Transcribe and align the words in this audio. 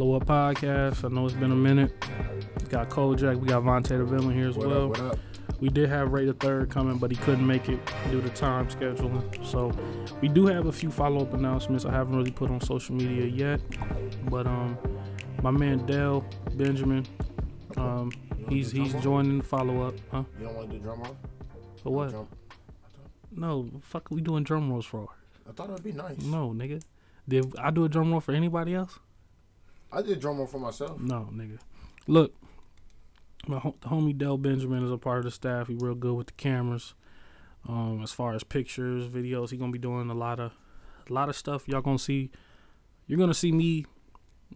Follow 0.00 0.14
Up 0.14 0.24
Podcast. 0.24 1.04
I 1.04 1.08
know 1.14 1.26
it's 1.26 1.34
been 1.34 1.52
a 1.52 1.54
minute. 1.54 1.92
We 2.58 2.68
got 2.68 2.88
Kojak, 2.88 3.38
we 3.38 3.46
got 3.46 3.62
Vontae 3.62 3.98
the 3.98 4.04
Villain 4.06 4.34
here 4.34 4.48
as 4.48 4.56
What 4.56 4.68
well. 4.68 4.92
up? 4.92 5.12
Up? 5.12 5.18
We 5.60 5.68
did 5.68 5.90
have 5.90 6.10
Ray 6.10 6.24
the 6.24 6.32
Third 6.32 6.70
coming, 6.70 6.96
but 6.96 7.10
he 7.10 7.18
couldn't 7.18 7.46
make 7.46 7.68
it 7.68 7.78
due 8.10 8.22
to 8.22 8.30
time 8.30 8.66
scheduling. 8.68 9.44
So 9.44 9.70
we 10.22 10.28
do 10.28 10.46
have 10.46 10.64
a 10.64 10.72
few 10.72 10.90
follow 10.90 11.20
up 11.20 11.34
announcements 11.34 11.84
I 11.84 11.92
haven't 11.92 12.16
really 12.16 12.30
put 12.30 12.50
on 12.50 12.62
social 12.62 12.94
media 12.94 13.26
yet. 13.26 13.60
But 14.30 14.46
um 14.46 14.78
my 15.42 15.50
man 15.50 15.84
Dell 15.84 16.24
Benjamin, 16.54 17.04
um, 17.76 18.10
he's 18.48 18.72
he's 18.72 18.94
joining 19.02 19.36
the 19.36 19.44
follow 19.44 19.82
up. 19.82 19.94
Huh? 20.10 20.24
You 20.38 20.46
don't 20.46 20.54
want 20.56 20.70
to 20.70 20.78
do 20.78 20.82
drum 20.82 21.02
roll? 21.02 21.16
For 21.82 21.92
what? 21.92 22.08
Drum- 22.08 22.28
No, 23.32 23.68
fuck 23.82 24.10
we 24.10 24.22
doing 24.22 24.44
drum 24.44 24.70
rolls 24.70 24.86
for. 24.86 25.08
I 25.46 25.52
thought 25.52 25.68
it'd 25.68 25.84
be 25.84 25.92
nice. 25.92 26.16
No, 26.22 26.54
nigga. 26.56 26.80
Did 27.28 27.52
I 27.58 27.70
do 27.70 27.84
a 27.84 27.88
drum 27.90 28.12
roll 28.12 28.20
for 28.20 28.32
anybody 28.32 28.74
else? 28.74 28.98
I 29.92 30.02
did 30.02 30.20
drum 30.20 30.38
roll 30.38 30.46
for 30.46 30.58
myself. 30.58 31.00
No, 31.00 31.28
nigga. 31.32 31.58
Look, 32.06 32.34
my 33.46 33.56
the 33.56 33.88
homie 33.88 34.16
Dell 34.16 34.38
Benjamin 34.38 34.84
is 34.84 34.90
a 34.90 34.98
part 34.98 35.18
of 35.18 35.24
the 35.24 35.30
staff. 35.30 35.68
He 35.68 35.74
real 35.74 35.94
good 35.94 36.14
with 36.14 36.28
the 36.28 36.32
cameras. 36.34 36.94
Um, 37.68 38.00
as 38.02 38.12
far 38.12 38.34
as 38.34 38.42
pictures, 38.42 39.06
videos, 39.06 39.50
he 39.50 39.56
gonna 39.56 39.72
be 39.72 39.78
doing 39.78 40.08
a 40.08 40.14
lot 40.14 40.40
of, 40.40 40.52
a 41.08 41.12
lot 41.12 41.28
of 41.28 41.36
stuff. 41.36 41.68
Y'all 41.68 41.82
gonna 41.82 41.98
see. 41.98 42.30
You're 43.06 43.18
gonna 43.18 43.34
see 43.34 43.52
me, 43.52 43.86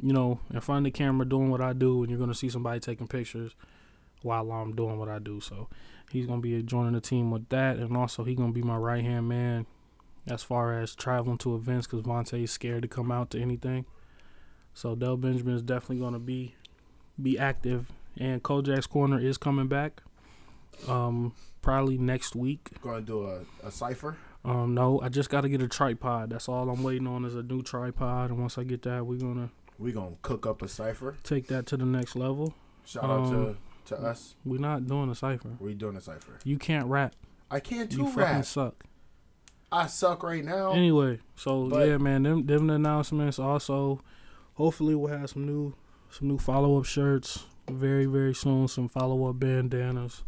you 0.00 0.12
know, 0.12 0.40
in 0.52 0.60
front 0.60 0.86
of 0.86 0.92
the 0.92 0.96
camera 0.96 1.26
doing 1.26 1.50
what 1.50 1.60
I 1.60 1.72
do, 1.72 2.02
and 2.02 2.10
you're 2.10 2.20
gonna 2.20 2.34
see 2.34 2.48
somebody 2.48 2.80
taking 2.80 3.08
pictures 3.08 3.54
while 4.22 4.50
I'm 4.52 4.74
doing 4.74 4.98
what 4.98 5.08
I 5.08 5.18
do. 5.18 5.40
So 5.40 5.68
he's 6.10 6.26
gonna 6.26 6.40
be 6.40 6.62
joining 6.62 6.92
the 6.92 7.00
team 7.00 7.30
with 7.30 7.48
that, 7.50 7.76
and 7.76 7.96
also 7.96 8.24
he 8.24 8.34
gonna 8.34 8.52
be 8.52 8.62
my 8.62 8.76
right 8.76 9.02
hand 9.02 9.28
man 9.28 9.66
as 10.26 10.42
far 10.42 10.78
as 10.80 10.94
traveling 10.94 11.38
to 11.38 11.54
events 11.54 11.86
because 11.86 12.02
Vontae 12.02 12.44
is 12.44 12.50
scared 12.50 12.82
to 12.82 12.88
come 12.88 13.12
out 13.12 13.30
to 13.30 13.40
anything. 13.40 13.84
So 14.74 14.94
Del 14.94 15.16
Benjamin 15.16 15.54
is 15.54 15.62
definitely 15.62 15.98
going 15.98 16.12
to 16.14 16.18
be 16.18 16.54
be 17.22 17.38
active, 17.38 17.92
and 18.18 18.42
Kojak's 18.42 18.86
Corner 18.86 19.18
is 19.20 19.38
coming 19.38 19.68
back. 19.68 20.02
Um, 20.88 21.32
probably 21.62 21.96
next 21.96 22.34
week. 22.34 22.70
Going 22.82 23.00
to 23.00 23.06
do 23.06 23.24
a, 23.26 23.40
a 23.66 23.70
cipher. 23.70 24.16
Um, 24.44 24.74
no, 24.74 25.00
I 25.00 25.08
just 25.08 25.30
got 25.30 25.42
to 25.42 25.48
get 25.48 25.62
a 25.62 25.68
tripod. 25.68 26.30
That's 26.30 26.48
all 26.48 26.68
I'm 26.68 26.82
waiting 26.82 27.06
on 27.06 27.24
is 27.24 27.34
a 27.34 27.42
new 27.42 27.62
tripod, 27.62 28.30
and 28.30 28.40
once 28.40 28.58
I 28.58 28.64
get 28.64 28.82
that, 28.82 29.06
we're 29.06 29.18
gonna 29.18 29.48
We 29.78 29.92
gonna 29.92 30.16
cook 30.22 30.44
up 30.46 30.60
a 30.62 30.68
cipher. 30.68 31.16
take 31.22 31.46
that 31.48 31.66
to 31.66 31.76
the 31.76 31.86
next 31.86 32.14
level. 32.16 32.54
Shout 32.84 33.04
out 33.04 33.10
Um, 33.26 33.30
to 33.86 33.94
to 33.94 34.02
us. 34.02 34.34
We're 34.44 34.60
not 34.60 34.86
doing 34.86 35.08
a 35.10 35.14
cipher. 35.14 35.56
We 35.60 35.74
doing 35.74 35.96
a 35.96 36.00
cipher. 36.00 36.38
You 36.44 36.58
can't 36.58 36.86
rap. 36.86 37.14
I 37.50 37.60
can't 37.60 37.90
You 37.92 37.98
do 37.98 38.04
fucking 38.06 38.20
rap. 38.20 38.44
suck. 38.44 38.84
I 39.72 39.86
suck 39.86 40.22
right 40.22 40.44
now. 40.44 40.72
Anyway, 40.72 41.20
so 41.36 41.68
yeah, 41.84 41.96
man, 41.98 42.24
them 42.24 42.44
them 42.46 42.68
announcements. 42.70 43.38
Also, 43.38 44.00
hopefully 44.54 44.94
we'll 44.94 45.16
have 45.16 45.30
some 45.30 45.46
new 45.46 45.74
some 46.10 46.28
new 46.28 46.38
follow 46.38 46.78
up 46.78 46.84
shirts 46.84 47.44
very 47.70 48.06
very 48.06 48.34
soon. 48.34 48.68
Some 48.68 48.88
follow 48.88 49.28
up 49.28 49.38
bandanas. 49.38 50.22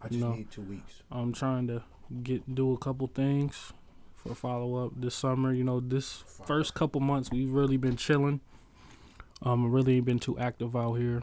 I 0.00 0.08
just 0.08 0.20
no. 0.20 0.32
need 0.32 0.50
two 0.50 0.62
weeks. 0.62 1.02
I'm 1.10 1.32
trying 1.32 1.66
to 1.68 1.82
get 2.22 2.54
do 2.54 2.72
a 2.72 2.78
couple 2.78 3.06
things 3.08 3.72
for 4.14 4.34
follow 4.34 4.86
up 4.86 4.92
this 4.96 5.14
summer. 5.14 5.52
You 5.52 5.64
know, 5.64 5.80
this 5.80 6.24
first 6.46 6.74
couple 6.74 7.00
months 7.00 7.30
we've 7.30 7.50
really 7.52 7.76
been 7.76 7.96
chilling. 7.96 8.40
Um, 9.42 9.70
really 9.70 9.96
ain't 9.96 10.04
been 10.04 10.18
too 10.18 10.38
active 10.38 10.74
out 10.74 10.94
here. 10.94 11.22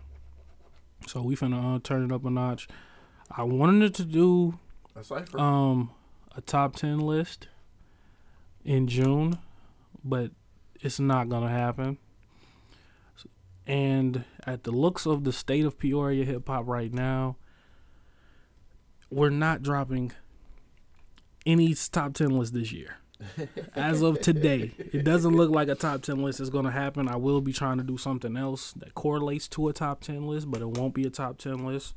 So 1.08 1.22
we 1.22 1.36
finna 1.36 1.76
uh, 1.76 1.80
turn 1.83 2.06
it 2.06 2.11
up 2.14 2.26
a 2.26 2.30
notch. 2.30 2.67
I 3.30 3.44
wanted 3.44 3.94
to 3.95 4.06
do 4.06 4.59
A 4.95 5.03
cipher. 5.03 5.39
um 5.39 5.92
a 6.36 6.42
top 6.42 6.76
10 6.76 6.99
list 6.99 7.48
in 8.66 8.87
June, 8.87 9.37
but 10.04 10.32
it's 10.81 10.99
not 10.99 11.30
to 11.43 11.49
happen. 11.49 11.97
And 13.67 14.23
at 14.45 14.63
the 14.63 14.71
looks 14.71 15.05
of 15.05 15.23
the 15.23 15.33
state 15.33 15.65
of 15.65 15.80
Peoria 15.80 16.23
hip 16.23 16.47
hop 16.47 16.67
right 16.67 16.93
now, 16.93 17.37
we're 19.09 19.30
not 19.30 19.63
dropping 19.63 20.11
any 21.45 21.73
top 21.73 22.13
10 22.13 22.30
list 22.30 22.53
this 22.53 22.71
year. 22.71 22.97
As 23.75 24.02
of 24.02 24.19
today, 24.21 24.73
it 24.77 25.03
doesn't 25.03 25.36
look 25.36 25.49
like 25.49 25.69
a 25.69 25.75
top 25.75 26.02
10 26.02 26.21
list 26.21 26.39
is 26.39 26.49
to 26.65 26.71
happen. 26.71 27.07
I 27.07 27.15
will 27.15 27.42
be 27.42 27.53
trying 27.53 27.77
to 27.77 27.83
do 27.83 27.97
something 27.97 28.36
else 28.36 28.73
that 28.73 28.93
correlates 28.93 29.47
to 29.49 29.69
a 29.69 29.73
top 29.73 30.02
10 30.02 30.27
list, 30.27 30.52
but 30.52 30.61
it 30.61 30.67
won't 30.67 30.93
be 30.93 31.05
a 31.05 31.09
top 31.09 31.37
10 31.37 31.65
list. 31.65 31.95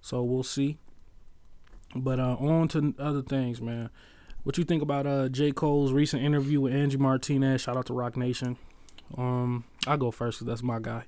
So 0.00 0.22
we'll 0.22 0.42
see. 0.42 0.78
But 1.94 2.18
uh, 2.18 2.36
on 2.38 2.68
to 2.68 2.94
other 2.98 3.22
things, 3.22 3.60
man. 3.60 3.90
What 4.46 4.56
you 4.58 4.62
think 4.62 4.80
about 4.80 5.08
uh, 5.08 5.28
J. 5.28 5.50
Cole's 5.50 5.92
recent 5.92 6.22
interview 6.22 6.60
with 6.60 6.72
Angie 6.72 6.98
Martinez? 6.98 7.62
Shout 7.62 7.76
out 7.76 7.86
to 7.86 7.92
Roc 7.92 8.16
Nation. 8.16 8.56
Um, 9.18 9.64
I'll 9.88 9.96
go 9.96 10.12
first 10.12 10.38
because 10.38 10.46
that's 10.46 10.62
my 10.62 10.78
guy. 10.78 11.02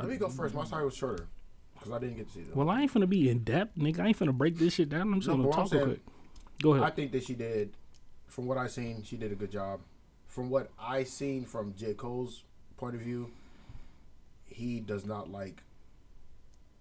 Let 0.00 0.08
me 0.08 0.16
go 0.16 0.30
first. 0.30 0.54
My 0.54 0.64
story 0.64 0.86
was 0.86 0.96
shorter 0.96 1.26
because 1.74 1.92
I 1.92 1.98
didn't 1.98 2.16
get 2.16 2.28
to 2.28 2.32
see 2.32 2.40
them. 2.44 2.52
Well, 2.54 2.70
I 2.70 2.80
ain't 2.80 2.90
finna 2.94 3.10
be 3.10 3.28
in 3.28 3.40
depth, 3.40 3.76
nigga. 3.76 4.00
I 4.00 4.06
ain't 4.06 4.18
finna 4.18 4.32
break 4.32 4.56
this 4.56 4.72
shit 4.72 4.88
down. 4.88 5.02
I'm 5.02 5.20
just 5.20 5.28
No, 5.28 5.36
gonna 5.36 5.52
talk 5.54 5.70
real 5.70 5.84
quick. 5.84 6.00
Go 6.62 6.72
ahead. 6.72 6.86
I 6.86 6.90
think 6.92 7.12
that 7.12 7.24
she 7.24 7.34
did, 7.34 7.74
from 8.26 8.46
what 8.46 8.56
I 8.56 8.68
seen, 8.68 9.02
she 9.02 9.18
did 9.18 9.32
a 9.32 9.34
good 9.34 9.50
job. 9.50 9.80
From 10.26 10.48
what 10.48 10.70
I 10.80 11.04
seen 11.04 11.44
from 11.44 11.74
J. 11.76 11.92
Cole's 11.92 12.42
point 12.78 12.94
of 12.94 13.02
view, 13.02 13.32
he 14.46 14.80
does 14.80 15.04
not 15.04 15.30
like 15.30 15.62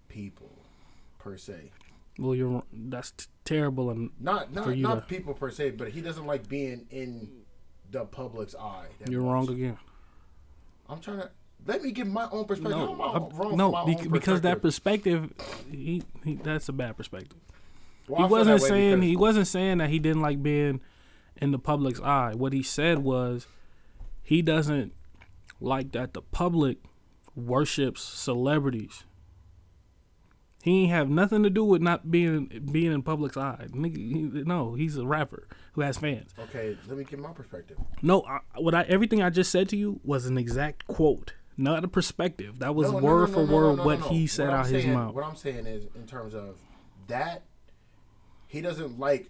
people 0.08 0.52
per 1.20 1.36
se. 1.36 1.72
Well, 2.18 2.34
you're 2.34 2.64
that's 2.72 3.12
terrible 3.46 3.90
and 3.92 4.10
Not 4.20 4.50
For 4.50 4.54
not 4.54 4.78
you 4.78 4.84
not 4.84 5.08
to- 5.08 5.16
people 5.16 5.34
per 5.34 5.50
se, 5.52 5.72
but 5.72 5.90
he 5.90 6.02
doesn't 6.02 6.26
like 6.26 6.50
being 6.50 6.86
in 6.90 7.30
the 7.92 8.04
public's 8.06 8.56
eye. 8.56 8.88
you're 9.08 9.22
much. 9.22 9.32
wrong 9.32 9.50
again. 9.50 9.78
I'm 10.90 11.00
trying 11.00 11.20
to 11.22 11.30
let 11.66 11.82
me 11.82 11.92
give 11.92 12.08
my 12.08 12.28
own 12.32 12.46
perspective. 12.46 12.78
Am 12.78 13.02
I 13.02 13.06
I- 13.06 13.20
no, 13.20 13.30
for 13.30 13.56
my 13.56 13.86
bec- 13.86 14.02
own 14.06 14.10
because 14.10 14.42
that 14.42 14.62
perspective? 14.62 15.32
perspective, 15.38 15.72
he, 15.72 16.04
he 16.24 16.36
that's 16.36 16.68
a 16.70 16.74
bad 16.74 16.98
perspective. 16.98 17.38
Well, 18.08 18.22
he 18.22 18.24
feel 18.28 18.30
wasn't 18.38 18.62
saying 18.62 19.02
he 19.02 19.16
wasn't 19.16 19.48
saying 19.48 19.78
that 19.80 19.90
he 19.90 19.98
didn't 20.00 20.22
like 20.22 20.44
being 20.44 20.82
in 21.38 21.52
the 21.52 21.60
public's 21.60 22.00
eye. 22.02 22.34
What 22.36 22.54
he 22.54 22.62
said 22.64 23.00
was 23.00 23.48
he 24.22 24.42
doesn't 24.42 24.94
like 25.60 25.92
that 25.94 26.14
the 26.14 26.22
public 26.22 26.78
worships 27.36 28.02
celebrities. 28.02 29.06
He 30.66 30.82
ain't 30.82 30.90
have 30.90 31.12
nothing 31.12 31.44
to 31.44 31.52
do 31.52 31.64
with 31.64 31.84
not 31.84 32.10
being 32.10 32.48
being 32.72 32.92
in 32.92 33.04
public's 33.04 33.38
eye. 33.38 33.68
Nigga, 33.70 33.98
he, 33.98 34.44
no, 34.46 34.74
he's 34.74 34.98
a 34.98 35.06
rapper 35.06 35.48
who 35.74 35.82
has 35.82 36.00
fans. 36.00 36.34
Okay, 36.40 36.76
let 36.88 36.98
me 36.98 37.04
give 37.04 37.20
my 37.20 37.34
perspective. 37.34 37.78
No, 38.02 38.24
I, 38.24 38.40
what 38.58 38.74
I 38.74 38.82
everything 38.86 39.22
I 39.22 39.30
just 39.30 39.52
said 39.52 39.70
to 39.70 39.78
you 39.78 40.00
was 40.04 40.26
an 40.26 40.40
exact 40.40 40.88
quote, 40.88 41.36
not 41.56 41.84
a 41.84 41.88
perspective. 41.88 42.58
That 42.58 42.74
was 42.74 42.92
No, 42.92 42.98
no, 42.98 43.06
word 43.06 43.30
no, 43.30 43.34
for 43.36 43.46
word 43.46 43.86
what 43.86 44.02
he 44.12 44.26
said 44.26 44.48
What 44.48 44.58
out 44.58 44.66
his 44.66 44.88
mouth. 44.88 45.14
What 45.14 45.24
I'm 45.24 45.36
saying 45.36 45.68
is, 45.68 45.86
in 45.94 46.08
terms 46.08 46.34
of 46.34 46.58
that, 47.10 47.44
he 48.48 48.60
doesn't 48.60 48.98
like 48.98 49.30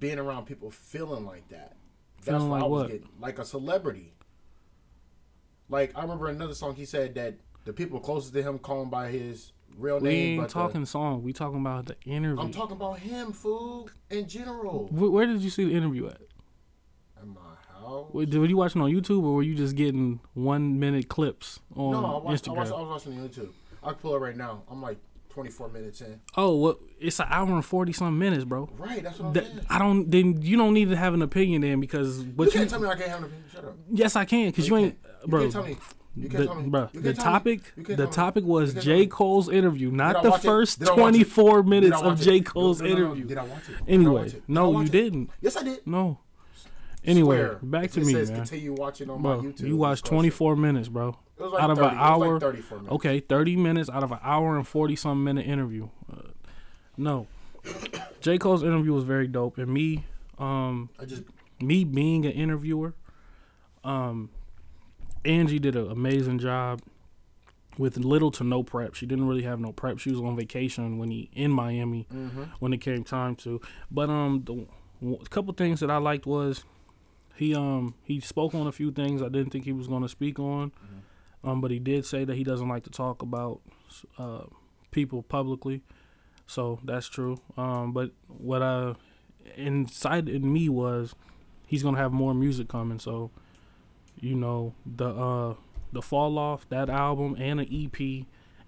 being 0.00 0.18
around 0.18 0.46
people 0.46 0.72
feeling 0.72 1.24
like 1.24 1.48
that. 1.50 1.76
That's 2.24 2.26
Feeling 2.26 2.48
what 2.48 2.56
like 2.56 2.64
I 2.64 2.66
was 2.66 2.82
what? 2.82 2.90
getting. 2.90 3.08
Like 3.20 3.38
a 3.38 3.44
celebrity. 3.44 4.14
Like 5.68 5.92
I 5.94 6.02
remember 6.02 6.26
another 6.26 6.54
song 6.54 6.74
he 6.74 6.86
said 6.86 7.14
that 7.14 7.36
the 7.66 7.72
people 7.72 8.00
closest 8.00 8.34
to 8.34 8.42
him 8.42 8.58
call 8.58 8.82
him 8.82 8.90
by 8.90 9.10
his 9.10 9.52
real 9.76 9.98
We 10.00 10.08
name. 10.08 10.18
ain't 10.32 10.40
but 10.42 10.48
the- 10.48 10.52
talking 10.54 10.84
song. 10.86 11.22
We 11.22 11.32
talking 11.32 11.60
about 11.60 11.86
the 11.86 11.96
interview. 12.04 12.42
I'm 12.42 12.52
talking 12.52 12.76
about 12.76 12.98
him, 12.98 13.32
fool, 13.32 13.88
in 14.10 14.28
general. 14.28 14.88
Where, 14.90 15.10
where 15.10 15.26
did 15.26 15.40
you 15.40 15.50
see 15.50 15.64
the 15.64 15.74
interview 15.74 16.06
at? 16.08 16.20
At 17.18 17.26
my 17.26 17.40
house. 17.72 18.10
Were, 18.12 18.24
were 18.26 18.46
you 18.46 18.56
watching 18.56 18.80
on 18.82 18.90
YouTube 18.90 19.22
or 19.22 19.34
were 19.34 19.42
you 19.42 19.54
just 19.54 19.76
getting 19.76 20.20
one 20.34 20.78
minute 20.80 21.08
clips 21.08 21.60
on 21.76 21.92
no, 21.92 22.04
I 22.04 22.22
watched, 22.22 22.48
I, 22.48 22.50
Instagram? 22.52 22.56
watched, 22.56 22.72
I 22.72 22.80
was 22.80 22.88
watching 23.06 23.22
the 23.22 23.28
YouTube. 23.28 23.48
I 23.82 23.86
can 23.90 23.94
pull 23.96 24.14
it 24.14 24.18
right 24.18 24.36
now. 24.36 24.62
I'm 24.70 24.80
like 24.82 24.98
24 25.30 25.68
minutes 25.70 26.00
in. 26.02 26.20
oh, 26.36 26.56
well, 26.56 26.78
it's 27.00 27.18
an 27.18 27.26
hour 27.30 27.48
and 27.48 27.64
forty 27.64 27.92
some 27.94 28.18
minutes, 28.18 28.44
bro. 28.44 28.68
Right, 28.76 29.02
that's 29.02 29.18
what 29.18 29.28
I'm 29.28 29.32
That, 29.32 29.46
saying. 29.46 29.60
I 29.70 29.78
don't. 29.78 30.10
Then 30.10 30.42
you 30.42 30.58
don't 30.58 30.74
need 30.74 30.90
to 30.90 30.96
have 30.96 31.14
an 31.14 31.22
opinion 31.22 31.62
then 31.62 31.80
because 31.80 32.20
what 32.20 32.44
You 32.48 32.52
you. 32.52 32.58
can't 32.58 32.70
tell 32.70 32.80
me 32.80 32.88
I 32.88 32.94
can't 32.96 33.08
have 33.08 33.18
an 33.20 33.24
opinion. 33.24 33.44
Shut 33.50 33.64
up. 33.64 33.76
yes, 33.90 34.14
I 34.14 34.24
can 34.26 34.50
because 34.50 34.68
you, 34.68 34.76
You 34.76 34.84
ain't, 34.84 35.02
can't- 35.02 35.14
you 35.22 35.28
bro. 35.30 35.40
can't 35.40 35.52
tell 35.52 35.64
me. 35.64 35.76
You 36.14 36.28
can't 36.28 36.40
the, 36.40 36.46
tell 36.46 36.54
me. 36.56 36.68
bro, 36.68 36.90
the 36.92 37.00
can't 37.00 37.04
me. 37.04 37.12
topic, 37.24 37.60
the 37.76 38.06
topic 38.06 38.44
was 38.44 38.74
J. 38.74 39.06
Cole's 39.06 39.48
interview, 39.48 39.90
not 39.90 40.22
the 40.22 40.32
first 40.32 40.80
Did 40.80 40.88
I 40.88 40.92
watch 40.92 40.98
it? 40.98 41.32
24 41.34 41.62
minutes 41.62 42.00
of? 42.02 42.20
J. 42.20 42.40
Cole's 42.40 42.80
no, 42.82 42.88
no, 42.88 42.94
no. 42.94 43.00
interview. 43.04 43.24
Did 43.24 43.38
I 43.38 43.44
watch 43.44 43.68
it? 43.68 43.76
Anyway, 43.88 44.22
watch 44.22 44.34
it? 44.34 44.42
No, 44.46 44.72
you 44.72 44.86
it? 44.86 44.92
didn't. 44.92 45.30
Yes, 45.40 45.56
I 45.56 45.62
did. 45.62 45.86
No. 45.86 46.18
Anyway, 47.04 47.36
Swear. 47.36 47.58
back 47.62 47.90
to 47.92 48.00
it 48.00 48.06
me, 48.06 48.12
says 48.12 48.30
man. 48.30 48.40
Continue 48.40 48.74
watching 48.74 49.10
on 49.10 49.22
Bro, 49.22 49.42
my 49.42 49.48
YouTube. 49.48 49.66
you 49.66 49.76
watched 49.76 50.04
24 50.04 50.54
minutes, 50.54 50.88
bro. 50.88 51.16
It 51.36 51.42
was 51.42 51.52
like 51.52 51.62
out 51.62 51.70
of 51.70 51.78
30, 51.78 51.90
an 51.90 51.98
hour. 51.98 52.32
Like 52.34 52.42
34 52.42 52.78
minutes. 52.78 52.94
Okay, 52.94 53.20
30 53.20 53.56
minutes 53.56 53.90
out 53.90 54.04
of 54.04 54.12
an 54.12 54.18
hour 54.22 54.56
and 54.56 54.68
40 54.68 54.94
some 54.96 55.24
minute 55.24 55.46
interview. 55.46 55.88
Uh, 56.12 56.28
no. 56.96 57.26
J. 58.20 58.38
Cole's 58.38 58.62
interview 58.62 58.92
was 58.92 59.04
very 59.04 59.26
dope. 59.26 59.58
And 59.58 59.72
me, 59.72 60.04
um, 60.38 60.90
I 61.00 61.04
just 61.04 61.22
me 61.60 61.84
being 61.84 62.24
an 62.26 62.32
interviewer, 62.32 62.94
um, 63.82 64.30
Angie 65.24 65.58
did 65.58 65.76
an 65.76 65.90
amazing 65.90 66.38
job 66.38 66.80
with 67.78 67.96
little 67.96 68.30
to 68.32 68.44
no 68.44 68.62
prep. 68.62 68.94
She 68.94 69.06
didn't 69.06 69.26
really 69.26 69.42
have 69.42 69.60
no 69.60 69.72
prep. 69.72 69.98
She 69.98 70.10
was 70.10 70.20
on 70.20 70.36
vacation 70.36 70.98
when 70.98 71.10
he 71.10 71.30
in 71.32 71.50
Miami 71.50 72.06
mm-hmm. 72.12 72.44
when 72.58 72.72
it 72.72 72.78
came 72.78 73.04
time 73.04 73.36
to. 73.36 73.60
But 73.90 74.10
um, 74.10 74.42
the 74.44 74.66
a 75.20 75.28
couple 75.28 75.52
things 75.54 75.80
that 75.80 75.90
I 75.90 75.96
liked 75.96 76.26
was 76.26 76.64
he 77.36 77.54
um 77.54 77.94
he 78.04 78.20
spoke 78.20 78.54
on 78.54 78.66
a 78.66 78.72
few 78.72 78.92
things 78.92 79.22
I 79.22 79.28
didn't 79.28 79.50
think 79.50 79.64
he 79.64 79.72
was 79.72 79.88
going 79.88 80.02
to 80.02 80.08
speak 80.08 80.38
on. 80.38 80.72
Um, 81.44 81.60
but 81.60 81.70
he 81.70 81.78
did 81.78 82.06
say 82.06 82.24
that 82.24 82.36
he 82.36 82.44
doesn't 82.44 82.68
like 82.68 82.84
to 82.84 82.90
talk 82.90 83.20
about 83.20 83.60
uh, 84.16 84.44
people 84.92 85.22
publicly, 85.22 85.82
so 86.46 86.78
that's 86.84 87.08
true. 87.08 87.40
Um, 87.56 87.92
but 87.92 88.12
what 88.28 88.62
I 88.62 88.94
inside 89.56 90.28
in 90.28 90.52
me 90.52 90.68
was 90.68 91.14
he's 91.66 91.82
gonna 91.82 91.98
have 91.98 92.12
more 92.12 92.32
music 92.32 92.68
coming. 92.68 93.00
So, 93.00 93.30
you 94.22 94.34
know, 94.34 94.72
the 94.86 95.08
uh, 95.08 95.54
the 95.92 96.00
fall 96.00 96.38
off 96.38 96.66
that 96.70 96.88
album 96.88 97.36
and 97.38 97.60
an 97.60 97.68
EP 97.70 98.24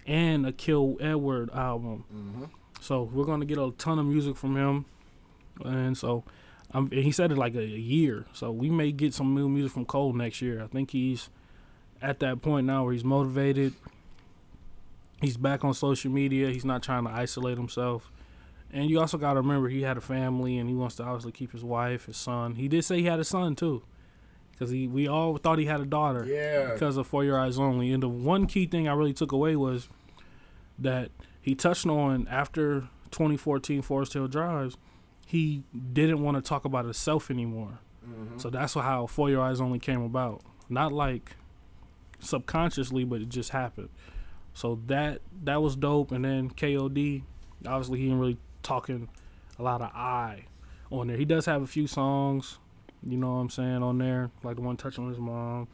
and 0.07 0.45
a 0.45 0.53
Kill 0.53 0.99
Edward 1.01 1.49
album. 1.55 2.05
Mm-hmm. 2.15 2.45
So 2.81 3.05
we're 3.05 3.25
gonna 3.25 3.47
get 3.47 3.57
a 3.57 3.73
ton 3.79 3.99
of 3.99 4.05
music 4.05 4.37
from 4.37 4.57
him, 4.57 4.85
and 5.65 5.97
so 5.97 6.25
um, 6.73 6.89
and 6.93 7.05
he 7.05 7.13
said 7.13 7.31
it 7.31 7.39
like 7.39 7.55
a, 7.55 7.61
a 7.61 7.65
year. 7.65 8.27
So 8.33 8.51
we 8.51 8.69
may 8.69 8.93
get 8.93 9.15
some 9.15 9.35
new 9.35 9.49
music 9.49 9.73
from 9.73 9.87
Cole 9.87 10.13
next 10.13 10.43
year. 10.43 10.63
I 10.63 10.67
think 10.67 10.91
he's 10.91 11.31
at 12.03 12.19
that 12.19 12.43
point 12.43 12.67
now 12.67 12.85
where 12.85 12.93
he's 12.93 13.05
motivated. 13.05 13.73
He's 15.21 15.37
back 15.37 15.65
on 15.65 15.73
social 15.73 16.11
media. 16.11 16.51
He's 16.51 16.65
not 16.65 16.83
trying 16.83 17.05
to 17.05 17.11
isolate 17.11 17.57
himself. 17.57 18.11
And 18.73 18.91
you 18.91 18.99
also 18.99 19.17
got 19.17 19.35
to 19.35 19.41
remember 19.41 19.69
he 19.69 19.83
had 19.83 19.97
a 19.97 20.01
family 20.01 20.59
and 20.59 20.69
he 20.69 20.75
wants 20.75 20.97
to 20.97 21.05
obviously 21.05 21.31
keep 21.31 21.53
his 21.53 21.63
wife, 21.63 22.07
his 22.07 22.17
son. 22.17 22.57
He 22.57 22.67
did 22.67 22.85
say 22.85 22.99
he 22.99 23.05
had 23.05 23.21
a 23.21 23.25
son 23.25 23.55
too, 23.55 23.85
because 24.55 24.71
he 24.71 24.87
we 24.89 25.07
all 25.09 25.37
thought 25.37 25.59
he 25.59 25.67
had 25.67 25.81
a 25.81 25.85
daughter 25.85 26.25
Yeah. 26.27 26.73
because 26.73 26.97
of 26.97 27.07
For 27.07 27.25
Your 27.25 27.39
Eyes 27.39 27.59
Only. 27.59 27.93
And 27.93 28.03
the 28.03 28.09
one 28.09 28.47
key 28.47 28.67
thing 28.67 28.89
I 28.89 28.93
really 28.95 29.13
took 29.13 29.33
away 29.33 29.57
was 29.57 29.89
that 30.79 31.11
he 31.41 31.55
touched 31.55 31.87
on 31.87 32.27
after 32.29 32.89
2014 33.11 33.83
Forest 33.83 34.13
Hills 34.15 34.31
Drive, 34.31 34.77
he 35.27 35.63
didn't 35.93 36.23
want 36.23 36.37
to 36.37 36.43
talk 36.43 36.65
about 36.65 36.85
himself 36.85 37.31
anymore. 37.31 37.79
Mhm. 38.07 38.41
So 38.41 38.51
that's 38.51 38.75
how 38.75 39.07
For 39.07 39.29
Your 39.31 39.43
Eyes 39.43 39.61
Only 39.61 39.79
came 39.79 40.03
about. 40.03 40.43
Not 40.69 40.93
like 40.93 41.37
subconsciously, 42.21 43.05
but 43.05 43.21
it 43.21 43.29
just 43.29 43.51
happened. 43.51 43.89
So 44.55 44.81
that 44.87 45.21
that 45.43 45.63
was 45.63 45.77
dope. 45.77 46.13
And 46.13 46.25
then 46.25 46.51
KOD, 46.51 47.23
obviously 47.67 47.99
he 47.99 48.05
didn't 48.05 48.21
really 48.21 48.39
talking 48.63 49.09
a 49.59 49.63
lot 49.63 49.81
of 49.83 49.91
I 49.95 50.45
on 50.91 51.09
there. 51.09 51.17
He 51.17 51.25
does 51.25 51.47
have 51.47 51.63
a 51.63 51.67
few 51.67 51.87
songs, 51.87 52.59
you 53.07 53.17
know 53.17 53.35
what 53.35 53.41
I'm 53.41 53.51
saying, 53.51 53.83
on 53.83 53.99
there, 53.99 54.31
like 54.43 54.57
the 54.57 54.63
one 54.63 54.77
touching 54.77 55.05
on 55.05 55.11
his 55.11 55.19
mom 55.19 55.69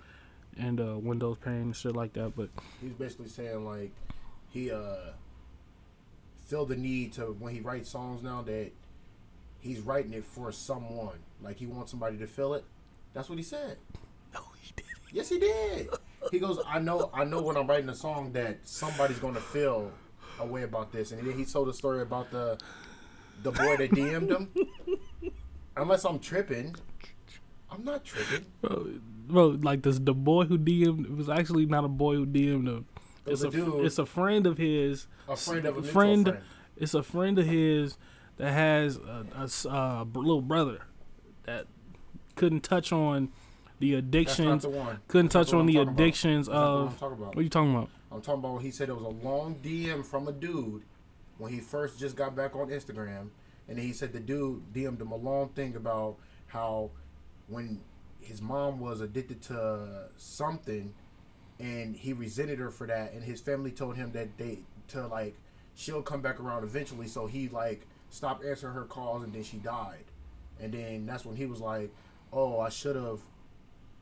and 0.58 0.80
uh, 0.80 0.98
Windows 0.98 1.36
Pane 1.44 1.54
and 1.54 1.76
shit 1.76 1.94
like 1.94 2.12
that. 2.14 2.34
But 2.36 2.48
He's 2.80 2.92
basically 2.92 3.28
saying 3.28 3.64
like 3.64 3.92
he 4.48 4.70
uh 4.70 5.12
feel 6.46 6.66
the 6.66 6.76
need 6.76 7.12
to 7.14 7.36
when 7.38 7.54
he 7.54 7.60
writes 7.60 7.88
songs 7.90 8.22
now 8.22 8.42
that 8.42 8.72
he's 9.60 9.80
writing 9.80 10.12
it 10.12 10.24
for 10.24 10.50
someone. 10.52 11.18
Like 11.42 11.56
he 11.56 11.66
wants 11.66 11.90
somebody 11.90 12.16
to 12.18 12.26
feel 12.26 12.54
it. 12.54 12.64
That's 13.14 13.28
what 13.28 13.38
he 13.38 13.44
said. 13.44 13.76
no, 14.34 14.40
he 14.60 14.72
did. 14.76 14.84
Yes, 15.12 15.28
he 15.28 15.38
did. 15.38 15.88
He 16.30 16.38
goes, 16.38 16.60
I 16.66 16.78
know, 16.78 17.10
I 17.14 17.24
know 17.24 17.42
when 17.42 17.56
I'm 17.56 17.66
writing 17.66 17.88
a 17.88 17.94
song 17.94 18.32
that 18.32 18.58
somebody's 18.64 19.18
gonna 19.18 19.40
feel 19.40 19.90
a 20.38 20.46
way 20.46 20.62
about 20.62 20.92
this, 20.92 21.12
and 21.12 21.26
then 21.26 21.36
he 21.36 21.44
told 21.44 21.68
a 21.68 21.72
story 21.72 22.02
about 22.02 22.30
the 22.30 22.58
the 23.42 23.50
boy 23.52 23.76
that 23.78 23.90
DM'd 23.90 24.30
him. 24.30 24.50
Unless 25.76 26.04
I'm 26.04 26.18
tripping, 26.18 26.76
I'm 27.72 27.84
not 27.84 28.04
tripping. 28.04 28.46
Bro, 28.62 28.86
bro, 29.28 29.46
like 29.62 29.82
this, 29.82 29.98
the 29.98 30.14
boy 30.14 30.44
who 30.44 30.58
DM'd 30.58 31.06
it 31.06 31.16
was 31.16 31.28
actually 31.28 31.66
not 31.66 31.84
a 31.84 31.88
boy 31.88 32.16
who 32.16 32.26
DM'd 32.26 32.68
him. 32.68 32.86
It 33.26 33.32
It's 33.32 33.42
a 33.42 33.48
a, 33.48 33.50
dude, 33.50 33.84
it's 33.84 33.98
a 33.98 34.06
friend 34.06 34.46
of 34.46 34.58
his. 34.58 35.06
a 35.28 35.36
friend 35.36 35.64
of 35.66 35.76
a 35.76 35.82
friend- 35.82 36.26
friend. 36.28 36.42
It's 36.76 36.94
a 36.94 37.02
friend 37.02 37.38
of 37.38 37.46
his 37.46 37.98
that 38.38 38.52
has 38.52 38.96
a, 38.96 39.68
uh, 39.68 40.04
br- 40.04 40.20
little 40.20 40.40
brother 40.40 40.80
that 41.44 41.66
couldn't 42.36 42.62
touch 42.62 42.90
on 42.90 43.28
the 43.80 43.92
That's 43.92 44.02
not 44.02 44.08
addictions. 44.08 44.62
the 44.62 44.68
one. 44.70 44.98
Couldn't 45.08 45.32
That's 45.32 45.50
touch 45.50 45.54
on 45.54 45.60
I'm 45.60 45.66
the 45.66 45.76
addictions 45.78 46.48
what 46.48 46.56
of. 46.56 46.96
About. 47.02 47.18
What 47.18 47.36
are 47.38 47.42
you 47.42 47.48
talking 47.50 47.74
about? 47.74 47.90
I'm 48.10 48.20
talking 48.22 48.40
about. 48.40 48.62
He 48.62 48.70
said 48.70 48.88
it 48.88 48.94
was 48.94 49.04
a 49.04 49.08
long 49.26 49.56
DM 49.62 50.04
from 50.04 50.26
a 50.26 50.32
dude 50.32 50.82
when 51.38 51.52
he 51.52 51.60
first 51.60 51.98
just 51.98 52.16
got 52.16 52.34
back 52.34 52.56
on 52.56 52.68
Instagram, 52.68 53.28
and 53.68 53.76
then 53.78 53.84
he 53.86 53.92
said 53.92 54.12
the 54.14 54.20
dude 54.20 54.72
DM'd 54.72 55.00
him 55.00 55.12
a 55.12 55.16
long 55.16 55.50
thing 55.50 55.76
about 55.76 56.16
how 56.48 56.90
when 57.50 57.80
his 58.20 58.40
mom 58.40 58.80
was 58.80 59.00
addicted 59.00 59.42
to 59.42 60.08
something, 60.16 60.94
and 61.58 61.94
he 61.94 62.12
resented 62.12 62.58
her 62.58 62.70
for 62.70 62.86
that, 62.86 63.12
and 63.12 63.22
his 63.22 63.40
family 63.40 63.70
told 63.70 63.96
him 63.96 64.12
that 64.12 64.38
they 64.38 64.60
to 64.88 65.06
like 65.06 65.36
she'll 65.74 66.02
come 66.02 66.22
back 66.22 66.40
around 66.40 66.64
eventually, 66.64 67.06
so 67.06 67.26
he 67.26 67.48
like 67.48 67.86
stopped 68.08 68.44
answering 68.44 68.74
her 68.74 68.84
calls, 68.84 69.22
and 69.22 69.32
then 69.32 69.42
she 69.42 69.58
died, 69.58 70.04
and 70.60 70.72
then 70.72 71.06
that's 71.06 71.24
when 71.24 71.36
he 71.36 71.46
was 71.46 71.60
like, 71.60 71.90
oh, 72.32 72.60
I 72.60 72.68
should 72.68 72.96
have 72.96 73.20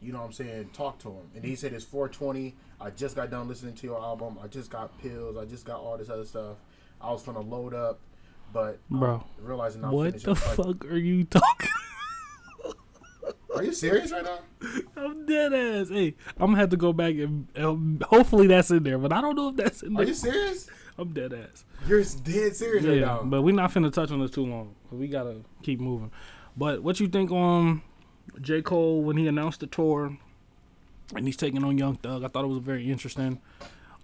you 0.00 0.12
know 0.12 0.20
what 0.20 0.26
I'm 0.26 0.32
saying, 0.32 0.70
talk 0.72 0.98
to 1.00 1.08
him. 1.08 1.30
And 1.34 1.44
he 1.44 1.56
said 1.56 1.72
it's 1.72 1.84
420. 1.84 2.54
I 2.80 2.90
just 2.90 3.16
got 3.16 3.30
done 3.30 3.48
listening 3.48 3.74
to 3.74 3.86
your 3.86 4.00
album. 4.00 4.38
I 4.42 4.46
just 4.46 4.70
got 4.70 4.96
pills. 5.00 5.36
I 5.36 5.44
just 5.44 5.64
got 5.64 5.80
all 5.80 5.96
this 5.98 6.08
other 6.08 6.24
stuff. 6.24 6.56
I 7.00 7.10
was 7.10 7.22
gonna 7.22 7.40
load 7.40 7.74
up, 7.74 8.00
but 8.52 8.78
Bro, 8.88 9.24
realizing 9.40 9.84
I'm 9.84 9.92
What 9.92 10.20
the 10.20 10.34
fuck 10.34 10.84
are 10.86 10.96
you 10.96 11.24
talking? 11.24 11.70
Are 13.58 13.64
you 13.64 13.72
serious 13.72 14.12
right 14.12 14.24
now? 14.24 14.38
I'm 14.96 15.26
dead 15.26 15.52
ass. 15.52 15.88
Hey, 15.88 16.14
I'm 16.38 16.48
gonna 16.48 16.58
have 16.58 16.70
to 16.70 16.76
go 16.76 16.92
back 16.92 17.14
and 17.14 17.46
um, 17.58 18.00
hopefully 18.08 18.46
that's 18.46 18.70
in 18.70 18.82
there, 18.82 18.98
but 18.98 19.12
I 19.12 19.20
don't 19.20 19.36
know 19.36 19.48
if 19.50 19.56
that's 19.56 19.82
in 19.82 19.94
there. 19.94 20.04
Are 20.04 20.08
you 20.08 20.14
serious? 20.14 20.68
I'm 20.96 21.12
dead 21.12 21.32
ass. 21.32 21.64
You're 21.86 22.02
dead 22.02 22.56
serious 22.56 22.84
right 22.84 22.98
Yeah, 22.98 23.06
now. 23.06 23.22
but 23.24 23.42
we're 23.42 23.54
not 23.54 23.72
finna 23.72 23.92
touch 23.92 24.10
on 24.10 24.20
this 24.20 24.30
too 24.32 24.44
long. 24.46 24.74
We 24.90 25.08
gotta 25.08 25.36
keep 25.62 25.80
moving. 25.80 26.10
But 26.56 26.82
what 26.82 26.98
you 27.00 27.08
think 27.08 27.30
on 27.30 27.82
J. 28.40 28.62
Cole 28.62 29.02
when 29.02 29.16
he 29.16 29.26
announced 29.28 29.60
the 29.60 29.66
tour 29.66 30.16
and 31.14 31.26
he's 31.26 31.36
taking 31.36 31.62
on 31.64 31.78
Young 31.78 31.96
Thug? 31.96 32.24
I 32.24 32.28
thought 32.28 32.44
it 32.44 32.48
was 32.48 32.58
very 32.58 32.90
interesting. 32.90 33.40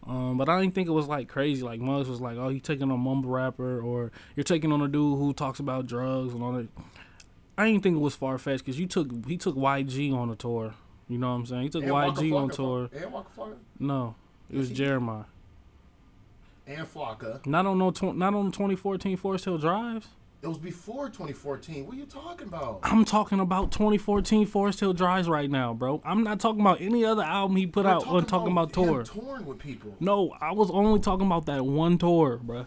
Um, 0.07 0.37
but 0.37 0.49
I 0.49 0.61
didn't 0.61 0.75
think 0.75 0.87
it 0.89 0.93
was 0.93 1.07
like 1.09 1.29
crazy. 1.29 1.63
Like 1.63 1.81
Muggs 1.81 2.09
was 2.09 2.21
like, 2.21 2.37
"Oh, 2.37 2.49
you 2.51 2.61
taking 2.61 2.91
on 2.91 3.01
mumble 3.01 3.31
rapper, 3.31 3.81
or 3.81 4.13
you're 4.37 4.45
taking 4.45 4.71
on 4.71 4.83
a 4.83 4.89
dude 4.89 5.19
who 5.19 5.33
talks 5.33 5.61
about 5.61 5.87
drugs 5.87 6.35
and 6.35 6.43
all 6.43 6.53
that." 6.53 6.69
I 7.57 7.67
didn't 7.67 7.83
think 7.83 7.97
it 7.97 8.01
was 8.01 8.15
far 8.17 8.39
fetched 8.39 8.65
because 8.65 8.79
you 8.79 8.87
took 8.87 9.09
he 9.27 9.37
took 9.37 9.57
YG 9.57 10.15
on 10.15 10.29
the 10.29 10.37
tour. 10.37 10.75
You 11.09 11.19
know 11.19 11.29
what 11.29 11.35
I'm 11.35 11.47
saying? 11.47 11.63
He 11.63 11.69
took 11.69 11.83
And 11.83 11.93
YG 11.93 12.35
on 12.35 12.49
Flocka, 12.49 12.55
tour. 12.55 12.91
And 12.93 13.13
Waka 13.13 13.29
Flocka. 13.37 13.57
No, 13.79 14.15
it 14.51 14.57
was 14.57 14.71
did. 14.71 14.79
Jeremih. 14.79 15.27
And 16.67 16.87
Flocka. 16.87 17.45
Not 17.47 17.67
on 17.67 17.79
no 17.79 17.91
tw- 17.91 18.17
not 18.17 18.35
on 18.35 18.51
2014 18.51 19.17
Forest 19.17 19.45
Hills 19.45 19.61
Drive. 19.61 20.09
It 20.43 20.49
was 20.49 20.59
before 20.59 21.09
2014. 21.09 21.87
What 21.87 21.95
are 21.95 21.99
you 21.99 22.05
talking 22.05 22.47
about? 22.47 22.81
I'm 22.83 23.07
talking 23.07 23.41
about 23.41 23.73
2014 23.73 24.45
Forest 24.47 24.81
Hills 24.81 24.97
Drive 24.97 25.27
right 25.27 25.51
now, 25.51 25.73
bro. 25.73 26.03
I'm 26.05 26.23
not 26.23 26.39
talking 26.39 26.61
about 26.61 26.83
any 26.83 27.03
other 27.03 27.23
album 27.23 27.57
he 27.57 27.67
put 27.67 27.87
We're 27.87 27.93
out 27.93 28.07
when 28.07 28.27
talking 28.27 28.53
about 28.53 28.77
him 28.77 28.85
tour. 28.85 29.03
Touring 29.05 29.47
with 29.47 29.59
people. 29.59 29.97
No, 30.01 30.37
I 30.43 30.53
was 30.53 30.71
only 30.71 31.01
talking 31.01 31.27
about 31.27 31.47
that 31.47 31.65
one 31.65 31.97
tour, 31.97 32.39
bro. 32.43 32.67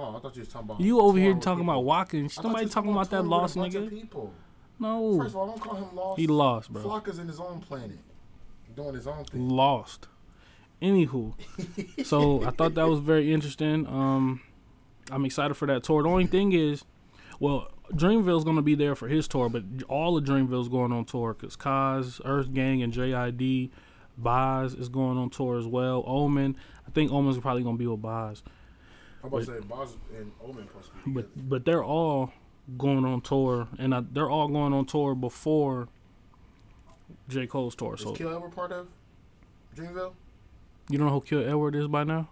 Oh, 0.00 0.16
I 0.16 0.20
thought 0.20 0.36
you 0.36 0.40
was 0.40 0.48
talking 0.48 0.68
about. 0.70 0.80
You 0.80 1.00
over 1.00 1.18
here 1.18 1.32
talking 1.34 1.64
people. 1.64 1.74
about 1.74 1.84
walking. 1.84 2.28
Somebody 2.28 2.68
talking 2.68 2.92
about 2.92 3.10
that 3.10 3.22
lost 3.22 3.56
nigga. 3.56 3.90
People. 3.90 4.32
No, 4.78 5.18
First 5.18 5.30
of 5.30 5.36
all, 5.36 5.46
don't 5.48 5.60
call 5.60 5.74
him 5.74 5.96
lost. 5.96 6.20
he 6.20 6.26
lost, 6.28 6.72
bro. 6.72 6.82
Flocka's 6.82 7.18
in 7.18 7.26
his 7.26 7.40
own 7.40 7.58
planet, 7.60 7.98
doing 8.76 8.94
his 8.94 9.08
own 9.08 9.24
thing. 9.24 9.48
Lost. 9.48 10.06
Anywho, 10.80 11.34
so 12.06 12.44
I 12.44 12.50
thought 12.50 12.74
that 12.76 12.86
was 12.86 13.00
very 13.00 13.32
interesting. 13.32 13.84
Um, 13.88 14.40
I'm 15.10 15.24
excited 15.24 15.54
for 15.54 15.66
that 15.66 15.82
tour. 15.82 16.04
The 16.04 16.08
only 16.08 16.28
thing 16.28 16.52
is, 16.52 16.84
well, 17.40 17.72
Dreamville's 17.92 18.44
gonna 18.44 18.62
be 18.62 18.76
there 18.76 18.94
for 18.94 19.08
his 19.08 19.26
tour, 19.26 19.48
but 19.48 19.64
all 19.88 20.16
of 20.16 20.22
Dreamville's 20.22 20.68
going 20.68 20.92
on 20.92 21.04
tour 21.06 21.34
because 21.34 21.56
Cozz, 21.56 22.20
Earth 22.24 22.54
Gang, 22.54 22.80
and 22.84 22.92
JID, 22.92 23.70
Bas 24.16 24.74
is 24.74 24.88
going 24.88 25.18
on 25.18 25.30
tour 25.30 25.58
as 25.58 25.66
well. 25.66 26.04
Omen, 26.06 26.56
I 26.86 26.90
think 26.92 27.10
Omen's 27.10 27.38
probably 27.38 27.64
gonna 27.64 27.76
be 27.76 27.88
with 27.88 28.00
Bas, 28.00 28.44
I'm 29.22 29.28
about 29.28 29.38
to 29.40 29.46
say 29.46 29.60
Bas 29.60 29.96
and 30.16 30.30
Omen 30.42 30.66
supposed 30.68 30.90
to 30.90 30.92
be 31.04 31.10
but 31.12 31.20
together. 31.22 31.48
but 31.48 31.64
they're 31.64 31.84
all 31.84 32.32
going 32.76 33.04
on 33.04 33.20
tour, 33.20 33.68
and 33.78 33.94
I, 33.94 34.02
they're 34.12 34.30
all 34.30 34.48
going 34.48 34.72
on 34.72 34.86
tour 34.86 35.14
before 35.14 35.88
J 37.28 37.46
Cole's 37.46 37.74
tour. 37.74 37.94
Is 37.94 38.00
So 38.02 38.12
Kill 38.12 38.34
ever 38.34 38.48
part 38.48 38.72
of 38.72 38.88
Dreamville? 39.76 40.12
you 40.90 40.98
don't 40.98 41.06
know 41.08 41.12
who 41.14 41.20
Kill 41.20 41.46
Edward 41.46 41.74
is 41.74 41.86
by 41.88 42.04
now? 42.04 42.28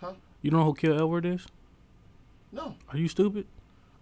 Huh? 0.00 0.12
You 0.40 0.50
don't 0.50 0.60
know 0.60 0.66
who 0.66 0.74
Kill 0.74 0.94
Edward 0.94 1.26
is? 1.26 1.46
No, 2.52 2.74
Are 2.90 2.98
you 2.98 3.08
stupid? 3.08 3.46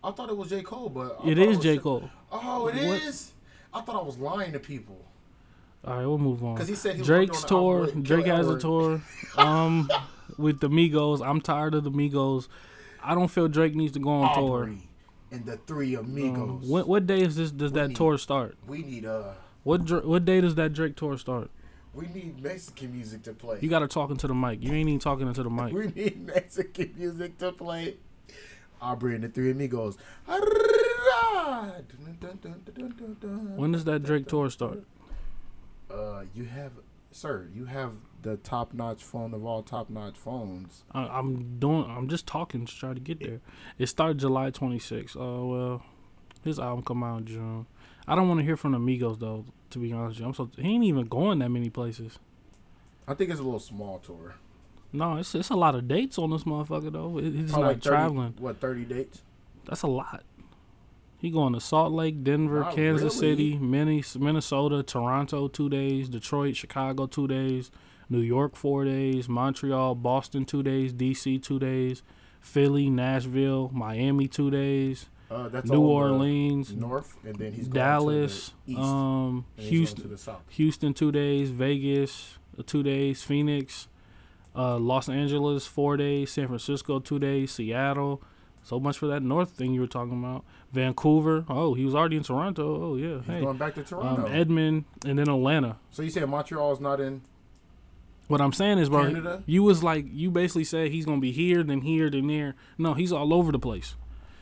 I 0.02 0.11
thought 0.12 0.28
it 0.30 0.37
was 0.37 0.49
J 0.49 0.62
Cole, 0.62 0.88
but 0.88 1.18
I 1.25 1.28
It 1.30 1.38
is 1.38 1.59
J 1.59 1.76
Sh- 1.76 1.80
Cole. 1.80 2.11
Oh, 2.32 2.68
it 2.68 2.76
is. 2.76 3.32
What? 3.73 3.80
I 3.82 3.85
thought 3.85 4.00
I 4.02 4.04
was 4.04 4.18
lying 4.18 4.52
to 4.52 4.59
people 4.59 5.04
All 5.87 5.97
right, 5.97 6.06
we'll 6.06 6.18
move 6.18 6.42
on. 6.44 6.54
because 6.54 6.68
he 6.68 6.75
said 6.75 6.97
he 6.97 7.02
Drake's 7.02 7.42
working 7.42 7.56
on 7.56 7.80
the 7.87 7.92
tour. 7.92 8.02
Drake 8.02 8.26
has 8.26 8.49
a 8.49 8.59
tour. 8.59 9.00
Um, 9.38 9.88
with 10.39 10.61
the 10.61 10.69
Migos. 10.69 11.25
I'm 11.27 11.41
tired 11.41 11.75
of 11.75 11.85
the 11.85 11.91
Migos. 11.91 12.49
I 13.03 13.15
don't 13.15 13.29
feel 13.29 13.49
Drake 13.49 13.75
needs 13.75 13.93
to 13.93 13.99
go 13.99 14.11
on 14.11 14.35
tour. 14.35 14.63
Aubrey 14.65 14.89
and 15.33 15.45
the 15.47 15.57
three 15.59 15.97
Um, 15.97 16.07
amigos. 16.07 16.67
what 16.69 16.89
what 16.89 17.07
day 17.07 17.21
is 17.23 17.37
this? 17.37 17.51
Does 17.51 17.73
We 17.73 17.79
that 17.81 17.89
need- 17.89 17.97
tour 17.97 18.19
start? 18.19 18.57
we 18.67 18.83
need 18.83 19.05
uh, 19.07 19.33
What 19.63 20.05
what 20.07 20.25
day 20.25 20.41
does 20.41 20.55
that 20.57 20.73
Drake 20.73 20.97
tour 20.97 21.17
start? 21.19 21.51
we 21.95 22.07
need 22.09 22.41
Mexican 22.43 22.93
music 22.93 23.23
to 23.25 23.33
play. 23.33 23.59
You 23.61 23.69
got 23.69 23.81
to 23.81 23.89
talk 23.89 24.11
into 24.11 24.27
the 24.29 24.35
mic. 24.35 24.63
You 24.63 24.73
ain't 24.73 24.89
even 24.89 25.01
talking 25.01 25.27
into 25.27 25.43
the 25.43 25.51
mic. 25.51 25.73
We 25.73 25.87
need 25.89 26.25
Mexican 26.35 26.95
music 26.97 27.39
to 27.39 27.53
play. 27.53 27.97
Aubrey 28.83 29.15
and 29.15 29.25
the 29.25 29.29
Three 29.29 29.51
Amigos. 29.51 29.99
When 33.57 33.73
does 33.73 33.85
that 33.85 34.03
Drake 34.03 34.27
tour 34.29 34.51
start? 34.51 34.85
Uh, 35.91 36.25
you 36.35 36.45
have 36.45 36.73
sir, 37.11 37.49
you 37.55 37.65
have 37.67 37.93
the 38.23 38.37
top 38.39 38.73
notch 38.75 39.03
phone 39.03 39.33
of 39.35 39.45
all 39.45 39.62
top 39.62 39.91
notch 39.91 40.17
phones. 40.17 40.85
I, 40.93 41.03
I'm 41.07 41.59
doing. 41.59 41.85
I'm 41.89 42.09
just 42.09 42.27
talking 42.27 42.67
to 42.67 42.77
try 42.77 42.95
to 42.95 43.00
get 43.00 43.21
there. 43.21 43.41
It 43.79 43.87
started 43.87 44.19
July 44.19 44.50
26th. 44.50 45.17
Oh 45.19 45.47
well, 45.49 45.83
his 46.45 46.59
album 46.59 46.85
come 46.85 47.03
out 47.03 47.19
in 47.21 47.27
June. 47.27 47.67
I 48.07 48.15
don't 48.15 48.29
want 48.29 48.41
to 48.41 48.45
hear 48.45 48.57
from 48.57 48.75
Amigos 48.75 49.19
though. 49.19 49.45
To 49.71 49.79
be 49.79 49.93
honest, 49.93 50.17
with 50.17 50.21
you. 50.21 50.27
I'm 50.27 50.35
so 50.35 50.50
he 50.57 50.69
ain't 50.75 50.85
even 50.85 51.07
going 51.07 51.39
that 51.41 51.49
many 51.50 51.71
places. 51.71 52.19
I 53.07 53.15
think 53.15 53.31
it's 53.31 53.41
a 53.41 53.43
little 53.45 53.61
small 53.61 53.99
tour. 53.99 54.35
No, 54.93 55.17
it's 55.17 55.35
it's 55.35 55.50
a 55.50 55.55
lot 55.57 55.75
of 55.77 55.87
dates 55.87 56.19
on 56.19 56.31
this 56.31 56.43
motherfucker 56.45 56.93
though. 56.93 57.19
It- 57.19 57.33
He's 57.33 57.50
Probably 57.53 57.62
not 57.62 57.69
like 57.69 57.83
30 57.83 57.89
traveling. 57.97 58.35
What 58.39 58.61
thirty 58.61 58.85
dates? 58.85 59.23
That's 59.67 59.83
a 59.83 59.87
lot. 59.87 60.25
He 61.19 61.31
going 61.31 61.53
to 61.53 61.61
Salt 61.61 61.93
Lake, 61.93 62.25
Denver, 62.25 62.61
Not 62.61 62.75
Kansas 62.75 63.15
really. 63.21 63.35
City, 63.37 63.59
Minnes- 63.59 64.17
Minnesota, 64.19 64.83
Toronto 64.83 65.49
two 65.49 65.69
days, 65.69 66.09
Detroit, 66.09 66.57
Chicago 66.57 67.07
two 67.07 67.29
days, 67.29 67.71
New 68.11 68.21
York 68.21 68.57
four 68.57 68.85
days, 68.85 69.29
Montreal, 69.29 69.95
Boston 69.95 70.45
two 70.45 70.62
days, 70.62 70.93
DC 70.93 71.43
two 71.43 71.59
days, 71.59 72.02
Philly, 72.40 72.90
Nashville, 72.90 73.71
Miami 73.73 74.26
two 74.29 74.50
days, 74.50 75.07
Uh, 75.31 75.49
that's 75.49 75.71
New 75.71 75.81
Orleans, 75.83 76.75
north, 76.75 77.17
and 77.25 77.37
then 77.37 77.52
he's 77.52 77.69
going 77.69 77.85
Dallas, 77.85 78.52
the 78.67 78.73
east, 78.73 78.81
um, 78.81 79.45
Houston, 79.57 80.02
to 80.02 80.09
the 80.09 80.19
south. 80.19 80.43
Houston 80.50 80.93
two 80.93 81.12
days, 81.12 81.50
Vegas 81.50 82.38
uh, 82.59 82.62
two 82.67 82.83
days, 82.83 83.23
Phoenix, 83.23 83.87
uh, 84.57 84.76
Los 84.79 85.09
Angeles 85.09 85.67
four 85.69 85.97
days, 85.97 86.33
San 86.33 86.49
Francisco 86.49 86.99
two 86.99 87.21
days, 87.21 87.52
Seattle. 87.52 88.21
So 88.62 88.79
much 88.81 88.99
for 88.99 89.07
that 89.07 89.23
north 89.23 89.50
thing 89.52 89.73
you 89.73 89.81
were 89.81 89.87
talking 89.87 90.19
about. 90.23 90.45
Vancouver. 90.73 91.45
Oh, 91.49 91.73
he 91.75 91.85
was 91.87 91.95
already 91.95 92.17
in 92.17 92.23
Toronto. 92.25 92.90
Oh 92.93 92.97
yeah. 92.97 93.19
He's 93.19 93.26
Hey. 93.26 93.40
going 93.40 93.57
back 93.57 93.75
to 93.76 93.83
Toronto. 93.83 94.26
Um, 94.26 94.33
Edmond 94.33 94.85
and 95.07 95.19
then 95.19 95.29
Atlanta. 95.31 95.79
so 95.90 96.02
you 96.02 96.11
saying 96.11 96.29
Montreal 96.29 96.73
is 96.73 96.81
not 96.81 97.00
in? 97.00 97.23
What 98.31 98.41
I'm 98.41 98.53
saying 98.53 98.79
is, 98.79 98.89
bro, 98.89 99.07
Canada? 99.07 99.43
you 99.47 99.63
was 99.63 99.83
like 99.83 100.07
you 100.09 100.31
basically 100.31 100.65
said 100.65 100.91
he's 100.91 101.05
gonna 101.05 101.21
be 101.21 101.33
here, 101.33 101.63
then 101.63 101.81
here, 101.81 102.09
then 102.09 102.29
there. 102.29 102.55
No, 102.79 102.95
he's 102.95 103.13
all 103.13 103.35
over 103.35 103.51
the 103.51 103.59
place. 103.59 103.97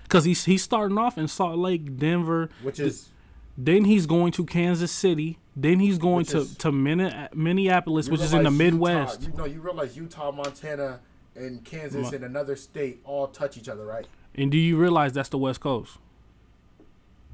Cause 0.08 0.24
he's 0.24 0.44
he's 0.44 0.62
starting 0.62 0.98
off 0.98 1.16
in 1.18 1.26
Salt 1.28 1.58
Lake, 1.58 1.98
Denver. 1.98 2.50
Which 2.62 2.78
is 2.78 3.08
Then 3.56 3.84
he's 3.84 4.06
going 4.06 4.32
to 4.32 4.44
Kansas 4.44 4.92
City. 4.92 5.38
Then 5.56 5.80
he's 5.80 5.98
going 5.98 6.24
to 6.26 6.38
is- 6.38 6.56
to 6.58 6.70
Minne- 6.70 7.28
Minneapolis, 7.34 8.08
which 8.08 8.20
is 8.20 8.32
in 8.32 8.44
the 8.44 8.50
Midwest. 8.50 9.22
Utah, 9.22 9.32
you 9.32 9.38
know, 9.38 9.44
you 9.46 9.60
realize 9.60 9.96
Utah, 9.96 10.30
Montana, 10.30 11.00
and 11.34 11.64
Kansas 11.64 12.12
and 12.12 12.24
another 12.24 12.56
state 12.56 13.00
all 13.04 13.26
touch 13.26 13.56
each 13.56 13.68
other, 13.68 13.84
right? 13.84 14.06
And 14.34 14.50
do 14.52 14.58
you 14.58 14.76
realize 14.76 15.12
that's 15.14 15.30
the 15.30 15.38
West 15.38 15.60
Coast? 15.60 15.98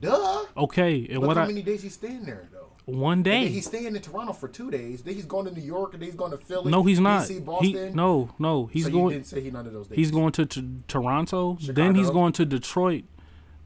Duh. 0.01 0.45
Okay, 0.57 1.07
and 1.09 1.19
Look 1.19 1.29
what 1.29 1.37
how 1.37 1.45
I 1.45 1.47
many 1.47 1.63
days 1.63 1.83
he's 1.83 1.95
staying 1.95 2.25
there. 2.25 2.49
One 2.87 3.23
day. 3.23 3.49
he's 3.49 3.67
staying 3.67 3.87
in 3.97 4.03
Toronto 4.03 4.33
for 4.33 4.49
two 4.49 4.71
days. 4.71 5.03
Then 5.03 5.15
he's 5.15 5.25
going 5.25 5.47
to 5.47 5.53
New 5.53 5.63
York, 5.65 5.95
and 5.95 6.03
then 6.03 6.09
he's 6.09 6.17
going 6.17 6.33
to 6.33 6.37
Philly. 6.37 6.71
No, 6.71 6.83
he's 6.83 7.01
not. 7.01 7.23
DC, 7.27 7.63
He, 7.63 7.73
no, 7.95 8.31
no, 8.39 8.67
he's 8.67 8.85
so 8.85 8.91
going. 8.91 9.15
didn't 9.15 9.27
say 9.27 9.41
he 9.41 9.51
none 9.51 9.67
of 9.67 9.73
those 9.73 9.89
days. 9.89 9.97
He's 9.97 10.11
going 10.11 10.33
to, 10.33 10.45
to 10.47 10.81
Toronto. 10.89 11.57
Then 11.61 11.95
he's 11.95 12.11
going 12.11 12.33
to 12.35 12.45
Detroit. 12.45 13.05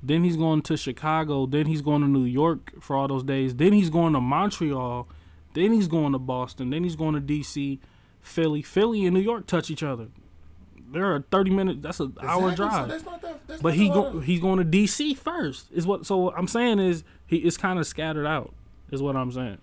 Then 0.03 0.23
he's 0.23 0.37
going 0.37 0.63
to 0.63 0.77
Chicago. 0.77 1.47
Then 1.47 1.67
he's 1.67 1.83
going 1.83 2.03
to 2.03 2.09
New 2.09 2.25
York 2.25 2.81
for 2.81 2.95
all 2.97 3.09
those 3.09 3.25
days. 3.25 3.57
Then 3.57 3.73
he's 3.73 3.91
going 3.91 4.13
to 4.13 4.21
Montreal. 4.21 5.09
Then 5.55 5.73
he's 5.73 5.89
going 5.89 6.13
to 6.13 6.19
Boston. 6.21 6.71
Then 6.71 6.85
he's 6.85 6.95
going 6.95 7.15
to 7.15 7.21
D.C., 7.21 7.81
Philly. 8.21 8.63
Philly 8.63 9.07
and 9.07 9.15
New 9.15 9.21
York 9.21 9.47
touch 9.47 9.71
each 9.71 9.83
other. 9.83 10.09
They're 10.93 11.17
a 11.17 11.21
thirty 11.23 11.51
minute. 11.51 11.83
That's 11.83 12.01
an 12.01 12.15
hour 12.23 12.51
Exactly, 12.51 12.51
so 12.51 12.57
drive. 12.57 12.89
that's 12.89 13.05
not 13.05 13.23
that, 13.23 13.47
that's 13.47 13.63
but 13.63 13.71
not 13.71 13.77
he 13.77 13.89
go, 13.89 14.21
he's 14.21 14.41
going 14.41 14.59
to 14.59 14.65
D.C. 14.65 15.15
first. 15.15 15.67
Is 15.73 15.87
what. 15.87 16.07
So 16.07 16.17
what 16.17 16.35
I'm 16.39 16.47
saying 16.49 16.79
is 16.79 17.05
he 17.27 17.37
is 17.39 17.57
kind 17.57 17.79
of 17.79 17.87
scattered 17.87 18.27
out. 18.27 18.55
Is 18.91 19.03
what 19.03 19.17
I'm 19.17 19.31
saying. 19.33 19.59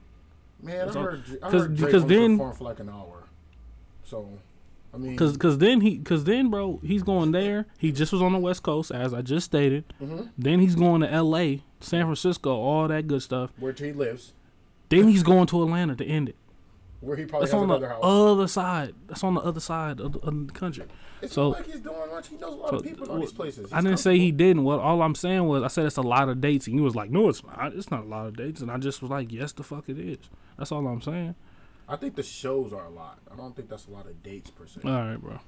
Man, 0.61 0.89
I 0.89 0.91
So- 0.91 1.01
heard, 1.01 1.23
I 1.43 1.51
heard 1.51 1.75
Drake 1.75 1.85
because 1.91 2.05
then- 2.05 2.37
for 2.37 2.55
like 2.63 2.79
an 2.79 2.89
hour. 2.89 3.23
So, 4.03 4.29
I 4.93 4.97
mean, 4.97 5.17
Cause, 5.17 5.35
cause 5.37 5.57
then 5.57 5.81
he, 5.81 5.97
cause 5.97 6.23
then, 6.23 6.49
bro, 6.49 6.79
he's 6.83 7.03
going 7.03 7.31
there. 7.31 7.65
He 7.79 7.91
just 7.91 8.13
was 8.13 8.21
on 8.21 8.31
the 8.33 8.39
West 8.39 8.63
Coast, 8.63 8.91
as 8.91 9.13
I 9.13 9.21
just 9.21 9.45
stated. 9.45 9.83
Mhm. 10.01 10.29
Then 10.37 10.59
he's 10.59 10.75
going 10.75 11.01
to 11.01 11.11
L.A., 11.11 11.63
San 11.79 12.05
Francisco, 12.05 12.55
all 12.55 12.87
that 12.87 13.07
good 13.07 13.21
stuff. 13.21 13.51
where 13.59 13.73
he 13.73 13.91
lives, 13.91 14.33
Then 14.89 15.07
he's 15.09 15.23
going 15.23 15.47
to 15.47 15.63
Atlanta 15.63 15.95
to 15.95 16.05
end 16.05 16.29
it. 16.29 16.35
where 17.01 17.17
he 17.17 17.25
probably 17.25 17.45
That's 17.45 17.51
has 17.53 17.61
on 17.61 17.67
the 17.67 17.75
another 17.75 17.89
house. 17.89 17.99
other 18.03 18.47
side. 18.47 18.93
That's 19.07 19.23
on 19.23 19.33
the 19.35 19.41
other 19.41 19.59
side 19.59 19.99
of 19.99 20.13
the, 20.13 20.19
of 20.19 20.47
the 20.47 20.53
country. 20.53 20.85
It's 21.21 21.33
so- 21.33 21.49
like 21.49 21.65
he's 21.65 21.79
doing 21.79 21.95
much. 22.11 22.27
He 22.29 22.35
knows 22.37 22.53
a 22.53 22.57
lot 22.57 22.69
So, 22.69 22.75
of 22.77 22.83
people 22.83 23.11
in 23.13 23.21
these 23.21 23.31
places. 23.33 23.71
I 23.73 23.81
didn't 23.81 23.97
say 23.97 24.17
he 24.19 24.31
didn't. 24.31 24.63
What 24.63 24.79
all 24.79 25.01
I'm 25.01 25.15
saying 25.15 25.45
was 25.45 25.63
I 25.63 25.67
said 25.67 25.85
it's 25.85 25.97
a 25.97 26.01
lot 26.01 26.29
of 26.29 26.41
dates, 26.41 26.67
and 26.67 26.75
he 26.75 26.81
was 26.81 26.95
like, 26.95 27.09
"No, 27.09 27.29
it's 27.29 27.43
not. 27.43 27.73
It's 27.73 27.91
not 27.91 28.03
a 28.03 28.07
lot 28.07 28.27
of 28.27 28.35
dates." 28.37 28.61
And 28.61 28.69
I 28.71 28.77
just 28.77 29.01
was 29.01 29.11
like, 29.11 29.31
"Yes, 29.31 29.51
the 29.53 29.63
fuck 29.63 29.89
it 29.89 29.97
is." 29.99 30.17
That's 30.57 30.71
all 30.71 30.85
I'm 30.87 31.01
saying. 31.01 31.35
I 31.87 31.95
think 31.97 32.15
the 32.15 32.23
shows 32.23 32.73
are 32.73 32.85
a 32.85 32.89
lot. 32.89 33.19
I 33.31 33.35
don't 33.35 33.55
think 33.55 33.69
that's 33.69 33.87
a 33.87 33.91
lot 33.91 34.07
of 34.07 34.21
dates 34.23 34.49
per 34.49 34.65
se. 34.65 34.81
All 34.83 34.91
right, 34.91 35.17
bro. 35.21 35.39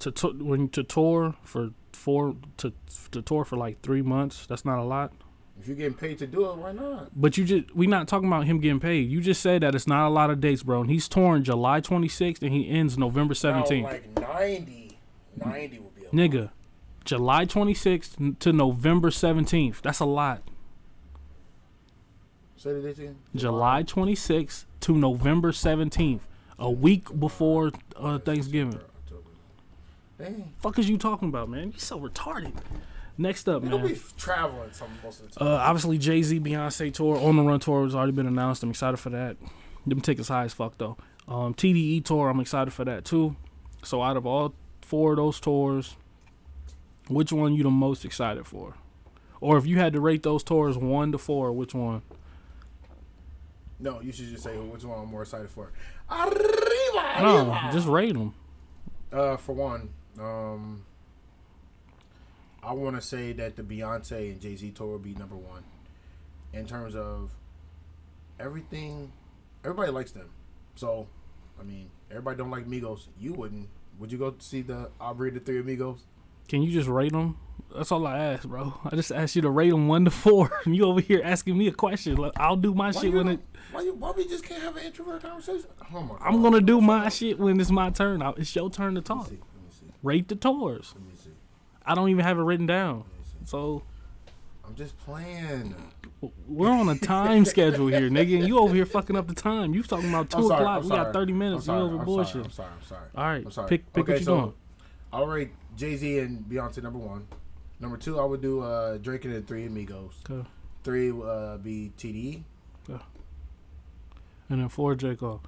To 0.00 0.10
to 0.10 0.28
when 0.32 0.68
to 0.70 0.82
tour 0.82 1.34
for 1.42 1.70
four 1.92 2.34
to 2.58 2.72
to 3.12 3.22
tour 3.22 3.44
for 3.44 3.56
like 3.56 3.80
three 3.80 4.02
months. 4.02 4.46
That's 4.46 4.64
not 4.64 4.78
a 4.78 4.84
lot. 4.84 5.12
If 5.58 5.66
you're 5.66 5.76
getting 5.76 5.94
paid 5.94 6.18
to 6.18 6.26
do 6.26 6.50
it, 6.50 6.56
why 6.56 6.72
not? 6.72 7.10
But 7.14 7.36
you 7.36 7.44
just 7.44 7.74
we 7.74 7.86
not 7.86 8.08
talking 8.08 8.28
about 8.28 8.44
him 8.44 8.60
getting 8.60 8.80
paid. 8.80 9.10
You 9.10 9.20
just 9.20 9.40
said 9.40 9.62
that 9.62 9.74
it's 9.74 9.86
not 9.86 10.06
a 10.06 10.10
lot 10.10 10.30
of 10.30 10.40
dates, 10.40 10.62
bro. 10.62 10.82
And 10.82 10.90
he's 10.90 11.08
torn 11.08 11.44
July 11.44 11.80
26th 11.80 12.42
and 12.42 12.52
he 12.52 12.68
ends 12.68 12.98
November 12.98 13.34
17th. 13.34 13.82
Now, 13.82 13.88
like 13.88 14.20
90, 14.20 14.98
90 15.44 15.78
would 15.78 15.94
be 15.94 16.02
a 16.02 16.04
lot. 16.04 16.12
Nigga, 16.12 16.50
July 17.04 17.46
26th 17.46 18.38
to 18.40 18.52
November 18.52 19.10
17th. 19.10 19.80
That's 19.82 20.00
a 20.00 20.04
lot. 20.04 20.42
Say 22.56 22.72
the 22.72 22.80
dates 22.80 22.98
again. 22.98 23.16
July 23.34 23.82
26th 23.82 24.64
to 24.80 24.96
November 24.96 25.52
17th, 25.52 26.20
a 26.58 26.70
week 26.70 27.18
before 27.18 27.72
uh, 27.96 28.18
Thanksgiving. 28.18 28.80
Dang. 30.18 30.52
Fuck 30.62 30.78
is 30.78 30.88
you 30.88 30.96
talking 30.96 31.28
about, 31.28 31.50
man? 31.50 31.72
You 31.72 31.78
so 31.78 32.00
retarded. 32.00 32.54
Next 33.18 33.48
up, 33.48 33.62
Man, 33.62 33.70
They'll 33.70 33.80
man. 33.80 33.94
be 33.94 34.00
traveling 34.18 34.72
some 34.72 34.88
most 35.02 35.20
of 35.22 35.32
the 35.32 35.38
time. 35.38 35.48
Uh, 35.48 35.56
obviously, 35.56 35.96
Jay 35.98 36.22
Z, 36.22 36.38
Beyonce 36.40 36.92
tour, 36.92 37.16
on 37.16 37.36
the 37.36 37.42
run 37.42 37.60
tour 37.60 37.84
has 37.84 37.94
already 37.94 38.12
been 38.12 38.26
announced. 38.26 38.62
I'm 38.62 38.70
excited 38.70 38.98
for 38.98 39.10
that. 39.10 39.36
Them 39.86 40.00
tickets 40.00 40.28
high 40.28 40.44
as 40.44 40.52
fuck 40.52 40.76
though. 40.78 40.96
Um, 41.28 41.54
TDE 41.54 42.04
tour, 42.04 42.28
I'm 42.28 42.40
excited 42.40 42.72
for 42.72 42.84
that 42.84 43.04
too. 43.04 43.36
So 43.82 44.02
out 44.02 44.16
of 44.16 44.26
all 44.26 44.54
four 44.82 45.12
of 45.12 45.16
those 45.16 45.40
tours, 45.40 45.96
which 47.08 47.32
one 47.32 47.54
you 47.54 47.62
the 47.62 47.70
most 47.70 48.04
excited 48.04 48.46
for? 48.46 48.74
Or 49.40 49.56
if 49.58 49.66
you 49.66 49.78
had 49.78 49.92
to 49.94 50.00
rate 50.00 50.22
those 50.22 50.42
tours 50.42 50.76
one 50.76 51.12
to 51.12 51.18
four, 51.18 51.52
which 51.52 51.74
one? 51.74 52.02
no, 53.78 54.00
you 54.00 54.10
should 54.10 54.26
just 54.28 54.42
say 54.42 54.56
which 54.56 54.84
one 54.84 54.98
I'm 55.00 55.08
more 55.10 55.22
excited 55.22 55.50
for. 55.50 55.70
Arriba, 56.10 57.20
No, 57.22 57.58
just 57.72 57.86
rate 57.86 58.14
them. 58.14 58.34
Uh, 59.12 59.36
for 59.36 59.52
one, 59.54 59.90
um, 60.18 60.84
I 62.66 62.72
want 62.72 62.96
to 62.96 63.02
say 63.02 63.32
that 63.34 63.54
the 63.56 63.62
Beyonce 63.62 64.32
and 64.32 64.40
Jay 64.40 64.56
Z 64.56 64.72
tour 64.72 64.88
will 64.88 64.98
be 64.98 65.14
number 65.14 65.36
one 65.36 65.62
in 66.52 66.66
terms 66.66 66.94
of 66.96 67.30
everything. 68.38 69.12
Everybody 69.64 69.90
likes 69.92 70.12
them, 70.12 70.30
so 70.74 71.06
I 71.60 71.62
mean, 71.64 71.90
everybody 72.10 72.36
don't 72.36 72.50
like 72.50 72.66
Migos. 72.66 73.06
You 73.18 73.32
wouldn't. 73.34 73.68
Would 73.98 74.12
you 74.12 74.18
go 74.18 74.34
see 74.38 74.62
the 74.62 74.90
Aubrey 75.00 75.30
the 75.30 75.40
Three 75.40 75.60
Amigos? 75.60 76.00
Can 76.48 76.62
you 76.62 76.70
just 76.70 76.88
rate 76.88 77.12
them? 77.12 77.38
That's 77.74 77.90
all 77.90 78.06
I 78.06 78.18
ask, 78.18 78.46
bro. 78.46 78.74
I 78.84 78.94
just 78.94 79.10
asked 79.10 79.34
you 79.34 79.42
to 79.42 79.50
rate 79.50 79.70
them 79.70 79.88
one 79.88 80.04
to 80.04 80.10
four. 80.10 80.50
And 80.64 80.76
you 80.76 80.84
over 80.84 81.00
here 81.00 81.20
asking 81.24 81.58
me 81.58 81.66
a 81.66 81.72
question. 81.72 82.14
Like, 82.16 82.32
I'll 82.36 82.56
do 82.56 82.74
my 82.74 82.90
Why 82.92 83.00
shit 83.00 83.12
when 83.12 83.28
it. 83.28 83.40
Why 83.72 83.82
you? 83.82 83.94
Why 83.94 84.10
we 84.12 84.26
just 84.28 84.44
can't 84.44 84.62
have 84.62 84.76
an 84.76 84.84
introvert 84.84 85.22
conversation? 85.22 85.66
Oh 85.92 86.00
my 86.02 86.16
I'm 86.20 86.42
gonna 86.42 86.60
do 86.60 86.80
my 86.80 87.08
shit 87.08 87.38
when 87.38 87.60
it's 87.60 87.70
my 87.70 87.90
turn. 87.90 88.22
I- 88.22 88.30
It's 88.36 88.54
your 88.54 88.70
turn 88.70 88.94
to 88.94 89.00
Let 89.00 89.08
me 89.08 89.14
talk. 89.16 89.28
see. 89.28 89.32
Let 89.54 89.64
me 89.64 89.70
see. 89.70 89.86
Rate 90.02 90.28
the 90.28 90.36
tours. 90.36 90.92
Let 90.94 91.04
me. 91.06 91.12
I 91.86 91.94
don't 91.94 92.08
even 92.08 92.24
have 92.24 92.38
it 92.38 92.42
written 92.42 92.66
down. 92.66 92.98
Let 92.98 93.06
me 93.06 93.24
see. 93.24 93.46
So 93.50 93.82
I'm 94.66 94.74
just 94.74 94.98
playing. 94.98 95.74
we're 96.48 96.70
on 96.70 96.88
a 96.88 96.98
time 96.98 97.44
schedule 97.44 97.86
here, 97.86 98.10
nigga, 98.10 98.38
and 98.38 98.48
you 98.48 98.58
over 98.58 98.74
here 98.74 98.86
fucking 98.86 99.14
up 99.16 99.28
the 99.28 99.34
time. 99.34 99.72
You 99.74 99.82
talking 99.82 100.08
about 100.08 100.30
2 100.30 100.48
sorry, 100.48 100.54
o'clock? 100.62 100.76
I'm 100.78 100.82
we 100.82 100.88
sorry. 100.88 101.04
got 101.04 101.12
thirty 101.12 101.32
I'm 101.32 101.38
minutes. 101.38 101.66
sorry, 101.66 101.78
you 101.80 101.86
over 101.86 101.98
I'm 101.98 102.04
bullshit. 102.04 102.32
Sorry, 102.32 102.44
I'm 102.44 102.50
sorry. 102.50 102.70
I'm 102.80 102.86
sorry. 102.86 103.06
All 103.16 103.24
right, 103.24 103.44
I'm 103.44 103.50
sorry. 103.52 103.68
pick 103.68 103.92
pick 103.92 104.02
okay, 104.04 104.12
what 104.12 104.18
you 104.20 104.24
so 104.24 104.40
doing. 104.40 104.52
I'll 105.12 105.26
rate 105.26 105.50
Jay 105.76 105.96
Z 105.96 106.18
and 106.18 106.44
Beyonce 106.44 106.82
number 106.82 106.98
one. 106.98 107.26
Number 107.78 107.96
two, 107.96 108.18
I 108.18 108.24
would 108.24 108.40
do 108.40 108.62
uh, 108.62 108.96
Drake 108.98 109.24
and 109.26 109.34
the 109.34 109.42
Three 109.42 109.66
Amigos. 109.66 110.14
Okay. 110.28 110.48
Three 110.82 111.10
uh, 111.10 111.58
be 111.58 111.92
TDE. 111.98 112.42
And 114.48 114.60
then 114.60 114.68
four 114.68 114.94
J 114.94 115.16
Cole. 115.16 115.40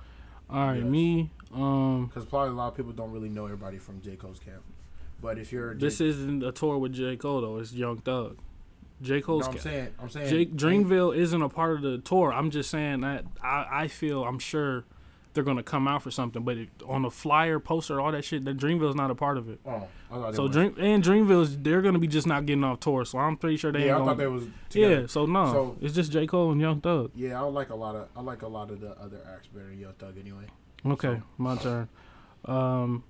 All 0.51 0.67
right, 0.69 0.77
Yes. 0.79 0.85
me. 0.87 1.31
Um, 1.55 2.07
Because 2.07 2.25
probably 2.25 2.51
a 2.51 2.55
lot 2.55 2.69
of 2.69 2.77
people 2.77 2.93
don't 2.93 3.13
really 3.13 3.29
know 3.29 3.45
everybody 3.45 3.79
from 3.79 4.01
J 4.03 4.17
Cole's 4.17 4.39
camp. 4.41 4.63
But 5.21 5.39
if 5.39 5.53
you're 5.53 5.75
this 5.75 5.99
J- 5.99 6.09
isn't 6.09 6.43
a 6.45 6.53
tour 6.53 6.79
with 6.79 6.93
J 6.93 7.17
Cole 7.17 7.41
though. 7.41 7.59
It's 7.59 7.73
Young 7.73 7.99
Thug. 7.99 8.39
J 9.03 9.17
no, 9.17 9.21
Cole's. 9.23 9.47
I'm 9.47 9.55
ca- 9.55 9.59
saying, 9.61 9.89
I'm 10.01 10.09
saying, 10.09 10.29
Jake 10.29 10.55
Dreamville 10.57 11.17
isn't 11.17 11.43
a 11.43 11.49
part 11.49 11.77
of 11.77 11.83
the 11.83 11.99
tour. 11.99 12.33
I'm 12.33 12.51
just 12.51 12.71
saying 12.71 13.01
that 13.03 13.25
I, 13.43 13.67
I 13.71 13.89
feel 13.89 14.25
I'm 14.25 14.39
sure 14.41 14.85
they're 15.35 15.45
gonna 15.45 15.63
come 15.63 15.87
out 15.87 16.03
for 16.03 16.11
something. 16.11 16.43
But 16.43 16.57
it, 16.57 16.69
on 16.87 17.03
the 17.03 17.11
flyer, 17.11 17.61
poster, 17.61 18.01
all 18.01 18.11
that 18.13 18.25
shit, 18.25 18.45
that 18.45 18.57
Dreamville's 18.57 18.97
not 18.97 19.11
a 19.11 19.15
part 19.15 19.37
of 19.39 19.49
it. 19.49 19.61
Oh, 19.67 20.33
So 20.33 20.49
Dream 20.49 20.75
and 20.79 21.03
Dreamville's 21.03 21.57
they're 21.59 21.83
gonna 21.83 21.99
be 22.01 22.09
just 22.09 22.27
not 22.27 22.47
getting 22.47 22.65
off 22.65 22.81
tour. 22.81 23.05
So 23.05 23.19
I'm 23.19 23.37
pretty 23.37 23.57
sure 23.57 23.71
they 23.71 23.87
Yeah, 23.87 24.01
I 24.01 24.05
thought 24.05 24.19
they 24.19 24.27
was. 24.27 24.47
Together. 24.69 25.01
yeah, 25.03 25.07
so 25.07 25.27
no, 25.27 25.47
So- 25.53 25.77
it's 25.81 25.95
just 25.95 26.11
J 26.11 26.27
Cole 26.27 26.51
and 26.53 26.61
Young 26.61 26.81
Thug. 26.81 27.11
Yeah, 27.15 27.41
I 27.41 27.45
like 27.45 27.71
a 27.71 27.77
lot 27.77 27.95
of 27.95 28.09
I 28.17 28.21
like 28.21 28.43
a 28.43 28.49
lot 28.49 28.71
of 28.71 28.81
the 28.81 28.99
other 29.01 29.19
acts 29.33 29.47
better 29.49 29.67
than 29.69 29.79
Young 29.79 29.93
Thug 29.95 30.17
anyway. 30.19 30.45
Okay, 30.87 31.21
my 31.37 31.57
turn. 31.57 31.89
Um, 32.47 33.05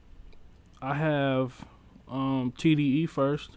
I 0.83 0.95
have 0.95 1.65
um, 2.11 2.53
TDE 2.57 3.09
first. 3.09 3.57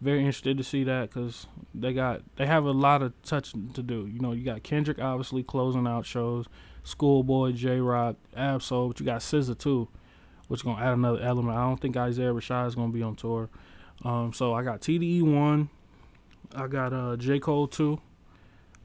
Very 0.00 0.18
interested 0.18 0.58
to 0.58 0.64
see 0.64 0.82
that 0.84 1.10
because 1.10 1.46
they 1.74 1.92
got 1.92 2.22
they 2.36 2.46
have 2.46 2.64
a 2.64 2.72
lot 2.72 3.02
of 3.02 3.12
touching 3.22 3.72
to 3.74 3.82
do. 3.82 4.06
You 4.06 4.18
know, 4.18 4.32
you 4.32 4.44
got 4.44 4.62
Kendrick 4.62 4.98
obviously 4.98 5.44
closing 5.44 5.86
out 5.86 6.04
shows, 6.04 6.46
Schoolboy, 6.82 7.52
Jay 7.52 7.78
Rock, 7.78 8.16
Ab-Soul, 8.36 8.88
but 8.88 9.00
you 9.00 9.06
got 9.06 9.20
SZA 9.20 9.56
too, 9.56 9.88
which 10.48 10.60
is 10.60 10.64
gonna 10.64 10.82
add 10.82 10.94
another 10.94 11.20
element. 11.20 11.56
I 11.56 11.62
don't 11.62 11.80
think 11.80 11.96
Isaiah 11.96 12.32
Rashad 12.32 12.66
is 12.66 12.74
gonna 12.74 12.92
be 12.92 13.02
on 13.02 13.14
tour. 13.14 13.48
Um, 14.04 14.32
so 14.32 14.52
I 14.54 14.64
got 14.64 14.80
TDE 14.80 15.22
one, 15.22 15.68
I 16.54 16.66
got 16.66 16.92
uh, 16.92 17.16
J 17.16 17.38
Cole 17.38 17.68
two. 17.68 18.00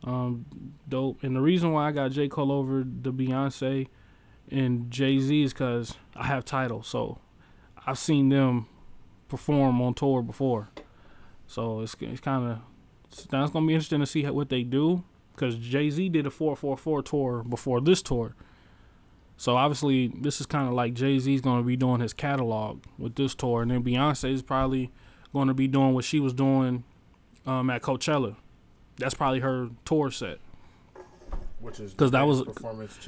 Um, 0.03 0.45
dope. 0.87 1.23
And 1.23 1.35
the 1.35 1.41
reason 1.41 1.71
why 1.71 1.87
I 1.87 1.91
got 1.91 2.11
J 2.11 2.27
Cole 2.27 2.51
over 2.51 2.83
the 2.83 3.11
Beyonce 3.11 3.87
and 4.49 4.89
Jay 4.91 5.19
Z 5.19 5.43
is 5.43 5.53
because 5.53 5.95
I 6.15 6.27
have 6.27 6.45
Tidal, 6.45 6.83
so 6.83 7.19
I've 7.87 7.97
seen 7.97 8.29
them 8.29 8.67
perform 9.29 9.81
on 9.81 9.93
tour 9.95 10.21
before. 10.21 10.69
So 11.47 11.79
it's 11.81 11.95
it's 12.01 12.19
kind 12.19 12.51
of 12.51 12.59
now 13.31 13.43
it's 13.43 13.53
gonna 13.53 13.65
be 13.65 13.73
interesting 13.73 14.01
to 14.01 14.05
see 14.05 14.23
how, 14.23 14.33
what 14.33 14.49
they 14.49 14.63
do 14.63 15.03
because 15.33 15.55
Jay 15.55 15.89
Z 15.89 16.09
did 16.09 16.27
a 16.27 16.29
four 16.29 16.55
four 16.55 16.75
four 16.77 17.01
tour 17.01 17.43
before 17.43 17.79
this 17.81 18.01
tour. 18.01 18.35
So 19.37 19.55
obviously 19.55 20.07
this 20.09 20.41
is 20.41 20.45
kind 20.47 20.67
of 20.67 20.73
like 20.73 20.93
Jay 20.93 21.17
Z's 21.19 21.41
gonna 21.41 21.63
be 21.63 21.75
doing 21.77 22.01
his 22.01 22.13
catalog 22.13 22.83
with 22.97 23.15
this 23.15 23.33
tour, 23.33 23.61
and 23.61 23.71
then 23.71 23.83
Beyonce 23.83 24.31
is 24.33 24.41
probably 24.41 24.91
going 25.33 25.47
to 25.49 25.53
be 25.53 25.67
doing 25.67 25.93
what 25.93 26.03
she 26.05 26.19
was 26.19 26.33
doing 26.33 26.83
um, 27.45 27.69
at 27.69 27.81
Coachella. 27.81 28.35
That's 28.97 29.13
probably 29.13 29.41
her 29.41 29.69
tour 29.85 30.09
set. 30.09 30.39
Which 31.59 31.79
is 31.79 31.93
'Cause 31.93 32.11
that 32.11 32.25
was- 32.25 32.41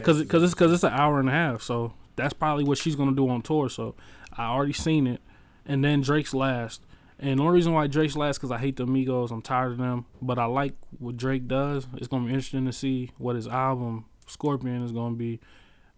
Cause, 0.04 0.24
cause 0.28 0.44
it's, 0.44 0.54
cause 0.54 0.72
it's 0.74 0.84
an 0.84 0.94
hour 0.94 1.20
and 1.20 1.30
a 1.30 1.32
half, 1.32 1.62
so 1.62 1.94
that's 2.16 2.34
probably 2.34 2.64
what 2.66 2.78
she's 2.78 2.96
gonna 2.96 3.14
do 3.16 3.28
on 3.30 3.42
tour. 3.42 3.70
So 3.70 3.96
I 4.38 4.46
already 4.46 4.74
seen 4.74 5.08
it, 5.08 5.22
and 5.66 5.84
then 5.84 6.02
Drake's 6.02 6.34
last. 6.34 6.82
And 7.22 7.40
the 7.40 7.44
only 7.44 7.56
reason 7.56 7.74
why 7.74 7.88
Drake's 7.88 8.16
last, 8.16 8.38
cause 8.38 8.52
I 8.52 8.58
hate 8.58 8.78
the 8.78 8.86
Migos. 8.86 9.32
I'm 9.32 9.42
tired 9.42 9.74
of 9.74 9.78
them, 9.78 10.06
but 10.22 10.40
I 10.40 10.46
like 10.46 10.74
what 11.00 11.18
Drake 11.18 11.48
does. 11.48 11.88
It's 11.98 12.08
gonna 12.08 12.26
be 12.26 12.34
interesting 12.34 12.66
to 12.66 12.72
see 12.74 13.12
what 13.18 13.36
his 13.36 13.48
album 13.48 14.06
Scorpion 14.26 14.84
is 14.84 14.92
gonna 14.92 15.16
be. 15.16 15.40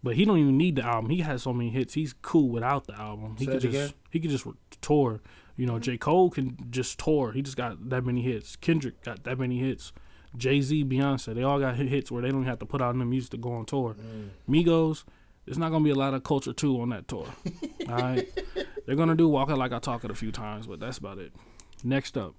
But 0.03 0.15
he 0.15 0.25
don't 0.25 0.39
even 0.39 0.57
need 0.57 0.77
the 0.77 0.83
album. 0.83 1.11
He 1.11 1.21
has 1.21 1.43
so 1.43 1.53
many 1.53 1.69
hits. 1.69 1.93
He's 1.93 2.13
cool 2.23 2.49
without 2.49 2.87
the 2.87 2.99
album. 2.99 3.35
He 3.37 3.45
Say 3.45 3.51
could 3.51 3.61
just 3.61 3.75
again? 3.75 3.93
he 4.09 4.19
could 4.19 4.31
just 4.31 4.47
tour. 4.81 5.21
You 5.55 5.67
know, 5.67 5.73
mm-hmm. 5.73 5.81
J 5.81 5.97
Cole 5.97 6.31
can 6.31 6.57
just 6.71 6.97
tour. 6.97 7.33
He 7.33 7.43
just 7.43 7.57
got 7.57 7.89
that 7.89 8.03
many 8.03 8.23
hits. 8.23 8.55
Kendrick 8.55 9.03
got 9.03 9.23
that 9.25 9.37
many 9.37 9.59
hits. 9.59 9.93
Jay 10.35 10.61
Z, 10.61 10.85
Beyonce, 10.85 11.35
they 11.35 11.43
all 11.43 11.59
got 11.59 11.75
hits 11.75 12.09
where 12.09 12.21
they 12.21 12.29
don't 12.29 12.45
have 12.45 12.59
to 12.59 12.65
put 12.65 12.81
out 12.81 12.95
new 12.95 13.05
music 13.05 13.31
to 13.31 13.37
go 13.37 13.51
on 13.51 13.65
tour. 13.65 13.95
Mm. 13.99 14.29
Migos, 14.49 15.03
there's 15.51 15.59
not 15.59 15.69
gonna 15.69 15.83
be 15.83 15.89
a 15.89 15.95
lot 15.95 16.13
of 16.13 16.23
culture 16.23 16.53
too 16.53 16.79
on 16.79 16.91
that 16.91 17.09
tour. 17.09 17.27
all 17.89 17.95
right, 17.97 18.25
they're 18.85 18.95
gonna 18.95 19.15
do 19.17 19.27
Walk 19.27 19.49
It 19.49 19.57
Like 19.57 19.73
I 19.73 19.79
Talk 19.79 20.05
It 20.05 20.09
a 20.09 20.15
few 20.15 20.31
times, 20.31 20.65
but 20.65 20.79
that's 20.79 20.97
about 20.97 21.17
it. 21.17 21.33
Next 21.83 22.17
up, 22.17 22.35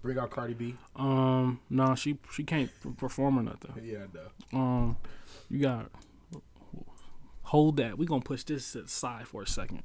bring 0.00 0.18
out 0.18 0.30
Cardi 0.30 0.54
B. 0.54 0.74
um, 0.96 1.60
no, 1.68 1.94
she 1.94 2.16
she 2.32 2.42
can't 2.42 2.70
perform 2.96 3.38
or 3.38 3.42
nothing. 3.42 3.72
Yeah, 3.84 4.06
no. 4.14 4.58
Um, 4.58 4.96
you 5.50 5.58
got 5.58 5.90
hold 7.42 7.76
that. 7.76 7.98
We 7.98 8.06
gonna 8.06 8.22
push 8.22 8.42
this 8.44 8.74
aside 8.74 9.28
for 9.28 9.42
a 9.42 9.46
second. 9.46 9.82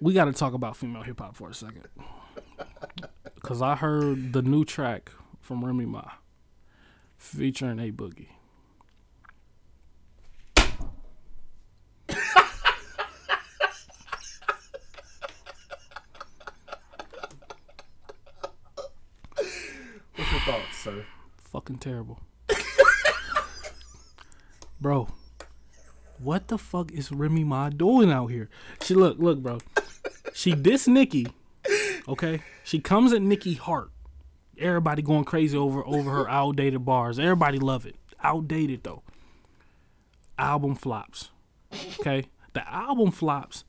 We 0.00 0.14
got 0.14 0.24
to 0.24 0.32
talk 0.32 0.54
about 0.54 0.78
female 0.78 1.02
hip 1.02 1.20
hop 1.20 1.36
for 1.36 1.50
a 1.50 1.54
second, 1.54 1.86
cause 3.42 3.60
I 3.60 3.76
heard 3.76 4.32
the 4.32 4.40
new 4.40 4.64
track 4.64 5.12
from 5.42 5.62
Remy 5.62 5.84
Ma 5.84 6.12
featuring 7.18 7.78
A 7.78 7.92
Boogie. 7.92 8.28
What's 20.14 20.30
your 20.30 20.40
thoughts, 20.42 20.71
sir? 20.82 21.04
Fucking 21.50 21.78
terrible, 21.78 22.20
bro. 24.80 25.08
What 26.18 26.48
the 26.48 26.58
fuck 26.58 26.92
is 26.92 27.10
Remy 27.10 27.44
Ma 27.44 27.68
doing 27.68 28.10
out 28.10 28.28
here? 28.28 28.48
She 28.82 28.94
look, 28.94 29.18
look, 29.18 29.40
bro. 29.42 29.58
She 30.34 30.52
diss 30.54 30.86
Nicki, 30.86 31.26
okay? 32.08 32.40
She 32.64 32.78
comes 32.78 33.12
at 33.12 33.22
Nicki 33.22 33.54
Hart. 33.54 33.90
Everybody 34.58 35.02
going 35.02 35.24
crazy 35.24 35.56
over 35.58 35.84
over 35.86 36.10
her 36.10 36.28
outdated 36.30 36.84
bars. 36.84 37.18
Everybody 37.18 37.58
love 37.58 37.86
it. 37.86 37.96
Outdated 38.22 38.82
though. 38.84 39.02
Album 40.38 40.74
flops. 40.74 41.30
Okay, 42.00 42.26
the 42.52 42.66
album 42.72 43.10
flops, 43.10 43.64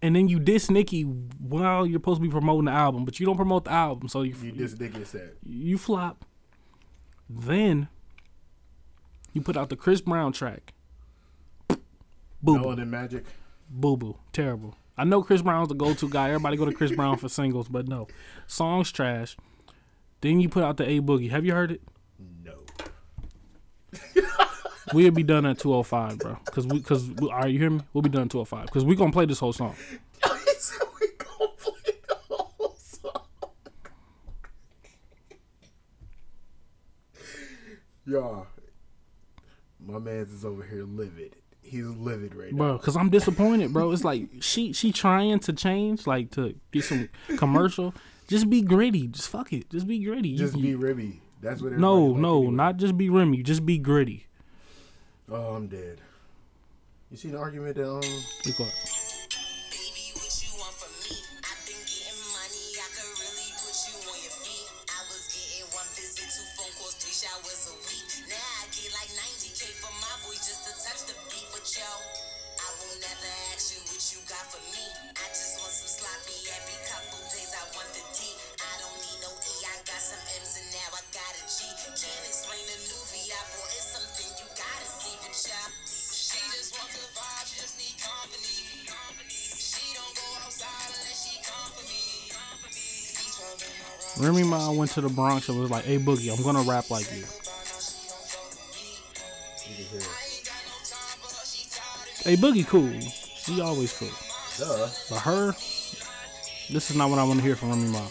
and 0.00 0.14
then 0.16 0.28
you 0.28 0.38
diss 0.38 0.70
Nicki 0.70 1.02
while 1.02 1.84
you're 1.86 1.98
supposed 1.98 2.20
to 2.20 2.22
be 2.22 2.30
promoting 2.30 2.66
the 2.66 2.70
album, 2.72 3.04
but 3.04 3.18
you 3.20 3.26
don't 3.26 3.36
promote 3.36 3.64
the 3.64 3.72
album, 3.72 4.08
so 4.08 4.22
you 4.22 4.34
You 4.40 4.68
think 4.68 4.96
it 4.96 5.06
said. 5.08 5.32
you 5.44 5.76
flop. 5.78 6.24
Then 7.28 7.88
you 9.32 9.40
put 9.40 9.56
out 9.56 9.68
the 9.68 9.76
Chris 9.76 10.00
Brown 10.00 10.32
track. 10.32 10.72
Boo 12.42 12.58
boo. 12.58 12.76
Magic. 12.84 13.24
Boo 13.68 13.96
boo. 13.96 14.16
Terrible. 14.32 14.74
I 14.96 15.04
know 15.04 15.22
Chris 15.22 15.42
Brown's 15.42 15.68
the 15.68 15.74
go 15.74 15.94
to 15.94 16.08
guy. 16.08 16.28
Everybody 16.28 16.56
go 16.56 16.64
to 16.64 16.72
Chris 16.72 16.92
Brown 16.92 17.18
for 17.18 17.28
singles, 17.28 17.68
but 17.68 17.86
no. 17.86 18.08
Song's 18.46 18.90
trash. 18.90 19.36
Then 20.20 20.40
you 20.40 20.48
put 20.48 20.64
out 20.64 20.76
the 20.76 20.88
A 20.88 21.00
Boogie. 21.00 21.30
Have 21.30 21.44
you 21.44 21.52
heard 21.52 21.70
it? 21.72 21.82
No. 22.44 22.54
We'll 24.94 25.10
be 25.10 25.22
done 25.22 25.44
at 25.44 25.58
205, 25.58 26.18
bro. 26.18 26.38
Cause 26.46 26.66
we, 26.66 26.80
cause 26.80 27.10
we, 27.10 27.28
all 27.28 27.40
right, 27.40 27.50
you 27.50 27.58
hear 27.58 27.70
me? 27.70 27.80
We'll 27.92 28.02
be 28.02 28.08
done 28.08 28.22
at 28.22 28.30
205. 28.30 28.70
Cause 28.70 28.84
we 28.84 28.96
gonna 28.96 29.12
play 29.12 29.26
this 29.26 29.38
whole 29.38 29.52
song. 29.52 29.74
so 30.58 30.76
we 31.00 31.08
gonna 31.18 31.52
play 31.58 31.92
the 32.08 32.14
whole 32.14 32.74
song. 32.78 33.22
Y'all, 38.08 38.46
my 39.78 39.98
man's 39.98 40.32
is 40.32 40.44
over 40.44 40.62
here 40.62 40.84
livid. 40.84 41.36
He's 41.60 41.84
livid 41.84 42.34
right 42.34 42.52
now. 42.52 42.56
bro. 42.56 42.78
Cause 42.78 42.96
I'm 42.96 43.10
disappointed, 43.10 43.72
bro. 43.72 43.90
It's 43.90 44.04
like 44.04 44.28
she 44.40 44.72
she 44.72 44.92
trying 44.92 45.38
to 45.40 45.52
change, 45.52 46.06
like 46.06 46.30
to 46.32 46.54
get 46.72 46.84
some 46.84 47.10
commercial. 47.36 47.92
Just 48.26 48.48
be 48.48 48.62
gritty. 48.62 49.08
Just 49.08 49.28
fuck 49.28 49.52
it. 49.52 49.68
Just 49.68 49.86
be 49.86 49.98
gritty. 50.02 50.36
Just 50.36 50.56
you- 50.56 50.62
be 50.62 50.74
Ribby. 50.74 51.20
That's 51.40 51.60
what. 51.62 51.72
no, 51.72 52.14
no, 52.14 52.38
anyway. 52.38 52.54
not 52.54 52.76
just 52.78 52.96
be 52.96 53.10
Remy. 53.10 53.42
Just 53.42 53.64
be 53.64 53.78
gritty. 53.78 54.26
Oh, 55.30 55.54
I'm 55.54 55.66
dead. 55.68 56.00
You 57.10 57.16
see 57.16 57.28
the 57.28 57.38
argument 57.38 57.76
that 57.76 57.88
um. 57.88 58.02
To 95.00 95.08
the 95.08 95.14
Bronx 95.14 95.48
and 95.48 95.60
was 95.60 95.70
like, 95.70 95.84
"Hey 95.84 95.98
Boogie, 95.98 96.36
I'm 96.36 96.42
gonna 96.42 96.68
rap 96.68 96.90
like 96.90 97.10
you." 97.12 97.18
You 99.68 99.74
can 99.76 99.84
hear 99.84 100.00
it. 100.00 100.08
Hey 102.24 102.36
Boogie, 102.36 102.66
cool. 102.66 102.90
She 103.00 103.60
always 103.60 103.92
cool. 103.96 104.10
Duh. 104.58 104.88
But 105.08 105.20
her, 105.20 105.52
this 106.70 106.90
is 106.90 106.96
not 106.96 107.10
what 107.10 107.18
I 107.20 107.24
want 107.24 107.38
to 107.38 107.44
hear 107.44 107.54
from 107.54 107.70
Remy 107.70 107.88
Ma. 107.88 108.08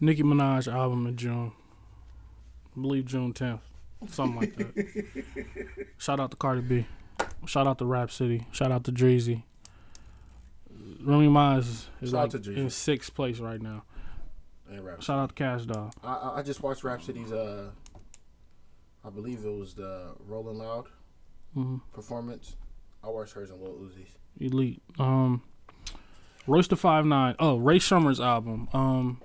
Nicki 0.00 0.22
Minaj 0.22 0.72
album 0.72 1.06
in 1.06 1.16
June. 1.16 1.52
I 2.76 2.80
believe 2.80 3.06
June 3.06 3.32
10th. 3.32 3.60
Something 4.08 4.40
like 4.40 4.56
that. 4.56 5.24
Shout 5.98 6.20
out 6.20 6.30
to 6.30 6.36
Cardi 6.36 6.62
B. 6.62 6.86
Shout 7.46 7.66
out 7.66 7.78
to 7.78 7.84
Rapsody. 7.84 8.46
Shout 8.50 8.72
out 8.72 8.84
to 8.84 8.92
Dreezy. 8.92 9.42
Remy 11.02 11.28
Ma 11.28 11.56
is, 11.56 11.88
is 12.00 12.12
like 12.12 12.32
in 12.34 12.70
sixth 12.70 13.14
place 13.14 13.38
right 13.40 13.60
now. 13.60 13.84
And 14.70 14.84
rap. 14.84 15.02
Shout 15.02 15.18
out 15.18 15.28
to 15.30 15.34
Kash 15.34 15.64
Doll. 15.64 15.92
I, 16.02 16.32
I- 16.36 16.42
just 16.42 16.62
watched 16.62 16.84
Rapsody's. 16.84 17.32
Uh, 17.32 17.70
I 19.04 19.10
believe 19.10 19.44
it 19.44 19.52
was 19.52 19.74
the 19.74 20.14
Rolling 20.26 20.58
Loud 20.58 20.86
hmm 21.54 21.78
performance. 21.92 22.56
I 23.02 23.08
watched 23.08 23.32
hers 23.32 23.50
and 23.50 23.60
Lil 23.60 23.72
Uzi's. 23.72 24.14
Elite. 24.38 24.82
Um, 24.98 25.42
Royce 26.46 26.68
the 26.68 26.76
Five 26.76 27.04
Nine. 27.06 27.34
Oh, 27.38 27.56
Rae 27.56 27.78
Sremmurd's 27.78 28.20
album. 28.20 28.68
Um, 28.72 29.20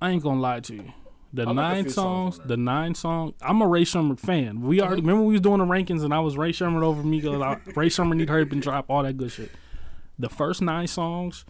I 0.00 0.10
ain't 0.10 0.22
gonna 0.22 0.40
lie 0.40 0.60
to 0.60 0.74
you. 0.74 0.92
The 1.32 1.46
I 1.46 1.52
nine 1.52 1.88
songs 1.90 2.36
songs, 2.36 2.48
the 2.48 2.56
nine 2.56 2.94
song. 2.94 3.34
I'm 3.42 3.60
a 3.60 3.66
Rae 3.66 3.84
Sremmurd 3.84 4.18
fan. 4.20 4.62
We 4.62 4.80
already 4.80 5.02
remember 5.02 5.24
we 5.24 5.32
was 5.32 5.42
doing 5.42 5.58
the 5.58 5.66
rankings, 5.66 6.02
and 6.02 6.14
I 6.14 6.20
was 6.20 6.38
Rae 6.38 6.52
Sremmurd 6.52 6.82
over 6.82 7.02
Migos. 7.02 7.42
I- 7.44 7.60
Rae 7.78 7.88
Sremmurd 7.88 8.16
need 8.16 8.28
hurry 8.30 8.42
up 8.42 8.52
and 8.52 8.62
drop 8.62 8.86
all 8.88 9.02
that 9.02 9.16
good 9.18 9.30
shit. 9.30 9.50
The 10.18 10.28
first 10.30 10.62
nine 10.62 10.86
songs 10.86 11.44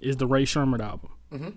is 0.00 0.16
the 0.18 0.26
Rae 0.26 0.44
Sremmurd 0.44 0.80
album. 0.80 1.10
Mm-hmm. 1.32 1.50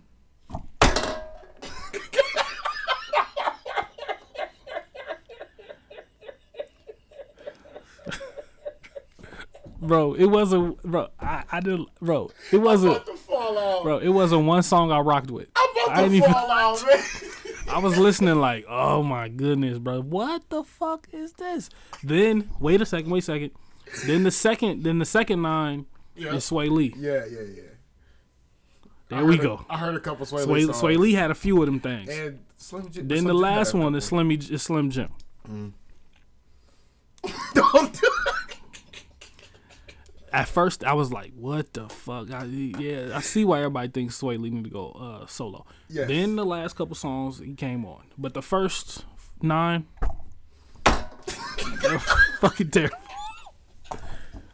bro, 9.81 10.13
it 10.13 10.25
wasn't. 10.25 10.81
Bro, 10.83 11.09
I, 11.19 11.43
I 11.51 11.59
didn't. 11.59 11.89
Bro, 12.01 12.31
it 12.51 12.57
wasn't. 12.57 13.05
to 13.05 13.13
fall 13.15 13.57
out. 13.57 13.83
Bro, 13.83 13.99
it 13.99 14.09
wasn't 14.09 14.45
one 14.45 14.63
song 14.63 14.91
I 14.91 14.99
rocked 14.99 15.31
with. 15.31 15.47
I'm 15.89 15.97
I 15.97 16.01
didn't 16.03 16.15
even- 16.15 16.29
out, 16.31 16.83
man. 16.85 17.03
I 17.69 17.79
was 17.79 17.97
listening 17.97 18.35
like, 18.35 18.65
oh 18.69 19.03
my 19.03 19.27
goodness, 19.27 19.77
bro, 19.77 20.01
what 20.01 20.49
the 20.49 20.63
fuck 20.63 21.07
is 21.11 21.33
this? 21.33 21.69
Then 22.01 22.49
wait 22.59 22.81
a 22.81 22.85
second, 22.85 23.11
wait 23.11 23.19
a 23.19 23.21
second. 23.23 23.51
Then 24.05 24.23
the 24.23 24.31
second, 24.31 24.83
then 24.83 24.99
the 24.99 25.05
second 25.05 25.41
nine 25.41 25.85
Yeah. 26.15 26.33
is 26.35 26.49
Swae 26.49 26.69
Lee. 26.71 26.93
Yeah, 26.97 27.25
yeah, 27.29 27.41
yeah. 27.41 27.61
There 29.09 29.19
I 29.19 29.23
we 29.23 29.37
go. 29.37 29.65
I 29.69 29.77
heard 29.77 29.95
a 29.95 29.99
couple 29.99 30.25
Sway, 30.25 30.43
Sway, 30.43 30.53
Lee 30.61 30.65
songs. 30.73 30.81
Swae 30.81 30.97
Lee 30.97 31.13
had 31.13 31.29
a 31.31 31.35
few 31.35 31.59
of 31.61 31.65
them 31.65 31.79
things. 31.81 32.09
And 32.09 32.39
Slim 32.57 32.89
Jim. 32.89 33.07
then 33.07 33.17
Slim 33.19 33.27
the 33.27 33.33
last 33.33 33.73
one 33.73 33.95
is 33.95 34.05
couple. 34.09 34.25
Slim, 34.27 34.31
is 34.31 34.61
Slim 34.63 34.89
Jim. 34.89 35.09
Don't 37.53 38.01
do 38.01 38.09
At 40.37 40.47
first, 40.47 40.83
I 40.83 40.93
was 40.93 41.11
like, 41.11 41.31
"What 41.33 41.73
the 41.73 41.89
fuck?" 41.89 42.29
I, 42.29 42.43
yeah, 42.43 43.09
I 43.15 43.21
see 43.21 43.43
why 43.43 43.57
everybody 43.57 43.87
thinks 43.87 44.21
Swae 44.21 44.39
Lee 44.39 44.51
need 44.51 44.65
to 44.65 44.69
go 44.69 44.91
uh, 44.91 45.25
solo. 45.25 45.65
Yes. 45.89 46.07
Then 46.07 46.35
the 46.35 46.45
last 46.45 46.75
couple 46.75 46.93
songs 46.93 47.39
he 47.39 47.55
came 47.55 47.83
on, 47.83 48.03
but 48.19 48.35
the 48.35 48.43
first 48.43 49.03
nine, 49.41 49.87
fucking 52.39 52.69
terrible. 52.69 52.97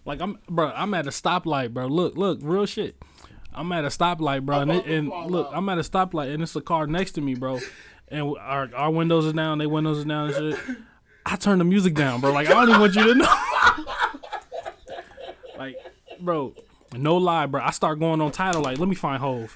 Like 0.06 0.22
I'm, 0.22 0.40
bro, 0.50 0.72
I'm 0.74 0.94
at 0.94 1.06
a 1.06 1.10
stoplight, 1.10 1.74
bro. 1.74 1.88
Look, 1.88 2.16
look, 2.16 2.40
real 2.42 2.66
shit. 2.66 2.96
I'm 3.54 3.70
at 3.74 3.84
a 3.84 3.90
stoplight, 3.90 4.46
bro, 4.46 4.62
and, 4.62 4.72
it, 4.72 4.86
and 4.86 5.10
look. 5.10 5.50
I'm 5.52 5.68
at 5.68 5.80
a 5.80 5.82
stoplight, 5.82 6.34
and 6.34 6.42
it's 6.42 6.56
a 6.56 6.62
car 6.62 6.88
next 6.88 7.12
to 7.14 7.22
me, 7.22 7.36
bro, 7.36 7.60
and 8.08 8.38
our 8.40 8.70
our 8.74 8.90
windows 8.90 9.28
are 9.28 9.34
down, 9.34 9.58
they 9.58 9.68
windows 9.68 10.00
are 10.00 10.08
down 10.08 10.30
and 10.34 10.56
shit. 10.56 10.78
I 11.26 11.36
turn 11.36 11.60
the 11.60 11.66
music 11.66 11.94
down, 11.94 12.22
bro. 12.22 12.32
Like 12.32 12.48
I 12.48 12.52
don't 12.52 12.70
even 12.70 12.80
want 12.80 12.96
you 12.96 13.04
to 13.04 13.16
know. 13.16 13.86
bro, 16.24 16.56
no 16.96 17.18
lie, 17.18 17.46
bro. 17.46 17.62
I 17.62 17.72
start 17.72 18.00
going 18.00 18.22
on 18.22 18.32
Tidal, 18.32 18.62
like, 18.62 18.80
let 18.80 18.90
me 18.90 18.96
find 18.96 19.22
Hove. 19.22 19.56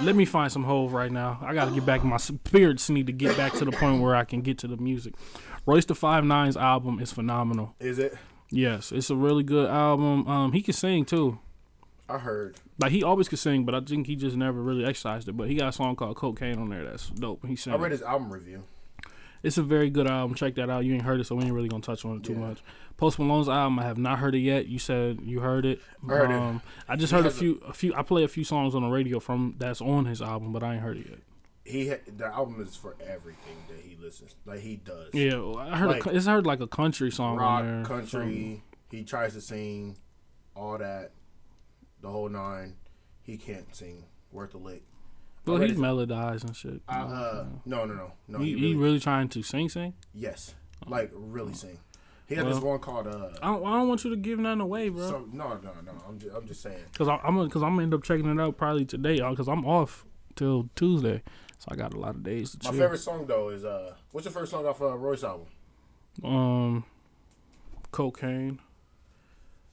Let 0.00 0.16
me 0.16 0.24
find 0.24 0.50
some 0.50 0.64
Hove 0.64 0.92
right 0.92 1.10
now. 1.10 1.38
I 1.42 1.54
gotta 1.54 1.70
get 1.70 1.86
back. 1.86 2.04
My 2.04 2.16
spirits 2.16 2.90
need 2.90 3.06
to 3.06 3.12
get 3.12 3.36
back 3.36 3.52
to 3.54 3.64
the 3.64 3.72
point 3.72 4.02
where 4.02 4.14
I 4.14 4.24
can 4.24 4.40
get 4.40 4.58
to 4.58 4.66
the 4.68 4.76
music. 4.76 5.14
Royce 5.66 5.84
the 5.84 5.94
Five 5.94 6.24
Nines 6.24 6.56
album 6.56 6.98
is 7.00 7.12
phenomenal. 7.12 7.74
Is 7.80 7.98
it? 7.98 8.14
Yes, 8.50 8.92
it's 8.92 9.10
a 9.10 9.16
really 9.16 9.42
good 9.42 9.68
album. 9.68 10.26
Um, 10.28 10.52
he 10.52 10.62
can 10.62 10.74
sing 10.74 11.04
too. 11.04 11.38
I 12.08 12.18
heard. 12.18 12.56
Like 12.78 12.92
he 12.92 13.02
always 13.02 13.28
could 13.28 13.38
sing, 13.38 13.64
but 13.64 13.74
I 13.74 13.80
think 13.80 14.06
he 14.06 14.16
just 14.16 14.36
never 14.36 14.60
really 14.60 14.84
exercised 14.84 15.28
it. 15.28 15.36
But 15.36 15.48
he 15.48 15.54
got 15.54 15.68
a 15.68 15.72
song 15.72 15.96
called 15.96 16.16
Cocaine 16.16 16.58
on 16.58 16.68
there 16.68 16.84
that's 16.84 17.08
dope. 17.10 17.46
He 17.46 17.58
I 17.70 17.76
read 17.76 17.92
his 17.92 18.02
album 18.02 18.32
review. 18.32 18.62
It's 19.44 19.58
a 19.58 19.62
very 19.62 19.90
good 19.90 20.08
album. 20.08 20.34
Check 20.34 20.54
that 20.56 20.70
out. 20.70 20.84
You 20.84 20.94
ain't 20.94 21.02
heard 21.04 21.20
it, 21.20 21.24
so 21.26 21.36
we 21.36 21.44
ain't 21.44 21.52
really 21.52 21.68
gonna 21.68 21.82
touch 21.82 22.04
on 22.04 22.16
it 22.16 22.24
too 22.24 22.32
Yeah. 22.32 22.38
much. 22.38 22.62
Post 22.96 23.18
Malone's 23.18 23.48
album, 23.48 23.78
I 23.78 23.82
have 23.84 23.98
not 23.98 24.18
heard 24.18 24.34
it 24.34 24.38
yet. 24.40 24.66
You 24.66 24.78
said 24.78 25.20
you 25.22 25.40
heard 25.40 25.66
it. 25.66 25.80
I 26.02 26.06
heard 26.12 26.30
it. 26.30 26.34
um, 26.36 26.62
I 26.88 26.96
just 26.96 27.12
He 27.12 27.16
heard 27.18 27.26
a 27.26 27.30
few, 27.30 27.60
a 27.66 27.72
few. 27.72 27.94
I 27.94 28.02
play 28.02 28.24
a 28.24 28.28
few 28.28 28.42
songs 28.44 28.74
on 28.74 28.82
the 28.82 28.88
radio 28.88 29.20
from 29.20 29.54
that's 29.58 29.80
on 29.80 30.06
his 30.06 30.22
album, 30.22 30.52
but 30.52 30.62
I 30.62 30.74
ain't 30.74 30.82
heard 30.82 30.96
it 30.96 31.06
yet. 31.10 31.18
He 31.64 31.88
ha- 31.88 31.96
the 32.16 32.26
album 32.26 32.60
is 32.62 32.76
for 32.76 32.94
everything 33.06 33.56
that 33.68 33.80
he 33.80 33.96
listens. 33.96 34.34
Like 34.44 34.60
he 34.60 34.76
does. 34.76 35.10
Yeah, 35.12 35.36
well, 35.36 35.58
I 35.58 35.76
heard 35.76 35.88
Like, 35.88 36.06
a, 36.06 36.16
it's 36.16 36.26
heard 36.26 36.46
like 36.46 36.60
a 36.60 36.66
country 36.66 37.10
song 37.10 37.38
on 37.38 37.66
there. 37.66 37.76
Rock, 37.78 37.86
country. 37.88 38.62
He 38.90 39.02
tries 39.04 39.32
to 39.34 39.40
sing, 39.40 39.96
all 40.54 40.78
that, 40.78 41.12
the 42.00 42.08
whole 42.10 42.28
nine. 42.28 42.76
He 43.22 43.36
can't 43.38 43.74
sing 43.74 44.04
worth 44.30 44.54
a 44.54 44.58
lick. 44.58 44.82
Well, 45.46 45.56
I 45.56 45.60
read 45.60 45.66
he 45.70 45.72
his- 45.74 45.80
melodized 45.80 46.44
and 46.44 46.56
shit. 46.56 46.80
I, 46.88 47.00
uh, 47.00 47.46
no, 47.66 47.84
no, 47.84 47.94
no, 47.94 48.12
no. 48.28 48.38
he, 48.38 48.44
He, 48.46 48.50
he 48.52 48.60
really, 48.66 48.74
really 48.76 49.00
trying 49.00 49.28
to 49.30 49.42
sing, 49.42 49.68
sing. 49.68 49.94
yes, 50.14 50.54
like 50.86 51.10
really 51.14 51.54
sing. 51.54 51.78
He 52.26 52.34
had 52.36 52.46
this 52.46 52.58
one 52.58 52.78
called 52.78 53.06
uh. 53.06 53.28
I 53.42 53.48
don't, 53.48 53.66
I 53.66 53.72
don't 53.76 53.88
want 53.88 54.02
you 54.04 54.10
to 54.10 54.16
give 54.16 54.38
nothing 54.38 54.62
away, 54.62 54.88
bro. 54.88 55.06
So, 55.06 55.28
no, 55.30 55.48
no, 55.62 55.70
no. 55.84 55.92
I'm 56.08 56.18
just, 56.18 56.34
I'm 56.34 56.46
just 56.46 56.62
saying. 56.62 56.82
Cause 56.96 57.06
I, 57.06 57.16
I'm 57.22 57.36
because 57.44 57.62
I'm 57.62 57.72
gonna 57.72 57.82
end 57.82 57.92
up 57.94 58.02
checking 58.02 58.26
it 58.26 58.40
out 58.40 58.56
probably 58.56 58.86
today. 58.86 59.20
uh, 59.20 59.34
Cause 59.34 59.46
I'm 59.46 59.66
off 59.66 60.06
till 60.34 60.70
Tuesday, 60.74 61.22
so 61.58 61.66
I 61.70 61.76
got 61.76 61.92
a 61.92 61.98
lot 61.98 62.14
of 62.14 62.22
days 62.22 62.52
to 62.52 62.58
check. 62.58 62.64
My 62.64 62.70
chill. 62.78 62.80
favorite 62.86 62.98
song 63.00 63.26
though 63.26 63.50
is 63.50 63.64
uh. 63.66 63.94
What's 64.12 64.24
your 64.24 64.32
first 64.32 64.50
song 64.52 64.64
off 64.66 64.80
uh, 64.80 64.96
Royce 64.96 65.22
album? 65.22 65.46
Um, 66.24 66.84
cocaine. 67.90 68.58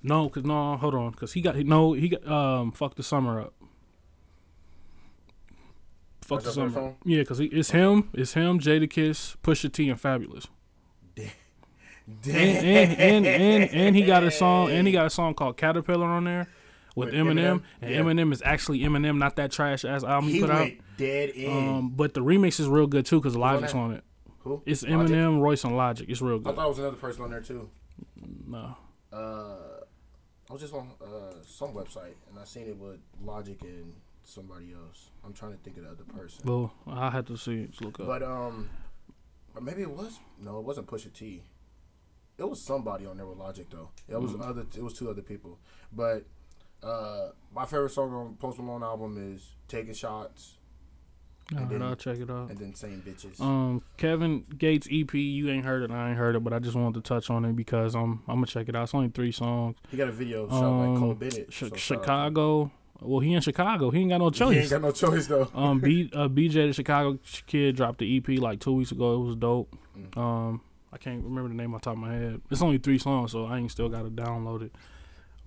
No, 0.04 0.28
cause 0.30 0.44
no, 0.44 0.76
hold 0.78 0.96
on, 0.96 1.14
cause 1.14 1.32
he 1.34 1.42
got 1.42 1.56
no, 1.56 1.94
he 1.94 2.10
got 2.10 2.28
um, 2.28 2.72
fuck 2.74 2.96
the 2.96 3.04
summer 3.04 3.40
up. 3.40 3.54
Fuck 6.32 6.44
That's 6.44 6.56
the 6.56 6.62
summer. 6.62 6.72
song? 6.72 6.96
Yeah, 7.04 7.24
cause 7.26 7.38
he, 7.40 7.46
it's 7.48 7.72
him, 7.72 8.10
it's 8.14 8.34
him, 8.34 8.58
Jadakiss, 8.60 9.36
Pusha 9.44 9.72
T, 9.72 9.90
and 9.90 10.02
Fabolous. 10.02 10.48
And, 11.18 12.26
and, 12.26 12.92
and, 13.00 13.26
and, 13.28 13.70
and 13.72 13.96
he 13.96 14.04
got 14.04 14.24
a 14.24 14.32
song, 14.32 14.70
and 14.72 14.88
he 14.88 14.92
got 14.94 15.06
a 15.06 15.10
song 15.10 15.34
called 15.34 15.56
Caterpillar 15.58 16.08
on 16.08 16.24
there 16.26 16.48
with, 16.96 17.10
With 17.10 17.16
Eminem, 17.16 17.36
Eminem? 17.38 17.62
and 17.82 17.92
Yeah. 17.92 18.02
Eminem 18.02 18.34
is 18.34 18.42
actually 18.46 18.80
Eminem, 18.80 19.18
not 19.18 19.36
that 19.38 19.52
trash 19.52 19.86
ass 19.86 20.04
album 20.04 20.30
he, 20.30 20.36
He 20.36 20.42
put 20.42 20.50
out. 20.50 20.70
dead 20.98 21.30
in. 21.30 21.52
Um, 21.68 21.90
but 21.90 22.14
the 22.14 22.22
remix 22.22 22.60
is 22.60 22.68
real 22.68 22.88
good 22.88 23.06
too, 23.06 23.22
cause 23.22 23.36
Logic's 23.36 23.74
that? 23.74 23.78
on 23.80 23.94
it. 23.94 24.04
Who? 24.40 24.62
It's 24.66 24.84
Logic? 24.84 25.16
Eminem, 25.16 25.40
Royce, 25.42 25.64
and 25.64 25.78
Logic. 25.78 26.10
It's 26.10 26.22
real 26.22 26.40
good. 26.40 26.52
I 26.52 26.56
thought 26.56 26.66
it 26.66 26.70
was 26.70 26.80
another 26.80 26.98
person 26.98 27.24
on 27.24 27.30
there 27.32 27.42
too. 27.42 27.70
No. 28.48 28.76
Uh, 29.14 29.82
I 30.50 30.54
was 30.54 30.62
just 30.62 30.74
on 30.74 30.90
uh, 31.02 31.34
some 31.46 31.70
website 31.74 32.16
and 32.30 32.40
I 32.40 32.44
seen 32.46 32.68
it 32.68 32.78
with 32.78 33.00
Logic 33.24 33.62
and 33.62 33.94
somebody 34.24 34.74
else. 34.74 35.10
I'm 35.24 35.34
trying 35.34 35.52
to 35.54 35.58
think 35.60 35.78
of 35.78 35.84
the 35.84 35.90
other 35.92 36.04
person. 36.04 36.42
Well, 36.46 36.74
I 36.88 37.10
had 37.10 37.28
to 37.28 37.38
see 37.38 37.62
it. 37.64 37.82
Look 37.82 38.00
up. 38.00 38.08
But 38.08 38.24
um, 38.24 38.70
or 39.56 39.62
maybe 39.62 39.82
it 39.82 39.90
was 39.92 40.20
no, 40.42 40.60
it 40.60 40.66
wasn't 40.66 40.88
Pusha 40.88 41.12
T. 41.14 41.44
It 42.38 42.50
was 42.50 42.62
somebody 42.62 43.06
on 43.06 43.18
there 43.18 43.26
with 43.28 43.38
Logic 43.38 43.68
though. 43.70 43.90
It 44.10 44.20
was 44.20 44.32
Mm. 44.32 44.48
other. 44.50 44.66
It 44.76 44.84
was 44.84 44.94
two 44.94 45.10
other 45.10 45.22
people. 45.22 45.60
But 45.94 46.26
uh, 46.82 47.30
my 47.54 47.66
favorite 47.66 47.92
song 47.92 48.14
on 48.14 48.36
Post 48.36 48.58
Malone 48.60 48.84
album 48.84 49.18
is 49.36 49.52
"Taking 49.68 49.94
Shots" 49.94 50.58
All 51.54 51.60
right, 51.60 51.70
then- 51.70 51.82
I'll 51.84 51.96
check 51.96 52.18
it 52.18 52.30
out. 52.32 52.50
and 52.50 52.58
then 52.58 52.74
same 52.74 53.02
Bitches." 53.06 53.40
Um, 53.42 53.84
Kevin 53.98 54.46
Gates 54.58 54.88
EP. 54.90 55.14
You 55.14 55.50
ain't 55.50 55.66
heard 55.66 55.84
it. 55.84 55.92
I 55.92 56.10
ain't 56.10 56.18
heard 56.18 56.36
it, 56.36 56.44
but 56.44 56.54
I 56.54 56.60
just 56.60 56.76
wanted 56.76 57.04
to 57.04 57.08
touch 57.08 57.30
on 57.30 57.46
it 57.46 57.56
because 57.56 57.94
I'm 57.94 58.24
I'm 58.28 58.36
gonna 58.38 58.48
check 58.48 58.70
it 58.70 58.76
out. 58.76 58.84
It's 58.84 58.96
only 58.96 59.10
three 59.10 59.32
songs. 59.34 59.76
he 59.92 59.98
got 59.98 60.08
a 60.08 60.12
video 60.14 60.48
shot 60.48 60.62
by 60.62 61.00
Cole 61.00 61.12
Um, 61.12 61.16
Bennett. 61.18 61.52
Ch- 61.52 61.60
so. 61.60 61.76
Chicago. 61.76 62.72
Well, 63.04 63.20
he 63.20 63.34
in 63.34 63.42
Chicago. 63.42 63.90
He 63.90 64.02
ain't 64.02 64.10
got 64.12 64.20
no 64.20 64.30
choice. 64.30 64.54
He 64.56 64.60
ain't 64.62 64.70
got 64.70 64.82
no 64.84 64.92
choice 64.92 65.26
though. 65.28 65.50
um, 65.56 65.80
B 65.80 66.10
uh, 66.14 66.28
BJ 66.28 66.68
the 66.68 66.74
Chicago 66.74 67.18
kid 67.48 67.76
dropped 67.76 67.98
the 68.00 68.18
EP 68.18 68.40
like 68.40 68.60
two 68.60 68.74
weeks 68.74 68.92
ago. 68.92 69.16
It 69.16 69.26
was 69.26 69.36
dope. 69.36 69.76
Mm. 69.98 70.18
Um, 70.18 70.62
I 70.94 70.98
can't 70.98 71.24
remember 71.24 71.50
the 71.50 71.56
name 71.56 71.74
off 71.74 71.82
the 71.82 71.86
top 71.86 71.94
of 71.96 72.00
my 72.00 72.14
head. 72.14 72.42
It's 72.52 72.62
only 72.62 72.78
three 72.78 73.00
songs, 73.00 73.32
so 73.32 73.46
I 73.46 73.58
ain't 73.58 73.72
still 73.72 73.90
got 73.90 74.04
to 74.04 74.10
download 74.10 74.62
it. 74.62 74.72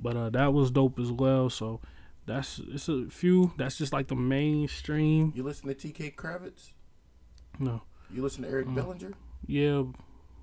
But 0.00 0.16
uh, 0.16 0.30
that 0.30 0.52
was 0.52 0.70
dope 0.72 0.98
as 0.98 1.12
well. 1.12 1.48
So 1.48 1.80
that's 2.26 2.60
it's 2.72 2.88
a 2.88 3.06
few. 3.08 3.52
That's 3.56 3.78
just 3.78 3.92
like 3.92 4.08
the 4.08 4.16
mainstream. 4.16 5.32
You 5.36 5.44
listen 5.44 5.68
to 5.68 5.74
T.K. 5.74 6.14
Kravitz? 6.16 6.72
No, 7.60 7.82
You 8.10 8.22
listen 8.22 8.42
to 8.42 8.48
Eric 8.50 8.66
Mm. 8.66 8.74
Bellinger? 8.74 9.12
yeah, 9.46 9.84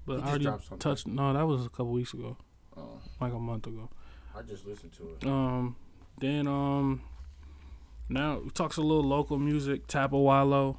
but 0.06 0.22
I 0.24 0.30
already 0.30 0.48
touched. 0.80 1.08
No, 1.08 1.34
that 1.34 1.46
was 1.46 1.66
a 1.66 1.70
couple 1.70 1.92
weeks 1.92 2.14
ago, 2.14 2.38
Oh, 2.78 3.02
like 3.20 3.34
a 3.34 3.40
month 3.40 3.68
ago. 3.68 3.90
I 4.34 4.44
just 4.44 4.66
listened 4.66 4.94
to 4.94 5.10
it. 5.20 5.28
Um, 5.28 5.76
then 6.22 6.48
um, 6.48 7.02
now 8.08 8.42
talks 8.54 8.78
a 8.78 8.82
little 8.82 9.04
local 9.04 9.38
music. 9.38 9.88
Tapawalo, 9.88 10.78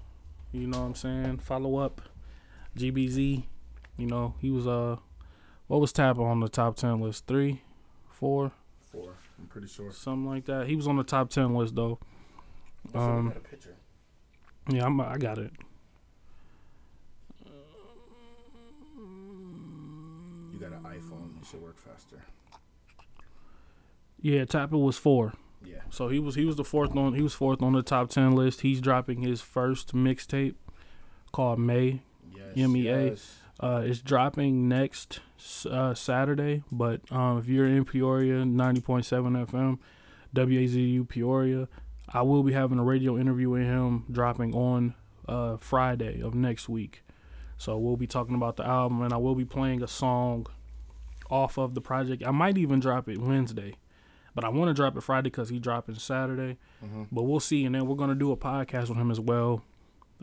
you 0.52 0.66
know 0.66 0.80
what 0.80 0.86
I'm 0.86 0.94
saying. 0.94 1.38
Follow 1.38 1.76
up, 1.76 2.00
GBZ. 2.78 3.42
You 3.98 4.06
know 4.06 4.34
he 4.40 4.50
was 4.50 4.66
uh, 4.66 4.96
what 5.66 5.80
was 5.80 5.92
Tappa 5.92 6.22
on 6.22 6.40
the 6.40 6.48
top 6.48 6.76
ten 6.76 7.00
list? 7.00 7.26
Three, 7.26 7.62
four. 8.08 8.52
Four. 8.90 9.16
I'm 9.38 9.46
pretty 9.48 9.66
sure. 9.66 9.90
something 9.92 10.26
like 10.26 10.46
that. 10.46 10.68
He 10.68 10.76
was 10.76 10.86
on 10.86 10.96
the 10.96 11.04
top 11.04 11.28
ten 11.30 11.54
list 11.54 11.74
though. 11.74 11.98
Um, 12.94 13.28
got 13.28 13.36
a 13.36 13.40
picture. 13.40 13.76
Yeah, 14.70 14.86
I'm, 14.86 15.00
I 15.00 15.18
got 15.18 15.38
it. 15.38 15.50
You 20.52 20.58
got 20.60 20.72
an 20.72 20.82
iPhone. 20.84 21.40
It 21.40 21.46
should 21.48 21.62
work 21.62 21.78
faster. 21.78 22.22
Yeah, 24.22 24.44
Tapper 24.44 24.78
was 24.78 24.96
four. 24.96 25.34
Yeah. 25.64 25.80
So 25.90 26.08
he 26.08 26.18
was 26.18 26.36
he 26.36 26.44
was 26.44 26.56
the 26.56 26.64
fourth 26.64 26.96
on 26.96 27.14
he 27.14 27.22
was 27.22 27.34
fourth 27.34 27.60
on 27.60 27.72
the 27.72 27.82
top 27.82 28.08
ten 28.08 28.32
list. 28.32 28.62
He's 28.62 28.80
dropping 28.80 29.22
his 29.22 29.42
first 29.42 29.94
mixtape 29.94 30.54
called 31.32 31.58
May. 31.58 32.00
Yes. 32.34 32.68
MEA. 32.68 32.82
yes. 32.82 33.38
Uh, 33.60 33.82
it's 33.84 34.00
dropping 34.00 34.68
next 34.68 35.20
uh, 35.68 35.94
Saturday. 35.94 36.62
But 36.70 37.00
um, 37.12 37.38
if 37.38 37.48
you're 37.48 37.66
in 37.66 37.84
Peoria, 37.84 38.44
ninety 38.44 38.80
point 38.80 39.04
seven 39.04 39.34
FM, 39.34 39.78
WAZU 40.34 41.08
Peoria, 41.08 41.68
I 42.08 42.22
will 42.22 42.42
be 42.42 42.52
having 42.52 42.78
a 42.78 42.84
radio 42.84 43.18
interview 43.18 43.50
with 43.50 43.62
him 43.62 44.04
dropping 44.10 44.54
on 44.54 44.94
uh, 45.28 45.56
Friday 45.58 46.20
of 46.22 46.34
next 46.34 46.68
week. 46.68 47.02
So 47.58 47.78
we'll 47.78 47.96
be 47.96 48.08
talking 48.08 48.34
about 48.34 48.56
the 48.56 48.66
album, 48.66 49.02
and 49.02 49.12
I 49.12 49.18
will 49.18 49.34
be 49.36 49.44
playing 49.44 49.82
a 49.82 49.88
song 49.88 50.46
off 51.30 51.58
of 51.58 51.74
the 51.74 51.80
project. 51.80 52.24
I 52.26 52.32
might 52.32 52.58
even 52.58 52.80
drop 52.80 53.08
it 53.08 53.18
Wednesday, 53.18 53.74
but 54.34 54.44
I 54.44 54.48
want 54.48 54.68
to 54.68 54.74
drop 54.74 54.96
it 54.96 55.02
Friday 55.02 55.30
because 55.30 55.48
he 55.48 55.58
dropping 55.58 55.94
Saturday. 55.96 56.58
Mhm. 56.84 57.08
But 57.12 57.22
we'll 57.24 57.40
see, 57.40 57.64
and 57.64 57.74
then 57.74 57.86
we're 57.86 57.96
gonna 57.96 58.14
do 58.14 58.32
a 58.32 58.36
podcast 58.36 58.88
with 58.88 58.98
him 58.98 59.10
as 59.10 59.20
well, 59.20 59.62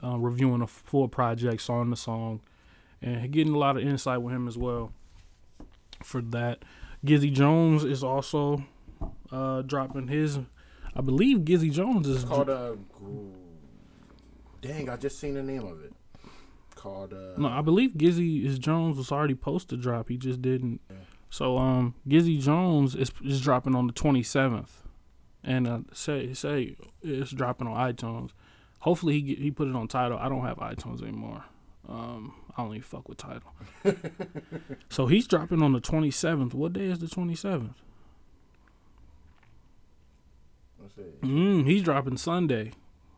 uh, 0.04 0.18
reviewing 0.18 0.60
the 0.60 0.68
full 0.68 1.08
project, 1.08 1.62
song 1.62 1.90
to 1.90 1.96
song, 1.96 2.42
and 3.02 3.32
getting 3.32 3.54
a 3.54 3.58
lot 3.58 3.78
of 3.78 3.84
insight 3.84 4.22
with 4.22 4.34
him 4.34 4.48
as 4.48 4.58
well. 4.58 4.92
For 6.04 6.22
that, 6.22 6.64
Gizzy 7.06 7.32
Jones 7.32 7.84
is 7.84 8.04
also 8.04 8.64
uh, 9.32 9.62
dropping 9.64 10.08
his. 10.08 10.40
I 10.96 11.02
believe 11.02 11.40
Gizzy 11.40 11.72
Jones 11.72 12.08
is 12.08 12.24
It's 12.24 12.26
called 12.32 12.50
uh. 12.50 12.76
Dang, 14.62 14.90
I 14.90 14.98
just 14.98 15.20
seen 15.20 15.36
the 15.36 15.44
name 15.44 15.64
of 15.66 15.84
it. 15.84 15.94
Called 16.76 17.14
uh. 17.14 17.38
No, 17.38 17.48
I 17.48 17.62
believe 17.62 17.92
Gizzy 17.92 18.44
is 18.46 18.60
Jones 18.60 18.98
was 18.98 19.12
already 19.12 19.34
supposed 19.34 19.70
to 19.70 19.78
drop. 19.78 20.10
He 20.10 20.18
just 20.18 20.42
didn't. 20.42 20.82
Yeah. 20.90 20.96
So 21.30 21.58
um, 21.58 21.96
Gizzy 22.08 22.40
Jones 22.42 22.96
is 22.96 23.12
is 23.24 23.42
dropping 23.42 23.76
on 23.76 23.88
the 23.88 23.94
twenty 23.94 24.24
seventh, 24.24 24.84
and 25.44 25.68
uh, 25.68 25.80
say 25.94 26.34
say 26.34 26.76
it's 27.02 27.32
dropping 27.32 27.68
on 27.68 27.94
iTunes. 27.94 28.32
Hopefully 28.80 29.22
he 29.22 29.36
he 29.36 29.52
put 29.52 29.68
it 29.68 29.76
on 29.76 29.88
Tidal. 29.88 30.18
I 30.18 30.30
don't 30.30 30.46
have 30.46 30.58
iTunes 30.58 31.02
anymore. 31.02 31.46
Um, 31.88 32.36
I 32.58 32.62
only 32.62 32.82
fuck 32.82 33.08
with 33.08 33.18
Tidal. 33.18 33.54
so 34.90 35.08
he's 35.08 35.28
dropping 35.28 35.62
on 35.62 35.74
the 35.74 35.80
twenty 35.80 36.12
seventh. 36.12 36.54
What 36.54 36.74
day 36.74 36.86
is 36.86 37.00
the 37.00 37.08
twenty 37.08 37.36
seventh? 37.36 37.78
Mm, 41.22 41.66
he's 41.66 41.84
dropping 41.84 42.18
Sunday. 42.18 42.72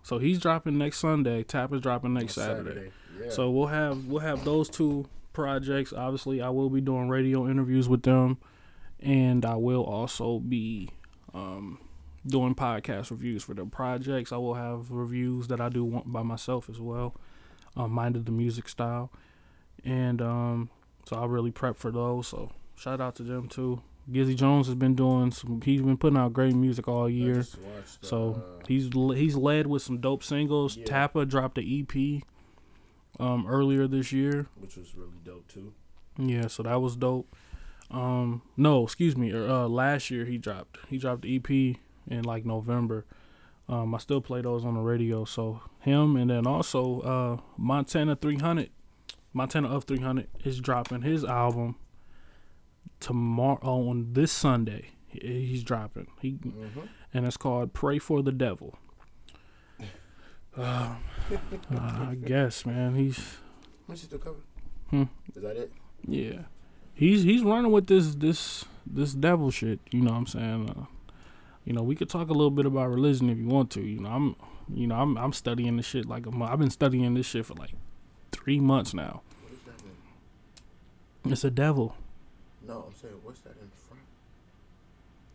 So 0.03 0.17
he's 0.17 0.39
dropping 0.39 0.77
next 0.77 0.99
Sunday. 0.99 1.43
Tap 1.43 1.73
is 1.73 1.81
dropping 1.81 2.13
next 2.13 2.37
On 2.37 2.45
Saturday. 2.45 2.91
Yeah. 3.19 3.29
So 3.29 3.49
we'll 3.49 3.67
have 3.67 4.05
we'll 4.05 4.21
have 4.21 4.43
those 4.43 4.69
two 4.69 5.07
projects. 5.33 5.93
Obviously, 5.93 6.41
I 6.41 6.49
will 6.49 6.69
be 6.69 6.81
doing 6.81 7.09
radio 7.09 7.49
interviews 7.49 7.87
with 7.89 8.03
them, 8.03 8.37
and 8.99 9.45
I 9.45 9.55
will 9.55 9.83
also 9.83 10.39
be 10.39 10.89
um, 11.33 11.79
doing 12.25 12.55
podcast 12.55 13.11
reviews 13.11 13.43
for 13.43 13.53
the 13.53 13.65
projects. 13.65 14.31
I 14.31 14.37
will 14.37 14.55
have 14.55 14.91
reviews 14.91 15.47
that 15.47 15.61
I 15.61 15.69
do 15.69 15.83
want 15.83 16.11
by 16.11 16.23
myself 16.23 16.69
as 16.69 16.79
well. 16.79 17.15
Um, 17.75 17.91
minded 17.91 18.25
the 18.25 18.31
music 18.33 18.67
style, 18.67 19.11
and 19.85 20.21
um, 20.21 20.69
so 21.05 21.15
I 21.15 21.25
really 21.25 21.51
prep 21.51 21.77
for 21.77 21.89
those. 21.91 22.27
So 22.27 22.51
shout 22.75 22.99
out 22.99 23.15
to 23.15 23.23
them 23.23 23.47
too. 23.47 23.81
Gizzy 24.11 24.35
Jones 24.35 24.67
has 24.67 24.75
been 24.75 24.95
doing 24.95 25.31
some. 25.31 25.61
He's 25.61 25.81
been 25.81 25.97
putting 25.97 26.17
out 26.17 26.33
great 26.33 26.53
music 26.53 26.87
all 26.87 27.09
year. 27.09 27.37
watched, 27.37 28.03
So 28.03 28.43
uh, 28.61 28.65
he's 28.67 28.89
he's 29.15 29.35
led 29.35 29.67
with 29.67 29.83
some 29.83 29.99
dope 29.99 30.23
singles. 30.23 30.75
Yeah. 30.75 30.85
Tappa 30.85 31.25
dropped 31.25 31.55
the 31.55 31.81
EP 31.81 32.23
um, 33.19 33.45
earlier 33.47 33.87
this 33.87 34.11
year. 34.11 34.47
which 34.59 34.77
was 34.77 34.95
really 34.95 35.19
dope 35.23 35.47
too. 35.47 35.73
Yeah, 36.17 36.47
so 36.47 36.63
that 36.63 36.81
was 36.81 36.95
dope. 36.95 37.35
Um, 37.89 38.41
no, 38.57 38.83
excuse 38.83 39.17
me. 39.17 39.33
Uh, 39.33 39.67
last 39.67 40.09
year 40.09 40.25
he 40.25 40.37
dropped 40.37 40.77
he 40.89 40.97
dropped 40.97 41.23
the 41.23 41.35
EP 41.35 41.49
in 42.07 42.23
like 42.23 42.45
November. 42.45 43.05
Um, 43.69 43.93
I 43.95 43.97
still 43.99 44.21
play 44.21 44.41
those 44.41 44.65
on 44.65 44.73
the 44.75 44.81
radio. 44.81 45.23
So 45.25 45.61
him 45.79 46.15
and 46.15 46.29
then 46.29 46.45
also 46.47 47.01
uh, 47.01 47.41
Montana 47.57 48.15
300, 48.15 48.69
Montana 49.33 49.69
of 49.69 49.85
300 49.85 50.27
is 50.43 50.59
dropping 50.59 51.01
his 51.03 51.23
album 51.23 51.75
tomorrow 52.99 53.59
on 53.89 54.13
this 54.13 54.31
Sunday. 54.31 54.91
He's 55.07 55.63
dropping. 55.63 56.07
He 56.21 56.31
Mm-hmm. 56.33 56.81
and 57.13 57.25
it's 57.25 57.37
called 57.37 57.73
"Pray 57.73 57.99
for 57.99 58.21
the 58.21 58.31
Devil." 58.31 58.77
Uh, 60.57 60.95
I 61.71 62.15
guess, 62.15 62.65
man. 62.65 62.95
He's 62.95 63.37
Let 63.87 63.89
me 63.89 63.95
see 63.95 64.07
the 64.07 64.17
cover. 64.17 64.37
Hmm. 64.89 65.03
Is 65.35 65.41
that 65.41 65.55
it? 65.57 65.71
yeah, 66.07 66.39
he's 66.93 67.23
he's 67.23 67.41
running 67.43 67.71
with 67.71 67.87
this 67.87 68.15
this 68.15 68.65
this 68.85 69.13
devil 69.13 69.51
shit. 69.51 69.79
You 69.91 70.01
know 70.01 70.11
what 70.11 70.17
I'm 70.17 70.27
saying? 70.27 70.69
Uh, 70.69 70.85
you 71.65 71.73
know, 71.73 71.83
we 71.83 71.95
could 71.95 72.09
talk 72.09 72.29
a 72.29 72.33
little 72.33 72.51
bit 72.51 72.65
about 72.65 72.89
religion 72.89 73.29
if 73.29 73.37
you 73.37 73.47
want 73.47 73.69
to. 73.71 73.81
You 73.81 73.99
know, 73.99 74.09
I'm 74.09 74.35
you 74.73 74.87
know 74.87 74.95
I'm 74.95 75.17
I'm 75.17 75.33
studying 75.33 75.77
this 75.77 75.85
shit 75.85 76.05
like 76.07 76.25
a 76.25 76.31
month. 76.31 76.51
I've 76.51 76.59
been 76.59 76.69
studying 76.71 77.13
this 77.13 77.25
shit 77.27 77.45
for 77.45 77.53
like 77.55 77.71
three 78.31 78.59
months 78.59 78.93
now. 78.93 79.21
What 79.43 79.53
is 79.53 79.59
that 79.65 79.85
in? 81.25 81.31
It's 81.31 81.43
a 81.43 81.51
devil. 81.51 81.95
No, 82.67 82.85
I'm 82.87 82.95
saying 82.95 83.13
what's 83.23 83.39
that 83.41 83.51
in 83.61 83.69
front? 83.87 84.01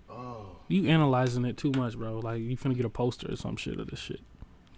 Oh, 0.08 0.56
You 0.68 0.88
analyzing 0.88 1.44
it 1.44 1.56
too 1.56 1.72
much, 1.72 1.96
bro. 1.96 2.18
Like 2.18 2.40
you 2.40 2.56
finna 2.56 2.76
get 2.76 2.84
a 2.86 2.90
poster 2.90 3.30
or 3.32 3.36
some 3.36 3.56
shit 3.56 3.78
of 3.80 3.88
this 3.88 3.98
shit. 4.00 4.20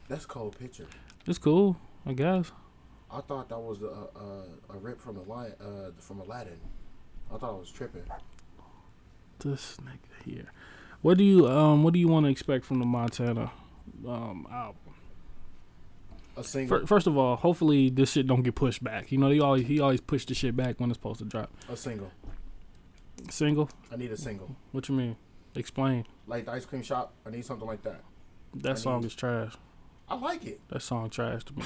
that's 0.08 0.26
cold 0.26 0.58
picture. 0.58 0.86
It's 1.28 1.38
cool, 1.38 1.76
I 2.06 2.14
guess. 2.14 2.50
I 3.10 3.20
thought 3.20 3.48
that 3.50 3.58
was 3.58 3.82
a 3.82 3.88
uh, 4.18 4.74
a 4.74 4.78
rip 4.78 5.00
from 5.00 5.14
the 5.16 5.22
lion 5.22 5.52
uh, 5.60 5.90
from 5.98 6.20
Aladdin. 6.20 6.58
I 7.32 7.36
thought 7.38 7.50
I 7.54 7.58
was 7.58 7.70
tripping. 7.70 8.02
This 9.40 9.76
nigga 9.82 10.24
here. 10.24 10.52
What 11.02 11.16
do 11.18 11.24
you 11.24 11.46
um 11.46 11.82
what 11.84 11.92
do 11.94 12.00
you 12.00 12.08
want 12.08 12.26
to 12.26 12.30
expect 12.30 12.64
from 12.64 12.80
the 12.80 12.86
Montana 12.86 13.50
um 14.06 14.46
album? 14.50 14.76
A 16.36 16.44
single, 16.44 16.78
Fir- 16.80 16.86
First 16.86 17.06
of 17.06 17.16
all, 17.16 17.36
hopefully 17.36 17.90
this 17.90 18.12
shit 18.12 18.26
don't 18.26 18.42
get 18.42 18.54
pushed 18.54 18.82
back. 18.82 19.10
You 19.12 19.18
know, 19.18 19.28
he 19.30 19.40
always 19.40 19.66
he 19.66 19.80
always 19.80 20.00
push 20.00 20.24
the 20.24 20.34
shit 20.34 20.56
back 20.56 20.80
when 20.80 20.90
it's 20.90 20.98
supposed 20.98 21.18
to 21.20 21.24
drop. 21.24 21.50
a 21.68 21.76
single. 21.76 22.10
Single? 23.30 23.68
I 23.92 23.96
need 23.96 24.12
a 24.12 24.16
single. 24.16 24.54
What 24.72 24.88
you 24.88 24.94
mean? 24.94 25.16
Explain. 25.54 26.04
Like 26.26 26.44
the 26.46 26.52
ice 26.52 26.64
cream 26.64 26.82
shop. 26.82 27.12
I 27.26 27.30
need 27.30 27.44
something 27.44 27.66
like 27.66 27.82
that. 27.82 28.00
I 28.54 28.58
That 28.62 28.78
song 28.78 29.00
need- 29.00 29.06
is 29.08 29.14
trash. 29.14 29.54
I 30.10 30.14
like 30.16 30.44
it. 30.46 30.60
That 30.68 30.82
song 30.82 31.10
trash 31.10 31.44
to 31.44 31.54
me. 31.56 31.64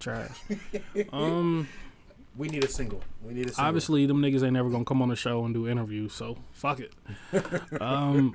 Trash. 0.00 0.30
Um 1.12 1.68
We 2.36 2.48
need 2.48 2.64
a 2.64 2.68
single. 2.68 3.00
We 3.22 3.34
need 3.34 3.46
a 3.46 3.48
single. 3.50 3.64
obviously 3.64 4.06
them 4.06 4.20
niggas 4.20 4.42
ain't 4.42 4.54
never 4.54 4.70
gonna 4.70 4.84
come 4.84 5.00
on 5.02 5.08
the 5.08 5.16
show 5.16 5.44
and 5.44 5.54
do 5.54 5.68
interviews, 5.68 6.12
so 6.12 6.38
fuck 6.52 6.80
it. 6.80 6.92
um 7.80 8.34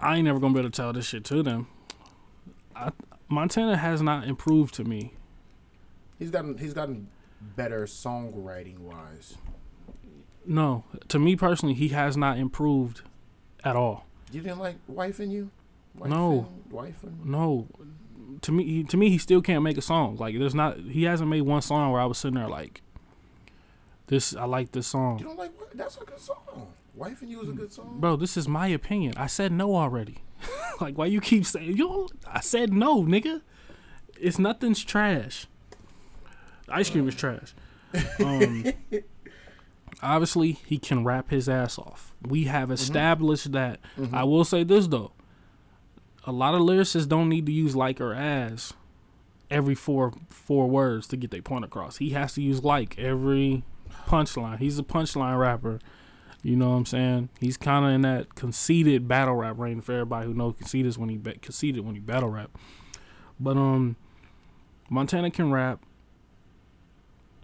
I 0.00 0.16
ain't 0.16 0.24
never 0.24 0.38
gonna 0.38 0.52
be 0.54 0.60
able 0.60 0.70
to 0.70 0.76
tell 0.76 0.92
this 0.92 1.06
shit 1.06 1.24
to 1.26 1.42
them. 1.42 1.68
I, 2.76 2.90
Montana 3.28 3.76
has 3.76 4.02
not 4.02 4.26
improved 4.26 4.74
to 4.74 4.84
me. 4.84 5.14
he's 6.18 6.30
gotten 6.30 6.58
he's 6.58 6.74
gotten 6.74 7.08
better 7.40 7.84
songwriting 7.86 8.78
wise. 8.80 9.36
No, 10.46 10.84
to 11.08 11.18
me 11.18 11.36
personally, 11.36 11.74
he 11.74 11.88
has 11.88 12.16
not 12.16 12.38
improved 12.38 13.02
at 13.64 13.76
all. 13.76 14.06
You 14.32 14.40
didn't 14.40 14.58
like 14.58 14.76
wife 14.86 15.18
and 15.20 15.30
you? 15.32 15.50
No. 16.06 16.48
and- 16.64 16.72
wife 16.72 17.02
and 17.02 17.24
No, 17.24 17.66
to 18.42 18.52
me, 18.52 18.64
he, 18.64 18.84
to 18.84 18.96
me, 18.96 19.10
he 19.10 19.18
still 19.18 19.40
can't 19.42 19.62
make 19.62 19.78
a 19.78 19.82
song. 19.82 20.16
Like, 20.16 20.38
there's 20.38 20.54
not, 20.54 20.78
he 20.78 21.04
hasn't 21.04 21.28
made 21.30 21.42
one 21.42 21.62
song 21.62 21.92
where 21.92 22.00
I 22.00 22.04
was 22.04 22.18
sitting 22.18 22.36
there 22.36 22.48
like, 22.48 22.82
this, 24.06 24.34
I 24.34 24.44
like 24.44 24.72
this 24.72 24.86
song. 24.86 25.18
you 25.18 25.24
don't 25.24 25.38
like 25.38 25.58
what? 25.58 25.76
That's 25.76 25.96
a 25.96 26.04
good 26.04 26.20
song. 26.20 26.72
Wife 26.94 27.22
and 27.22 27.30
you 27.30 27.40
is 27.42 27.48
a 27.48 27.52
good 27.52 27.72
song. 27.72 27.98
bro. 28.00 28.16
This 28.16 28.36
is 28.36 28.48
my 28.48 28.66
opinion. 28.68 29.14
I 29.16 29.26
said 29.28 29.52
no 29.52 29.76
already. 29.76 30.18
like, 30.80 30.98
why 30.98 31.06
you 31.06 31.20
keep 31.20 31.44
saying 31.46 31.76
yo? 31.76 32.08
I 32.26 32.40
said 32.40 32.72
no, 32.72 33.02
nigga. 33.04 33.42
It's 34.20 34.38
nothing's 34.38 34.82
trash. 34.82 35.46
Ice 36.68 36.90
cream 36.90 37.06
is 37.08 37.14
trash. 37.14 37.54
Um, 38.18 38.64
obviously, 40.02 40.52
he 40.66 40.78
can 40.78 41.04
rap 41.04 41.30
his 41.30 41.48
ass 41.48 41.78
off. 41.78 42.14
We 42.26 42.44
have 42.44 42.70
established 42.70 43.52
that. 43.52 43.80
I 44.12 44.24
will 44.24 44.44
say 44.44 44.64
this 44.64 44.86
though. 44.88 45.12
A 46.24 46.32
lot 46.32 46.54
of 46.54 46.60
lyricists 46.60 47.08
don't 47.08 47.28
need 47.28 47.46
to 47.46 47.52
use 47.52 47.74
like 47.74 48.00
or 48.00 48.12
as 48.14 48.74
every 49.50 49.74
four 49.74 50.12
four 50.28 50.68
words 50.68 51.06
to 51.08 51.16
get 51.16 51.30
their 51.30 51.42
point 51.42 51.64
across. 51.64 51.98
He 51.98 52.10
has 52.10 52.34
to 52.34 52.42
use 52.42 52.62
like 52.62 52.98
every 52.98 53.62
punchline. 54.06 54.58
He's 54.58 54.78
a 54.78 54.82
punchline 54.82 55.38
rapper. 55.38 55.78
You 56.42 56.56
know 56.56 56.70
what 56.70 56.76
I'm 56.76 56.86
saying? 56.86 57.30
He's 57.40 57.56
kind 57.56 57.84
of 57.84 57.92
in 57.92 58.02
that 58.02 58.34
conceited 58.34 59.08
battle 59.08 59.34
rap 59.34 59.58
range 59.58 59.84
for 59.84 59.92
everybody 59.92 60.26
who 60.26 60.34
knows 60.34 60.54
conceited 60.56 60.96
when 60.96 61.08
he 61.08 61.16
ba- 61.16 61.38
conceited 61.38 61.84
when 61.84 61.94
he 61.94 62.00
battle 62.00 62.28
rap. 62.28 62.56
But 63.40 63.56
um, 63.56 63.96
Montana 64.88 65.30
can 65.30 65.50
rap. 65.50 65.82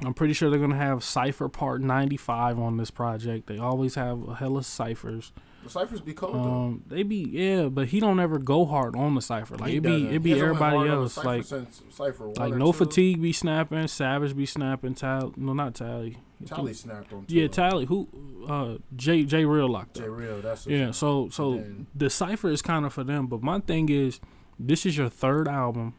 I'm 0.05 0.15
pretty 0.15 0.33
sure 0.33 0.51
they're 0.51 0.61
gonna 0.61 0.77
have 0.77 1.03
Cipher 1.03 1.49
Part 1.49 1.81
95 1.81 2.59
on 2.59 2.77
this 2.77 2.91
project. 2.91 3.47
They 3.47 3.59
always 3.59 3.95
have 3.97 4.29
a 4.29 4.35
hella 4.37 4.63
ciphers. 4.63 5.33
The 5.65 5.71
ciphers 5.71 6.01
be 6.03 6.13
cold 6.13 6.35
though. 6.35 6.39
Um, 6.41 6.83
they 6.87 7.03
be 7.03 7.17
yeah, 7.17 7.65
but 7.69 7.89
he 7.89 7.99
don't 7.99 8.21
ever 8.21 8.39
go 8.39 8.65
hard 8.67 8.95
on 8.95 9.15
the 9.15 9.23
cipher. 9.23 9.57
Like 9.57 9.71
He 9.71 9.77
it 9.79 9.83
be 9.83 9.89
doesn't. 9.91 10.15
it 10.15 10.19
be 10.23 10.39
everybody 10.41 10.77
hard 10.77 10.91
on 10.91 10.97
the 10.97 11.03
else. 11.03 11.17
Like 11.25 11.45
Cypher 11.91 12.27
like 12.37 12.55
no 12.55 12.67
two. 12.71 12.85
fatigue 12.85 13.23
be 13.23 13.33
snapping, 13.33 13.87
Savage 13.89 14.37
be 14.37 14.45
snapping, 14.47 14.95
Tally 14.95 15.33
no 15.37 15.55
not 15.55 15.75
Tally. 15.75 16.19
Tally 16.47 16.75
snapped 16.75 17.13
on. 17.15 17.25
Yeah, 17.29 17.43
two. 17.45 17.49
Tally 17.49 17.85
who 17.87 18.09
uh 18.47 18.77
J 18.95 19.25
J 19.25 19.47
Real 19.47 19.69
locked 19.69 19.95
J 19.97 20.03
up. 20.05 20.11
Real. 20.11 20.41
That's 20.43 20.67
Yeah, 20.67 20.91
so 20.91 21.31
so 21.31 21.55
then- 21.55 21.87
the 21.95 22.11
cipher 22.11 22.51
is 22.51 22.61
kind 22.61 22.85
of 22.85 22.93
for 22.93 23.03
them, 23.03 23.27
but 23.27 23.43
my 23.43 23.61
thing 23.61 23.89
is, 23.89 24.21
this 24.59 24.85
is 24.85 24.99
your 24.99 25.09
third 25.09 25.49
album. 25.49 25.95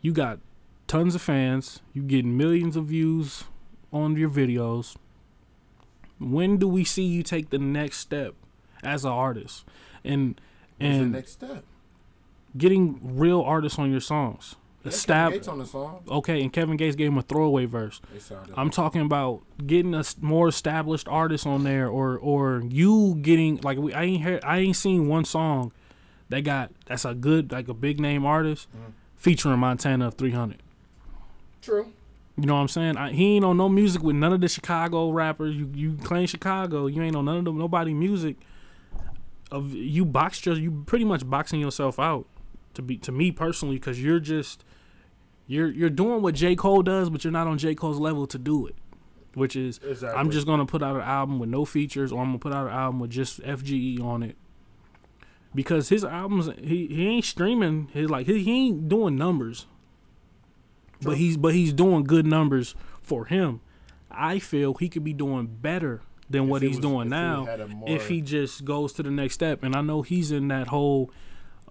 You 0.00 0.12
got 0.12 0.38
tons 0.86 1.14
of 1.14 1.22
fans. 1.22 1.80
You 1.92 2.02
getting 2.02 2.36
millions 2.36 2.76
of 2.76 2.86
views 2.86 3.44
on 3.92 4.16
your 4.16 4.30
videos. 4.30 4.96
When 6.20 6.56
do 6.56 6.66
we 6.68 6.84
see 6.84 7.04
you 7.04 7.22
take 7.22 7.50
the 7.50 7.58
next 7.58 7.98
step 7.98 8.34
as 8.82 9.04
an 9.04 9.12
artist 9.12 9.64
and 10.04 10.40
and 10.80 11.12
next 11.12 11.32
step? 11.32 11.64
getting 12.56 12.98
real 13.18 13.40
artists 13.42 13.78
on 13.78 13.90
your 13.90 14.00
songs? 14.00 14.56
Kevin 14.84 15.32
Gates 15.32 15.48
on 15.48 15.58
the 15.58 15.66
song. 15.66 16.02
okay, 16.08 16.40
and 16.40 16.50
Kevin 16.52 16.76
Gates 16.78 16.96
gave 16.96 17.08
him 17.08 17.18
a 17.18 17.22
throwaway 17.22 17.66
verse. 17.66 18.00
I'm 18.56 18.70
talking 18.70 19.02
about 19.02 19.42
getting 19.66 19.94
a 19.94 20.02
more 20.20 20.48
established 20.48 21.08
artist 21.08 21.46
on 21.46 21.64
there, 21.64 21.88
or 21.88 22.16
or 22.16 22.62
you 22.66 23.16
getting 23.20 23.58
like 23.62 23.76
we, 23.78 23.92
I 23.92 24.04
ain't 24.04 24.22
heard, 24.22 24.44
I 24.44 24.58
ain't 24.58 24.76
seen 24.76 25.06
one 25.08 25.24
song 25.26 25.72
that 26.30 26.40
got 26.42 26.70
that's 26.86 27.04
a 27.04 27.12
good 27.14 27.52
like 27.52 27.68
a 27.68 27.74
big 27.74 28.00
name 28.00 28.24
artist 28.24 28.66
Mhm. 28.74 28.92
featuring 29.16 29.58
Montana 29.58 30.06
of 30.08 30.14
300. 30.14 30.62
True. 31.60 31.92
You 32.38 32.46
know 32.46 32.54
what 32.54 32.60
I'm 32.60 32.68
saying? 32.68 32.96
I, 32.96 33.10
he 33.10 33.36
ain't 33.36 33.44
on 33.44 33.56
no 33.56 33.68
music 33.68 34.02
with 34.02 34.14
none 34.14 34.32
of 34.32 34.40
the 34.40 34.48
Chicago 34.48 35.10
rappers. 35.10 35.56
You 35.56 35.70
you 35.74 35.96
claim 35.96 36.26
Chicago, 36.28 36.86
you 36.86 37.02
ain't 37.02 37.16
on 37.16 37.24
none 37.24 37.38
of 37.38 37.44
them 37.44 37.58
nobody 37.58 37.92
music. 37.92 38.36
Of 39.50 39.74
you 39.74 40.04
boxed 40.04 40.46
your 40.46 40.54
you 40.54 40.84
pretty 40.86 41.04
much 41.04 41.28
boxing 41.28 41.58
yourself 41.58 41.98
out 41.98 42.26
to 42.74 42.82
be 42.82 42.96
to 42.98 43.10
me 43.10 43.32
personally 43.32 43.76
because 43.76 44.00
you're 44.00 44.20
just 44.20 44.64
you're 45.48 45.68
you're 45.68 45.90
doing 45.90 46.22
what 46.22 46.34
J 46.36 46.54
Cole 46.54 46.82
does, 46.82 47.10
but 47.10 47.24
you're 47.24 47.32
not 47.32 47.48
on 47.48 47.58
J 47.58 47.74
Cole's 47.74 47.98
level 47.98 48.26
to 48.28 48.38
do 48.38 48.66
it, 48.68 48.76
which 49.34 49.56
is 49.56 49.78
Exactly. 49.78 50.16
I'm 50.16 50.30
just 50.30 50.46
gonna 50.46 50.66
put 50.66 50.82
out 50.82 50.94
an 50.94 51.02
album 51.02 51.40
with 51.40 51.48
no 51.48 51.64
features, 51.64 52.12
or 52.12 52.20
I'm 52.20 52.28
gonna 52.28 52.38
put 52.38 52.52
out 52.52 52.68
an 52.68 52.72
album 52.72 53.00
with 53.00 53.10
just 53.10 53.40
FGE 53.42 54.00
on 54.00 54.22
it. 54.22 54.36
Because 55.54 55.88
his 55.88 56.04
albums, 56.04 56.50
he, 56.62 56.86
he 56.86 57.08
ain't 57.08 57.24
streaming. 57.24 57.88
He 57.92 58.06
like 58.06 58.26
he, 58.26 58.44
he 58.44 58.52
ain't 58.68 58.88
doing 58.88 59.16
numbers, 59.16 59.66
True. 61.00 61.12
but 61.12 61.18
he's 61.18 61.36
but 61.36 61.54
he's 61.54 61.72
doing 61.72 62.04
good 62.04 62.26
numbers 62.26 62.74
for 63.02 63.26
him. 63.26 63.60
I 64.10 64.38
feel 64.38 64.74
he 64.74 64.88
could 64.88 65.04
be 65.04 65.12
doing 65.12 65.46
better 65.46 66.02
than 66.30 66.44
If 66.44 66.48
what 66.48 66.62
he's 66.62 66.70
was- 66.76 66.78
doing 66.80 67.06
if 67.06 67.10
now 67.10 67.46
more- 67.68 67.88
if 67.88 68.08
he 68.08 68.20
just 68.20 68.64
goes 68.64 68.92
to 68.94 69.02
the 69.02 69.10
next 69.10 69.34
step. 69.34 69.62
And 69.62 69.74
I 69.76 69.80
know 69.80 70.02
he's 70.02 70.30
in 70.32 70.48
that 70.48 70.68
whole, 70.68 71.10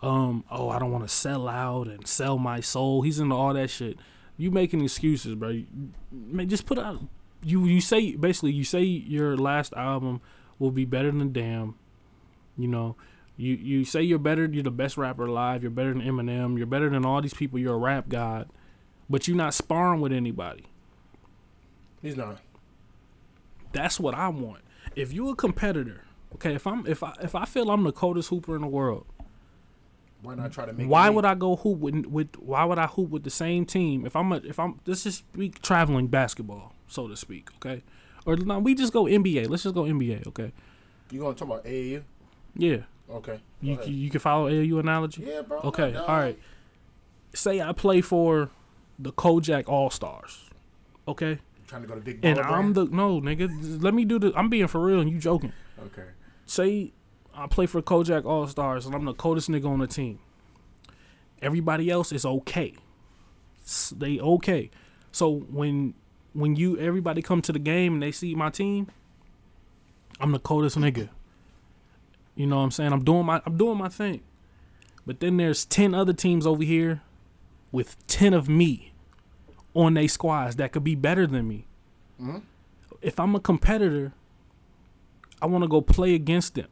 um, 0.01 0.43
oh, 0.49 0.69
I 0.69 0.79
don't 0.79 0.91
want 0.91 1.03
to 1.03 1.13
sell 1.13 1.47
out 1.47 1.87
and 1.87 2.07
sell 2.07 2.37
my 2.37 2.59
soul. 2.59 3.01
He's 3.01 3.19
into 3.19 3.35
all 3.35 3.53
that 3.53 3.69
shit. 3.69 3.97
You 4.37 4.51
making 4.51 4.81
excuses, 4.83 5.35
bro. 5.35 5.49
You, 5.49 5.65
man, 6.11 6.47
just 6.47 6.65
put 6.65 6.77
out. 6.77 7.01
You 7.43 7.65
you 7.65 7.81
say 7.81 8.15
basically 8.15 8.51
you 8.51 8.63
say 8.63 8.83
your 8.83 9.35
last 9.37 9.73
album 9.73 10.21
will 10.59 10.71
be 10.71 10.85
better 10.85 11.11
than 11.11 11.31
Damn. 11.31 11.75
You 12.57 12.67
know, 12.67 12.95
you 13.35 13.53
you 13.55 13.85
say 13.85 14.01
you're 14.01 14.17
better. 14.19 14.45
You're 14.45 14.63
the 14.63 14.71
best 14.71 14.97
rapper 14.97 15.25
alive. 15.25 15.61
You're 15.63 15.69
better 15.71 15.93
than 15.93 16.01
Eminem. 16.01 16.57
You're 16.57 16.65
better 16.67 16.89
than 16.89 17.05
all 17.05 17.21
these 17.21 17.33
people. 17.35 17.59
You're 17.59 17.75
a 17.75 17.77
rap 17.77 18.09
god, 18.09 18.49
but 19.09 19.27
you're 19.27 19.37
not 19.37 19.53
sparring 19.53 20.01
with 20.01 20.11
anybody. 20.11 20.65
He's 22.01 22.15
not. 22.17 22.39
That's 23.71 23.99
what 23.99 24.13
I 24.15 24.29
want. 24.29 24.61
If 24.95 25.11
you're 25.13 25.33
a 25.33 25.35
competitor, 25.35 26.01
okay. 26.35 26.53
If 26.55 26.65
I'm 26.65 26.85
if 26.87 27.03
I 27.03 27.13
if 27.21 27.35
I 27.35 27.45
feel 27.45 27.69
I'm 27.69 27.83
the 27.83 27.91
coldest 27.91 28.29
hooper 28.29 28.55
in 28.55 28.61
the 28.61 28.67
world, 28.67 29.05
Why 30.21 30.35
not 30.35 30.51
try 30.51 30.65
to 30.65 30.73
make? 30.73 30.87
why 30.89 31.09
would 31.09 31.25
I 31.25 31.35
go 31.35 31.55
hoop 31.55 31.79
with 31.79 32.05
with 32.05 32.35
why 32.39 32.63
would 32.65 32.79
I 32.79 32.87
hoop 32.87 33.09
with 33.09 33.23
the 33.23 33.29
same 33.29 33.65
team 33.65 34.05
if 34.05 34.15
I'm 34.15 34.31
a, 34.31 34.37
if 34.37 34.57
I'm 34.59 34.79
let's 34.85 35.03
just 35.03 35.19
speak 35.19 35.61
traveling 35.61 36.07
basketball 36.07 36.73
so 36.87 37.07
to 37.07 37.15
speak 37.17 37.49
okay 37.57 37.83
or 38.25 38.35
no 38.37 38.59
we 38.59 38.73
just 38.73 38.93
go 38.93 39.03
NBA 39.03 39.49
let's 39.49 39.63
just 39.63 39.75
go 39.75 39.83
NBA 39.83 40.25
okay 40.27 40.51
You 41.11 41.19
gonna 41.21 41.35
talk 41.35 41.47
about 41.49 41.65
AAU? 41.65 42.03
yeah 42.55 42.77
Okay. 43.09 43.39
you 43.61 43.77
you, 43.85 43.93
you 43.93 44.09
can 44.09 44.19
follow 44.19 44.49
AAU 44.49 44.79
analogy 44.79 45.23
Yeah, 45.27 45.41
bro. 45.41 45.59
okay 45.65 45.95
all 45.95 46.07
right 46.07 46.39
say 47.33 47.61
I 47.61 47.71
play 47.73 48.01
for 48.01 48.49
the 48.99 49.11
Kojak 49.11 49.67
All 49.67 49.89
Stars 49.89 50.49
okay 51.07 51.39
Trying 51.67 51.81
to 51.81 51.87
go 51.87 51.95
to 51.95 52.01
big. 52.01 52.19
and 52.23 52.39
baller 52.39 52.45
I'm 52.45 52.73
the 52.73 52.85
no 52.85 53.19
nigga 53.21 53.83
let 53.83 53.93
me 53.93 54.05
do 54.05 54.17
the 54.19 54.31
I'm 54.35 54.49
being 54.49 54.67
for 54.67 54.79
real 54.83 54.99
and 55.01 55.09
you 55.09 55.19
joking 55.19 55.53
Okay. 55.79 56.05
say 56.45 56.93
I 57.35 57.45
play 57.47 57.65
for 57.67 57.81
Kojak 57.81 58.25
All 58.25 58.47
Stars 58.47 58.85
and 58.85 58.95
I'm 58.95 59.05
the 59.05 59.13
coldest 59.13 59.49
nigga 59.49 59.65
on 59.67 59.77
the 59.79 59.85
team. 59.87 60.17
Everybody 61.39 61.87
else 61.91 62.11
is 62.11 62.25
okay. 62.25 62.73
They 63.95 64.19
okay. 64.19 64.71
So 65.11 65.29
when 65.51 65.93
when 66.33 66.55
you 66.55 66.79
everybody 66.79 67.21
come 67.21 67.43
to 67.43 67.51
the 67.51 67.59
game 67.59 67.93
and 67.93 68.01
they 68.01 68.11
see 68.11 68.33
my 68.33 68.49
team, 68.49 68.87
I'm 70.19 70.31
the 70.31 70.39
coldest 70.39 70.77
nigga. 70.77 71.09
You 72.35 72.47
know 72.47 72.57
what 72.57 72.63
I'm 72.63 72.71
saying? 72.71 72.91
I'm 72.91 73.03
doing 73.03 73.25
my 73.27 73.39
I'm 73.45 73.55
doing 73.57 73.77
my 73.77 73.89
thing. 73.89 74.21
But 75.05 75.19
then 75.19 75.37
there's 75.37 75.63
10 75.63 75.93
other 75.93 76.13
teams 76.13 76.47
over 76.47 76.63
here 76.63 77.01
with 77.71 77.95
10 78.07 78.33
of 78.33 78.49
me 78.49 78.86
on 79.77 79.93
their 79.93 80.07
squads 80.07 80.55
that 80.55 80.71
could 80.71 80.83
be 80.83 80.95
better 80.95 81.27
than 81.27 81.47
me. 81.47 81.67
Mhm. 82.19 82.41
If 83.01 83.19
I'm 83.19 83.35
a 83.35 83.39
competitor, 83.39 84.13
I 85.39 85.45
want 85.45 85.63
to 85.63 85.67
go 85.67 85.81
play 85.81 86.15
against 86.15 86.55
them 86.55 86.67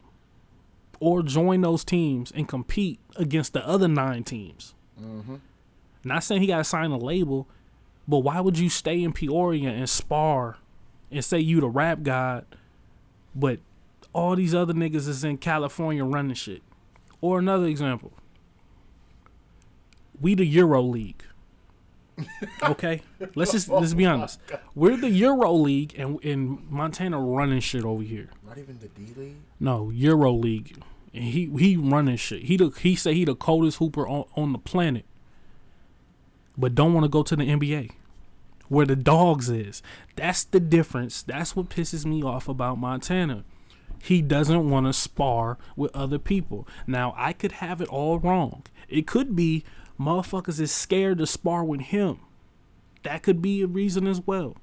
or 1.00 1.22
join 1.22 1.62
those 1.62 1.84
teams 1.84 2.32
and 2.32 2.48
compete 2.48 3.00
against 3.15 3.54
the 3.54 3.65
other 3.68 3.88
nine 3.88 4.24
teams. 4.24 4.74
Mm-hmm. 5.00 5.36
Not 6.04 6.24
saying 6.24 6.41
he 6.41 6.48
got 6.48 6.58
to 6.58 6.63
sign 6.63 6.89
a 6.91 6.98
label, 6.98 7.48
but 8.08 8.20
why 8.20 8.39
would 8.39 8.58
you 8.58 8.70
stay 8.70 9.04
in 9.04 9.13
Peoria 9.13 9.70
and 9.70 9.88
spar 9.88 10.58
and 11.12 11.24
say 11.24 11.39
you 11.39 11.60
the 11.62 11.70
rap 11.70 12.02
god, 12.02 12.46
but 13.36 13.60
all 14.13 14.36
these 14.36 14.56
other 14.56 14.74
niggas 14.74 15.08
is 15.08 15.24
in 15.24 15.38
California 15.38 16.04
running 16.04 16.34
shit? 16.34 16.63
Or 17.22 17.38
another 17.38 17.65
example, 17.68 18.13
we 20.20 20.34
the 20.34 20.46
Euro 20.46 20.82
League. 20.82 21.24
Okay, 22.63 23.01
let's 23.36 23.51
just 23.51 23.69
let's 23.69 23.93
be 23.93 24.06
oh 24.08 24.12
honest. 24.13 24.39
We're 24.73 24.97
the 24.97 25.10
Euro 25.10 25.51
League, 25.54 25.93
and 25.97 26.23
and 26.23 26.69
Montana 26.69 27.19
running 27.19 27.60
shit 27.60 27.84
over 27.84 28.04
here. 28.04 28.30
Not 28.45 28.58
even 28.58 28.80
the 28.80 28.88
D 28.88 29.13
League. 29.15 29.36
No, 29.60 29.89
Euro 29.91 30.32
League. 30.32 30.82
And 31.13 31.25
he 31.25 31.45
he 31.58 31.78
running 31.78 32.17
shit. 32.17 32.43
He 32.43 32.58
the 32.58 32.69
he 32.69 32.95
say 32.95 33.13
he 33.13 33.25
the 33.25 33.36
coldest 33.36 33.78
hooper 33.78 34.08
on, 34.08 34.25
on 34.36 34.51
the 34.51 34.58
planet. 34.58 35.06
But 36.58 36.75
don't 36.75 36.93
want 36.93 37.04
to 37.04 37.10
go 37.10 37.23
to 37.23 37.36
the 37.36 37.43
NBA. 37.43 37.91
Where 38.67 38.86
the 38.86 38.95
dogs 38.95 39.49
is. 39.49 39.84
That's 40.15 40.43
the 40.43 40.60
difference. 40.60 41.21
That's 41.21 41.56
what 41.56 41.69
pisses 41.69 42.06
me 42.06 42.23
off 42.23 42.47
about 42.47 42.80
Montana. 42.80 43.43
He 44.01 44.21
doesn't 44.21 44.69
want 44.69 44.88
to 44.88 44.93
spar 44.93 45.58
with 45.75 45.95
other 45.95 46.19
people. 46.19 46.67
Now 46.88 47.13
I 47.17 47.34
could 47.34 47.54
have 47.54 47.82
it 47.82 47.89
all 47.89 48.19
wrong. 48.19 48.63
It 48.89 49.06
could 49.08 49.36
be 49.36 49.63
motherfuckers 49.99 50.60
is 50.60 50.71
scared 50.71 51.17
to 51.19 51.27
spar 51.27 51.63
with 51.63 51.81
him. 51.81 52.19
That 53.03 53.23
could 53.23 53.41
be 53.41 53.62
a 53.62 53.67
reason 53.67 54.08
as 54.08 54.21
well. 54.25 54.55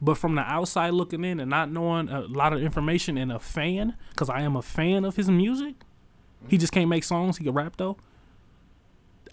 But 0.00 0.18
from 0.18 0.34
the 0.34 0.42
outside 0.42 0.92
looking 0.92 1.24
in 1.24 1.40
and 1.40 1.48
not 1.48 1.70
knowing 1.70 2.08
a 2.08 2.20
lot 2.22 2.52
of 2.52 2.62
information 2.62 3.16
and 3.16 3.32
a 3.32 3.38
fan, 3.38 3.96
because 4.10 4.28
I 4.28 4.42
am 4.42 4.56
a 4.56 4.62
fan 4.62 5.04
of 5.04 5.16
his 5.16 5.30
music, 5.30 5.76
he 6.48 6.58
just 6.58 6.72
can't 6.72 6.88
make 6.88 7.04
songs. 7.04 7.38
He 7.38 7.44
can 7.44 7.54
rap 7.54 7.76
though. 7.76 7.96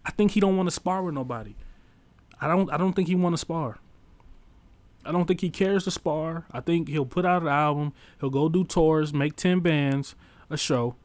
I 0.05 0.12
think 0.12 0.31
he 0.31 0.39
don't 0.39 0.57
want 0.57 0.67
to 0.67 0.71
spar 0.71 1.03
with 1.03 1.13
nobody. 1.13 1.55
I 2.39 2.47
don't. 2.47 2.72
I 2.72 2.78
don't 2.78 2.93
think 2.93 3.07
he 3.07 3.15
want 3.15 3.34
to 3.34 3.38
spar. 3.38 3.80
I 5.05 5.11
don't 5.11 5.26
think 5.26 5.41
he 5.41 5.49
cares 5.49 5.84
to 5.86 5.91
spar. 5.91 6.45
I 6.51 6.59
think 6.59 6.88
he'll 6.88 7.05
put 7.05 7.26
out 7.26 7.41
an 7.41 7.47
album. 7.47 7.93
He'll 8.19 8.30
go 8.30 8.49
do 8.49 8.63
tours, 8.63 9.13
make 9.13 9.36
ten 9.36 9.59
bands, 9.59 10.15
a 10.49 10.57
show. 10.57 10.95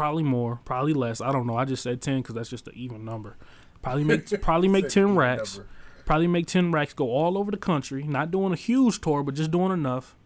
Probably 0.00 0.22
more, 0.22 0.60
probably 0.64 0.94
less. 0.94 1.20
I 1.20 1.30
don't 1.30 1.46
know. 1.46 1.56
I 1.56 1.66
just 1.66 1.82
said 1.82 2.00
ten 2.00 2.22
because 2.22 2.34
that's 2.34 2.48
just 2.48 2.66
an 2.68 2.72
even 2.74 3.04
number. 3.04 3.36
Probably 3.82 4.02
make 4.04 4.40
probably 4.42 4.68
make 4.68 4.88
ten 4.88 5.14
racks 5.14 5.58
number. 5.58 5.70
probably 6.06 6.26
make 6.26 6.46
10 6.46 6.72
racks 6.72 6.92
go 6.94 7.10
all 7.10 7.36
over 7.38 7.50
the 7.50 7.56
country 7.56 8.02
not 8.04 8.30
doing 8.30 8.52
a 8.52 8.56
huge 8.56 9.00
tour 9.00 9.22
but 9.22 9.34
just 9.34 9.50
doing 9.50 9.70
enough 9.72 10.16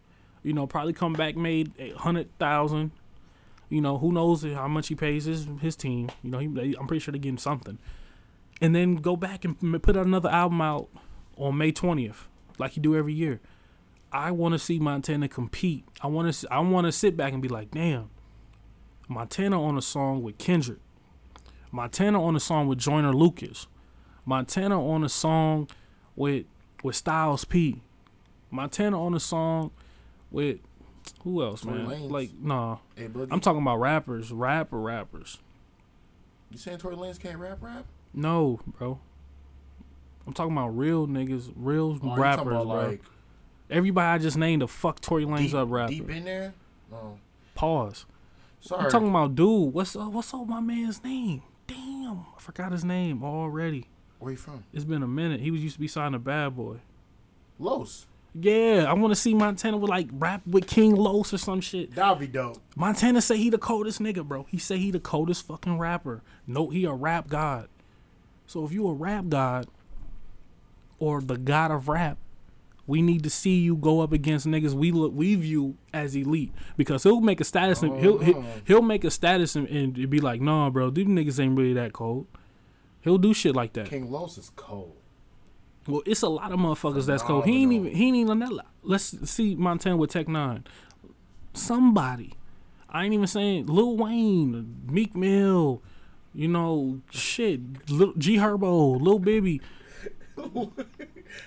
you 0.42 0.52
know 0.52 0.66
probably 0.66 0.92
come 0.92 1.12
back 1.12 1.36
made 1.36 1.72
a 1.78 1.90
hundred 1.92 2.26
thousand 2.38 2.90
you 3.68 3.80
know 3.80 3.98
who 3.98 4.10
knows 4.12 4.42
how 4.44 4.66
much 4.68 4.88
he 4.88 4.94
pays 4.94 5.24
his 5.26 5.46
his 5.60 5.76
team 5.76 6.08
you 6.22 6.30
know 6.30 6.38
he, 6.38 6.46
they- 6.46 6.74
i'm 6.80 6.86
pretty 6.86 7.00
sure 7.00 7.12
they're 7.12 7.18
getting 7.20 7.36
something 7.36 7.78
and 8.62 8.74
then 8.74 8.94
go 8.96 9.14
back 9.16 9.44
and 9.44 9.82
put 9.82 9.96
another 9.96 10.30
album 10.30 10.60
out 10.60 10.88
on 11.36 11.56
may 11.58 11.70
20th 11.72 12.26
like 12.58 12.72
he 12.72 12.80
do 12.80 12.96
every 12.96 13.12
year 13.12 13.40
i 14.12 14.30
want 14.30 14.52
to 14.54 14.58
see 14.58 14.78
montana 14.78 15.28
compete 15.28 15.84
i 16.00 16.06
want 16.06 16.32
to 16.32 16.46
i 16.52 16.58
want 16.60 16.86
to 16.86 16.92
sit 16.92 17.14
back 17.16 17.32
and 17.34 17.42
be 17.42 17.48
like 17.48 17.70
damn 17.72 18.08
montana 19.09 19.62
on 19.62 19.76
a 19.76 19.82
song 19.82 20.22
with 20.22 20.38
kendrick 20.38 20.78
montana 21.70 22.22
on 22.22 22.34
a 22.36 22.40
song 22.40 22.66
with 22.66 22.78
joyner 22.78 23.12
lucas 23.12 23.66
Montana 24.26 24.82
on 24.82 25.05
a 25.05 25.09
song 25.09 25.68
with 26.16 26.46
with 26.82 26.96
Styles 26.96 27.44
P. 27.44 27.82
Montana 28.50 29.02
on 29.02 29.14
a 29.14 29.20
song 29.20 29.70
with 30.30 30.59
who 31.22 31.42
else, 31.42 31.62
Tory 31.62 31.78
man? 31.78 31.86
Lanez. 31.86 32.11
Like, 32.11 32.30
nah. 32.40 32.78
Hey, 32.96 33.09
I'm 33.30 33.40
talking 33.40 33.61
about 33.61 33.78
rappers, 33.80 34.32
rapper 34.32 34.78
rappers. 34.78 35.38
You 36.50 36.59
saying 36.59 36.78
Tory 36.78 36.96
Lanez 36.96 37.20
can't 37.20 37.38
rap 37.38 37.59
rap? 37.61 37.84
No, 38.12 38.61
bro. 38.78 39.00
I'm 40.26 40.32
talking 40.32 40.52
about 40.52 40.68
real 40.68 41.07
niggas, 41.07 41.52
real 41.57 41.98
oh, 42.02 42.07
talking 42.09 42.22
rappers, 42.22 42.44
bro. 42.44 42.62
like 42.62 43.02
Everybody 43.70 44.07
I 44.07 44.18
just 44.18 44.36
named 44.36 44.62
a 44.62 44.68
fuck 44.68 45.00
Tory 45.00 45.24
Lanez 45.24 45.38
deep, 45.38 45.55
up 45.55 45.68
rapper. 45.70 45.92
deep 45.92 46.11
in 46.11 46.24
there? 46.24 46.55
Oh, 46.92 47.18
Pause. 47.55 48.07
Sorry. 48.64 48.84
I'm 48.84 48.90
talking 48.90 49.08
about 49.08 49.34
dude. 49.34 49.72
What's 49.72 49.94
uh, 49.96 50.08
what's 50.08 50.32
up 50.34 50.46
my 50.46 50.60
man's 50.60 51.02
name? 51.04 51.42
Damn, 51.66 52.26
I 52.36 52.40
forgot 52.40 52.72
his 52.72 52.84
name 52.84 53.22
already. 53.22 53.86
Where 54.18 54.32
you 54.32 54.36
from? 54.36 54.64
It's 54.72 54.84
been 54.84 55.02
a 55.02 55.08
minute. 55.08 55.40
He 55.40 55.50
was 55.50 55.62
used 55.62 55.74
to 55.74 55.80
be 55.80 55.88
signed 55.88 56.14
a 56.14 56.18
Bad 56.18 56.56
Boy. 56.56 56.78
Los. 57.58 58.06
Yeah, 58.36 58.86
I 58.88 58.94
want 58.94 59.12
to 59.12 59.20
see 59.20 59.32
Montana 59.32 59.76
with 59.76 59.90
like 59.90 60.08
rap 60.12 60.42
with 60.44 60.66
King 60.66 60.96
Los 60.96 61.32
or 61.32 61.38
some 61.38 61.60
shit. 61.60 61.94
That'd 61.94 62.18
be 62.18 62.26
dope. 62.26 62.60
Montana 62.74 63.22
say 63.22 63.36
he 63.36 63.48
the 63.48 63.58
coldest 63.58 64.00
nigga, 64.00 64.24
bro. 64.24 64.46
He 64.50 64.58
say 64.58 64.76
he 64.78 64.90
the 64.90 64.98
coldest 64.98 65.46
fucking 65.46 65.78
rapper. 65.78 66.22
No, 66.46 66.68
he 66.70 66.84
a 66.84 66.92
rap 66.92 67.28
god. 67.28 67.68
So 68.46 68.64
if 68.64 68.72
you 68.72 68.88
a 68.88 68.92
rap 68.92 69.28
god 69.28 69.68
or 70.98 71.20
the 71.20 71.36
god 71.36 71.70
of 71.70 71.88
rap, 71.88 72.18
we 72.87 73.01
need 73.01 73.22
to 73.22 73.30
see 73.30 73.59
you 73.59 73.76
go 73.76 74.01
up 74.01 74.12
against 74.12 74.47
niggas 74.47 74.74
we 74.74 74.93
look 74.93 75.12
we 75.14 75.35
view 75.35 75.76
as 75.93 76.14
elite 76.14 76.53
because 76.76 77.03
he'll 77.03 77.20
make 77.20 77.41
a 77.41 77.45
status 77.45 77.82
and 77.82 77.99
he'll 78.01 78.18
he'll, 78.18 78.39
oh. 78.39 78.45
he'll 78.64 78.82
make 78.82 79.05
a 79.05 79.11
status 79.11 79.57
and, 79.57 79.68
and 79.68 80.11
be 80.11 80.20
like, 80.20 80.41
nah, 80.41 80.70
bro, 80.70 80.91
these 80.91 81.07
niggas 81.07 81.41
ain't 81.41 81.57
really 81.57 81.72
that 81.72 81.93
cold. 81.93 82.26
He'll 83.01 83.18
do 83.18 83.35
shit 83.35 83.55
like 83.55 83.74
that. 83.74 83.89
King 83.89 84.11
Los 84.11 84.39
is 84.39 84.51
cold. 84.57 84.97
Well, 85.87 86.03
it's 86.07 86.22
a 86.22 86.28
lot 86.28 86.53
of 86.53 86.59
motherfuckers 86.59 87.07
that's 87.07 87.22
cold. 87.22 87.45
He 87.45 87.62
ain't 87.62 87.72
even 87.72 87.95
he 87.95 88.09
ain't 88.09 88.16
even 88.16 88.39
that. 88.39 88.66
Let's 88.82 89.30
see 89.30 89.55
Montana 89.55 89.97
with 89.97 90.11
Tech 90.11 90.26
N9ne. 90.26 90.64
Somebody, 91.53 92.35
I 92.89 93.05
ain't 93.05 93.14
even 93.14 93.26
saying 93.26 93.66
Lil 93.66 93.97
Wayne, 93.97 94.82
Meek 94.91 95.14
Mill, 95.14 95.82
you 96.35 96.49
know, 96.49 97.01
shit, 97.11 97.91
Lil, 97.91 98.14
G 98.18 98.39
Herbo, 98.39 99.01
Lil 99.01 99.18
Baby, 99.18 99.61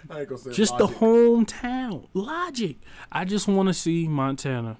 I 0.10 0.20
ain't 0.20 0.30
gonna 0.30 0.38
say 0.38 0.52
just 0.52 0.80
Logic. 0.80 0.88
the 1.00 1.06
hometown 1.06 2.08
logic. 2.14 2.78
I 3.12 3.26
just 3.26 3.48
want 3.48 3.68
to 3.68 3.74
see 3.74 4.08
Montana 4.08 4.78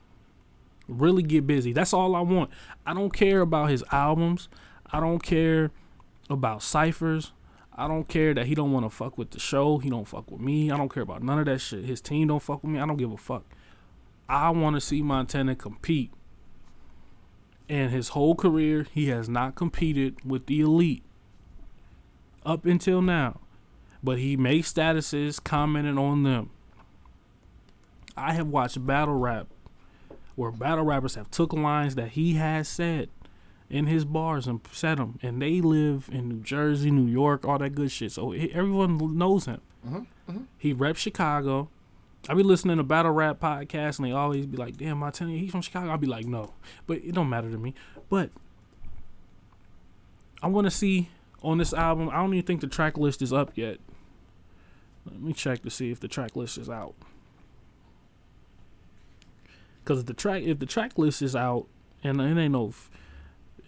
really 0.88 1.24
get 1.24 1.46
busy. 1.46 1.74
That's 1.74 1.94
all 1.94 2.16
I 2.16 2.22
want. 2.22 2.50
I 2.86 2.94
don't 2.94 3.12
care 3.12 3.42
about 3.42 3.70
his 3.70 3.84
albums. 3.92 4.48
I 4.92 5.00
don't 5.00 5.22
care 5.22 5.72
about 6.30 6.64
ciphers. 6.64 7.34
I 7.74 7.88
don't 7.88 8.08
care 8.08 8.34
that 8.34 8.48
he 8.48 8.56
don't 8.56 8.72
want 8.72 8.86
to 8.86 8.90
fuck 8.90 9.18
with 9.18 9.32
the 9.32 9.40
show. 9.40 9.78
He 9.78 9.90
don't 9.90 10.08
fuck 10.08 10.32
with 10.32 10.42
me. 10.42 10.72
I 10.72 10.78
don't 10.78 10.92
care 10.92 11.04
about 11.04 11.22
none 11.22 11.40
of 11.40 11.46
that 11.46 11.60
shit. 11.60 11.86
His 11.86 12.02
team 12.02 12.30
don't 12.30 12.42
fuck 12.42 12.64
with 12.64 12.72
me. 12.72 12.80
I 12.80 12.86
don't 12.88 12.98
give 12.98 13.12
a 13.12 13.18
fuck. 13.18 13.44
I 14.28 14.50
want 14.50 14.76
to 14.76 14.82
see 14.82 15.02
Montana 15.02 15.56
compete. 15.56 16.12
And 17.70 17.92
his 17.92 18.10
whole 18.10 18.34
career, 18.34 18.88
he 18.94 19.10
has 19.10 19.28
not 19.28 19.56
competed 19.56 20.26
with 20.26 20.48
the 20.48 20.62
elite 20.62 21.04
up 22.46 22.66
until 22.66 23.02
now. 23.02 23.42
But 24.04 24.20
he 24.20 24.38
made 24.38 24.64
statuses 24.64 25.44
commenting 25.44 25.98
on 25.98 26.24
them. 26.24 26.50
I 28.16 28.34
have 28.34 28.48
watched 28.48 28.86
battle 28.86 29.16
rap 29.16 29.48
where 30.36 30.52
battle 30.52 30.86
rappers 30.86 31.16
have 31.16 31.32
took 31.32 31.52
lines 31.52 31.96
that 31.96 32.10
he 32.10 32.36
has 32.36 32.68
said 32.68 33.10
in 33.70 33.88
his 33.88 34.06
bars 34.06 34.48
and 34.48 34.62
said 34.72 34.98
them, 34.98 35.20
and 35.22 35.42
they 35.42 35.62
live 35.62 36.10
in 36.12 36.30
New 36.30 36.42
Jersey, 36.42 36.92
New 36.92 37.12
York, 37.12 37.46
all 37.46 37.58
that 37.58 37.72
good 37.72 37.92
shit. 37.92 38.12
So 38.12 38.32
everyone 38.32 39.18
knows 39.18 39.46
him. 39.46 39.62
Mm-hmm, 39.86 39.98
mm-hmm. 40.32 40.44
He 40.58 40.74
reps 40.74 41.00
Chicago. 41.00 41.70
I 42.30 42.34
be 42.34 42.44
listening 42.44 42.78
to 42.78 42.84
battle 42.84 43.12
rap 43.12 43.40
podcasts, 43.40 44.00
and 44.00 44.08
they 44.08 44.12
always 44.12 44.46
be 44.46 44.58
like, 44.58 44.78
"Damn, 44.78 45.02
I 45.04 45.12
tell 45.12 45.28
you, 45.28 45.38
he's 45.38 45.52
from 45.52 45.62
Chicago." 45.62 45.90
I'll 45.90 45.98
be 45.98 46.08
like, 46.08 46.26
"No," 46.26 46.54
but 46.86 46.98
it 46.98 47.14
don't 47.14 47.30
matter 47.30 47.50
to 47.50 47.58
me. 47.58 47.74
But 48.10 48.32
I 50.42 50.48
want 50.48 50.66
to 50.66 50.72
see 50.72 51.10
on 51.42 51.58
this 51.58 51.74
album. 51.74 52.10
I 52.10 52.16
don't 52.18 52.34
even 52.34 52.46
think 52.46 52.62
the 52.62 52.68
track 52.68 52.98
list 52.98 53.22
is 53.22 53.32
up 53.32 53.52
yet. 53.56 53.80
Let 55.12 55.22
me 55.22 55.34
check 55.34 55.64
to 55.64 55.70
see 55.70 55.92
if 55.92 56.00
the 56.00 56.08
track 56.08 56.36
list 56.36 56.58
is 56.58 56.70
out. 56.70 56.96
Cause 59.86 60.00
if 60.00 60.06
the 60.06 60.14
track 60.14 60.44
if 60.44 60.60
the 60.60 60.66
track 60.66 60.98
list 60.98 61.22
is 61.22 61.36
out 61.36 61.68
and 62.04 62.20
it 62.20 62.38
ain't 62.38 62.52
no 62.52 62.74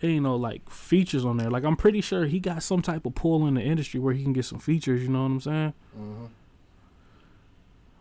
it 0.01 0.07
ain't 0.07 0.23
no 0.23 0.35
like 0.35 0.69
features 0.69 1.23
on 1.25 1.37
there. 1.37 1.49
Like 1.49 1.63
I'm 1.63 1.75
pretty 1.75 2.01
sure 2.01 2.25
he 2.25 2.39
got 2.39 2.63
some 2.63 2.81
type 2.81 3.05
of 3.05 3.15
pull 3.15 3.47
in 3.47 3.53
the 3.53 3.61
industry 3.61 3.99
where 3.99 4.13
he 4.13 4.23
can 4.23 4.33
get 4.33 4.45
some 4.45 4.59
features. 4.59 5.01
You 5.01 5.09
know 5.09 5.21
what 5.21 5.31
I'm 5.31 5.41
saying? 5.41 5.73
Mm-hmm. 5.97 6.25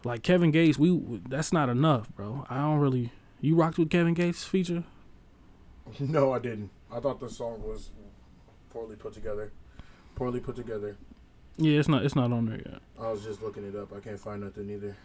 Like 0.05 0.23
Kevin 0.23 0.51
Gates, 0.51 0.79
we 0.79 1.21
that's 1.29 1.53
not 1.53 1.69
enough, 1.69 2.15
bro. 2.15 2.47
I 2.49 2.59
don't 2.59 2.79
really. 2.79 3.13
You 3.41 3.55
rocked 3.55 3.79
with 3.79 3.91
Kevin 3.91 4.15
Gates 4.15 4.45
feature? 4.45 4.85
No, 6.01 6.33
I 6.33 6.39
didn't. 6.39 6.71
I 6.93 7.01
thought 7.01 7.19
the 7.19 7.31
song 7.31 7.63
was 7.63 7.93
poorly 8.71 8.95
put 8.97 9.15
together. 9.15 9.53
Poorly 10.17 10.39
put 10.39 10.55
together. 10.55 10.99
Yeah, 11.59 11.79
it's 11.79 11.89
not. 11.89 12.05
It's 12.05 12.17
not 12.17 12.33
on 12.33 12.47
there 12.47 12.59
yet. 12.59 12.81
I 13.01 13.11
was 13.11 13.23
just 13.25 13.43
looking 13.43 13.65
it 13.65 13.77
up. 13.77 13.93
I 13.95 14.01
can't 14.01 14.19
find 14.21 14.43
nothing 14.43 14.71
either. 14.71 14.97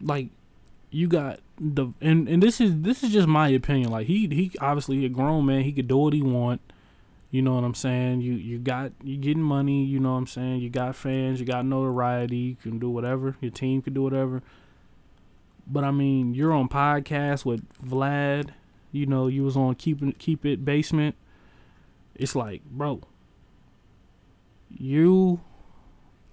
like 0.00 0.28
you 0.90 1.08
got 1.08 1.40
the 1.58 1.88
and 2.00 2.28
and 2.28 2.42
this 2.42 2.60
is 2.60 2.80
this 2.82 3.02
is 3.02 3.12
just 3.12 3.28
my 3.28 3.48
opinion. 3.48 3.90
Like 3.90 4.06
he 4.06 4.26
he 4.28 4.52
obviously 4.60 5.04
a 5.04 5.08
grown 5.08 5.46
man. 5.46 5.62
He 5.62 5.72
could 5.72 5.88
do 5.88 5.98
what 5.98 6.12
he 6.12 6.22
want. 6.22 6.60
You 7.30 7.42
know 7.42 7.54
what 7.56 7.64
I'm 7.64 7.74
saying? 7.74 8.20
You 8.20 8.34
you 8.34 8.58
got 8.58 8.92
you 9.02 9.16
getting 9.16 9.42
money. 9.42 9.84
You 9.84 10.00
know 10.00 10.12
what 10.12 10.18
I'm 10.18 10.26
saying? 10.26 10.60
You 10.60 10.70
got 10.70 10.94
fans. 10.96 11.40
You 11.40 11.46
got 11.46 11.64
notoriety. 11.66 12.36
You 12.36 12.56
can 12.56 12.78
do 12.78 12.90
whatever. 12.90 13.36
Your 13.40 13.50
team 13.50 13.82
can 13.82 13.92
do 13.94 14.02
whatever. 14.02 14.42
But 15.66 15.84
I 15.84 15.90
mean, 15.90 16.34
you're 16.34 16.52
on 16.52 16.68
podcast 16.68 17.44
with 17.44 17.66
Vlad. 17.82 18.50
You 18.92 19.06
know, 19.06 19.26
you 19.26 19.42
was 19.42 19.56
on 19.56 19.74
keep 19.74 20.18
keep 20.18 20.44
it 20.46 20.64
basement. 20.64 21.16
It's 22.14 22.36
like, 22.36 22.62
bro, 22.64 23.00
you 24.78 25.40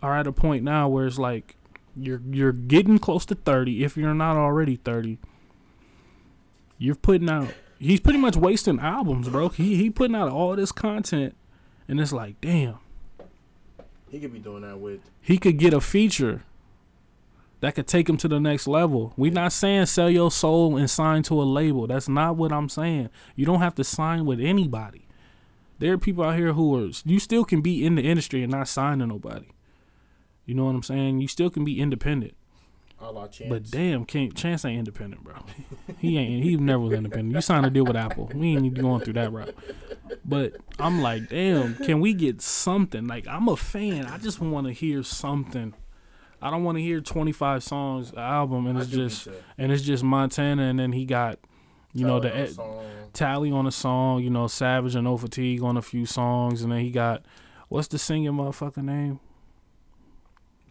are 0.02 0.18
at 0.18 0.28
a 0.28 0.32
point 0.32 0.64
now 0.64 0.88
where 0.88 1.06
it's 1.06 1.20
like 1.20 1.56
you're 1.96 2.22
you're 2.30 2.52
getting 2.54 2.98
close 2.98 3.26
to 3.26 3.36
30 3.36 3.84
if 3.84 3.98
you're 3.98 4.14
not 4.14 4.38
already 4.38 4.78
30 4.78 5.18
you're 6.78 6.96
putting 6.96 7.30
out 7.30 7.54
he's 7.80 8.00
pretty 8.00 8.18
much 8.20 8.36
wasting 8.36 8.80
albums 8.80 9.30
bro 9.30 9.50
he 9.50 9.76
he 9.76 9.90
putting 9.90 10.16
out 10.16 10.30
all 10.30 10.56
this 10.56 10.72
content 10.72 11.36
and 11.88 12.00
it's 12.00 12.14
like 12.14 12.40
damn 12.42 12.78
He 14.10 14.20
could 14.20 14.34
be 14.34 14.40
doing 14.40 14.62
that 14.62 14.80
with. 14.80 15.02
he 15.22 15.38
could 15.38 15.58
get 15.58 15.74
a 15.74 15.82
feature 15.82 16.44
that 17.60 17.76
could 17.76 17.88
take 17.88 18.10
him 18.10 18.18
to 18.18 18.28
the 18.28 18.40
next 18.40 18.68
level. 18.68 19.14
we're 19.18 19.32
not 19.32 19.52
saying 19.54 19.86
sell 19.86 20.10
your 20.10 20.32
soul 20.32 20.76
and 20.78 20.90
sign 20.90 21.22
to 21.24 21.40
a 21.40 21.44
label. 21.44 21.86
That's 21.86 22.10
not 22.10 22.36
what 22.36 22.52
I'm 22.52 22.70
saying. 22.70 23.10
You 23.36 23.46
don't 23.46 23.60
have 23.60 23.76
to 23.76 23.84
sign 23.84 24.26
with 24.26 24.40
anybody. 24.40 25.06
There 25.82 25.94
are 25.94 25.98
people 25.98 26.24
out 26.24 26.38
here 26.38 26.54
who 26.54 26.76
are 26.78 26.90
you 27.06 27.20
still 27.20 27.44
can 27.44 27.62
be 27.62 27.84
in 27.84 27.96
the 27.96 28.04
industry 28.04 28.44
and 28.44 28.52
not 28.52 28.68
sign 28.68 29.00
to 29.00 29.08
nobody. 29.08 29.48
You 30.46 30.54
know 30.54 30.66
what 30.66 30.76
I'm 30.76 30.84
saying? 30.84 31.22
You 31.22 31.28
still 31.28 31.50
can 31.50 31.64
be 31.66 31.82
independent. 31.82 32.36
A 33.00 33.12
la 33.12 33.28
Chance. 33.28 33.50
But 33.50 33.72
damn, 33.72 34.06
can't, 34.06 34.36
Chance 34.36 34.64
ain't 34.64 34.78
independent, 34.78 35.24
bro. 35.24 35.34
He 35.98 36.20
ain't. 36.20 36.44
He 36.44 36.56
never 36.56 36.84
was 36.84 36.94
independent. 36.94 37.34
You 37.34 37.42
signed 37.42 37.66
a 37.66 37.72
deal 37.72 37.86
with 37.86 37.96
Apple. 37.96 38.30
We 38.34 38.56
ain't 38.56 38.76
going 38.76 39.02
through 39.02 39.14
that 39.14 39.32
route. 39.32 39.56
But 40.24 40.54
I'm 40.78 41.02
like, 41.02 41.30
damn, 41.30 41.76
can 41.76 42.00
we 42.00 42.14
get 42.14 42.42
something? 42.42 43.08
Like, 43.08 43.28
I'm 43.28 43.48
a 43.48 43.58
fan. 43.58 44.06
I 44.06 44.20
just 44.20 44.40
want 44.40 44.68
to 44.68 44.74
hear 44.74 45.02
something. 45.02 45.74
I 46.44 46.52
don't 46.52 46.64
want 46.64 46.78
to 46.78 46.82
hear 46.82 47.02
25 47.02 47.64
songs 47.64 48.14
album 48.14 48.68
and 48.68 48.80
it's 48.80 48.90
just 48.90 49.28
and 49.58 49.72
it's 49.72 49.84
just 49.84 50.04
Montana 50.04 50.64
and 50.64 50.80
then 50.80 50.92
he 50.92 51.06
got, 51.06 51.40
you 51.94 52.06
know, 52.06 52.20
the 52.20 52.48
song. 52.48 52.84
Tally 53.14 53.52
on 53.52 53.68
a 53.68 53.72
song. 53.72 54.22
You 54.24 54.30
know, 54.30 54.48
Savage 54.48 54.96
and 54.96 55.04
No 55.04 55.18
Fatigue 55.18 55.62
on 55.64 55.78
a 55.78 55.82
few 55.82 56.06
songs, 56.06 56.62
and 56.62 56.72
then 56.72 56.80
he 56.82 56.92
got 56.92 57.24
what's 57.70 57.88
the 57.88 57.98
singing 57.98 58.32
motherfucker 58.32 58.84
name? 58.84 59.20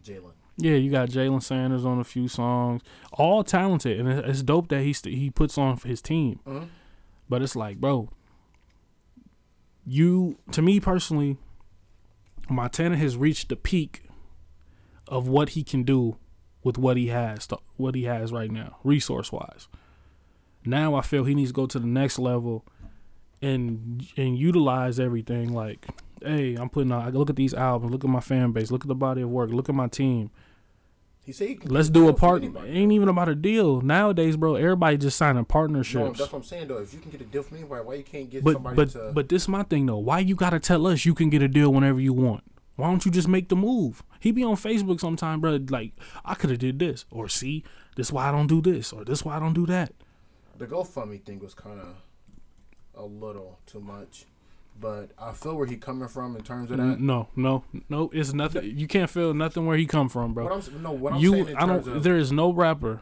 Jalen. 0.05 0.33
Yeah, 0.57 0.75
you 0.75 0.91
got 0.91 1.09
Jalen 1.09 1.43
Sanders 1.43 1.85
on 1.87 1.99
a 2.01 2.05
few 2.05 2.29
songs, 2.29 2.83
all 3.13 3.43
talented, 3.45 3.99
and 3.99 4.09
it's 4.09 4.43
dope 4.43 4.69
that 4.69 4.83
he 4.83 4.93
st- 4.93 5.15
he 5.17 5.31
puts 5.31 5.57
on 5.57 5.77
for 5.77 5.89
his 5.89 6.03
team. 6.03 6.41
Mhm. 6.47 6.69
But 7.29 7.41
it's 7.43 7.57
like, 7.57 7.79
bro, 7.81 8.11
you 9.87 10.39
to 10.53 10.63
me 10.63 10.81
personally, 10.81 11.39
Montana 12.49 12.97
has 12.97 13.17
reached 13.17 13.49
the 13.49 13.57
peak 13.57 14.05
of 15.09 15.29
what 15.29 15.51
he 15.51 15.63
can 15.65 15.83
do 15.83 16.17
with 16.63 16.77
what 16.77 16.97
he 16.97 17.07
has, 17.09 17.47
to, 17.49 17.59
what 17.77 17.95
he 17.95 18.05
has 18.05 18.33
right 18.33 18.51
now, 18.51 18.77
resource 18.85 19.33
wise. 19.33 19.69
Now 20.65 20.95
I 20.95 21.01
feel 21.03 21.25
he 21.25 21.35
needs 21.35 21.51
to 21.51 21.55
go 21.55 21.67
to 21.67 21.79
the 21.79 21.87
next 21.87 22.19
level 22.19 22.65
and 23.43 24.07
and 24.17 24.39
utilize 24.39 25.01
everything. 25.01 25.53
Like, 25.55 25.87
hey, 26.23 26.55
I'm 26.55 26.69
putting 26.69 26.93
out. 26.93 27.03
I 27.07 27.09
look 27.11 27.31
at 27.31 27.37
these 27.37 27.55
albums, 27.55 27.93
look 27.93 28.05
at 28.05 28.11
my 28.11 28.21
fan 28.21 28.53
base, 28.53 28.71
look 28.71 28.83
at 28.85 28.89
the 28.89 28.95
body 28.95 29.23
of 29.23 29.31
work, 29.31 29.51
look 29.51 29.69
at 29.69 29.75
my 29.75 29.89
team. 29.89 30.31
He 31.25 31.33
said 31.33 31.49
he 31.49 31.55
can 31.57 31.71
Let's 31.71 31.91
do 31.91 32.09
a 32.09 32.13
deal 32.13 32.17
from 32.17 32.53
part. 32.53 32.67
Ain't 32.67 32.93
even 32.93 33.09
about 33.09 33.29
a 33.29 33.35
deal 33.35 33.81
nowadays, 33.83 34.37
bro. 34.37 34.57
Everybody 34.57 34.97
just 34.97 35.17
signing 35.17 35.37
No, 35.37 35.45
partnerships. 35.45 36.19
that's 36.19 36.33
what 36.33 36.39
I'm 36.39 36.45
saying 36.45 36.69
though. 36.69 36.79
If 36.79 36.93
you 36.93 36.99
can 37.01 37.11
get 37.11 37.21
a 37.21 37.25
deal 37.25 37.43
from 37.43 37.59
anybody, 37.59 37.85
why 37.85 37.95
you 37.95 38.03
can't 38.05 38.29
get 38.31 38.43
but 38.43 38.55
somebody 38.55 38.77
but 38.77 38.91
to? 38.91 39.13
but 39.15 39.29
this 39.29 39.43
is 39.43 39.49
my 39.49 39.63
thing 39.63 39.87
though. 39.87 39.99
Why 39.99 40.19
you 40.19 40.35
gotta 40.35 40.59
tell 40.59 40.87
us 40.87 41.05
you 41.05 41.15
can 41.15 41.31
get 41.31 41.43
a 41.43 41.49
deal 41.49 41.73
whenever 41.73 42.01
you 42.01 42.13
want? 42.13 42.43
Why 42.77 42.89
don't 42.89 43.05
you 43.05 43.11
just 43.11 43.29
make 43.29 43.49
the 43.51 43.57
move? 43.57 44.03
He 44.19 44.33
be 44.33 44.43
on 44.43 44.57
Facebook 44.57 44.99
sometime, 45.01 45.41
bro. 45.41 45.59
Like 45.69 45.93
I 46.25 46.35
could 46.35 46.51
have 46.51 46.59
did 46.59 46.79
this, 46.79 47.05
or 47.11 47.29
see, 47.29 47.65
this 47.97 48.11
why 48.11 48.29
I 48.29 48.33
don't 48.33 48.47
do 48.47 48.61
this, 48.63 48.93
or 48.93 49.05
this 49.05 49.25
why 49.25 49.37
I 49.37 49.39
don't 49.41 49.53
do 49.53 49.67
that. 49.67 49.93
The 50.61 50.67
GoFundMe 50.67 51.23
thing 51.25 51.41
was 51.41 51.55
kind 51.55 51.81
of 51.81 51.97
a 52.95 53.03
little 53.05 53.59
too 53.65 53.81
much, 53.81 54.27
but 54.79 55.11
I 55.19 55.33
feel 55.33 55.57
where 55.57 55.67
he 55.67 55.77
coming 55.77 56.07
from 56.07 56.37
in 56.37 56.43
terms 56.43 56.71
of 56.71 56.77
that. 56.77 57.01
No, 57.01 57.29
no, 57.35 57.65
no. 57.89 58.11
It's 58.13 58.35
nothing. 58.35 58.77
You 58.79 58.87
can't 58.87 59.09
feel 59.09 59.33
nothing 59.33 59.65
where 59.65 59.79
he 59.79 59.87
come 59.87 60.11
from, 60.11 60.35
bro. 60.35 60.45
What 60.45 60.69
I'm 60.69 60.83
no, 60.83 60.93
what 60.93 61.15
I'm 61.15 61.19
you, 61.21 61.33
saying 61.33 61.49
in 61.49 61.57
I 61.57 61.67
don't. 61.67 61.89
of 61.89 62.03
There 62.03 62.17
is 62.17 62.31
no 62.31 62.53
rapper, 62.53 63.01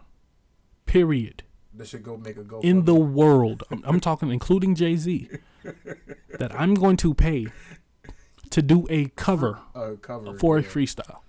period, 0.87 1.43
that 1.75 1.89
should 1.89 2.05
go 2.05 2.17
make 2.17 2.37
a 2.37 2.45
GoFundMe. 2.45 2.65
in 2.65 2.85
the 2.85 2.95
world. 2.95 3.65
I'm, 3.73 3.83
I'm 3.85 4.01
talking, 4.01 4.31
including 4.31 4.77
Jay 4.77 4.95
Z, 4.95 5.29
that 6.39 6.55
I'm 6.55 6.75
going 6.75 6.97
to 6.99 7.13
pay 7.13 7.49
to 8.51 8.63
do 8.63 8.87
a 8.89 9.07
cover 9.17 9.59
uh, 9.75 9.93
cover 10.01 10.39
for 10.39 10.59
a 10.59 10.63
freestyle. 10.63 11.23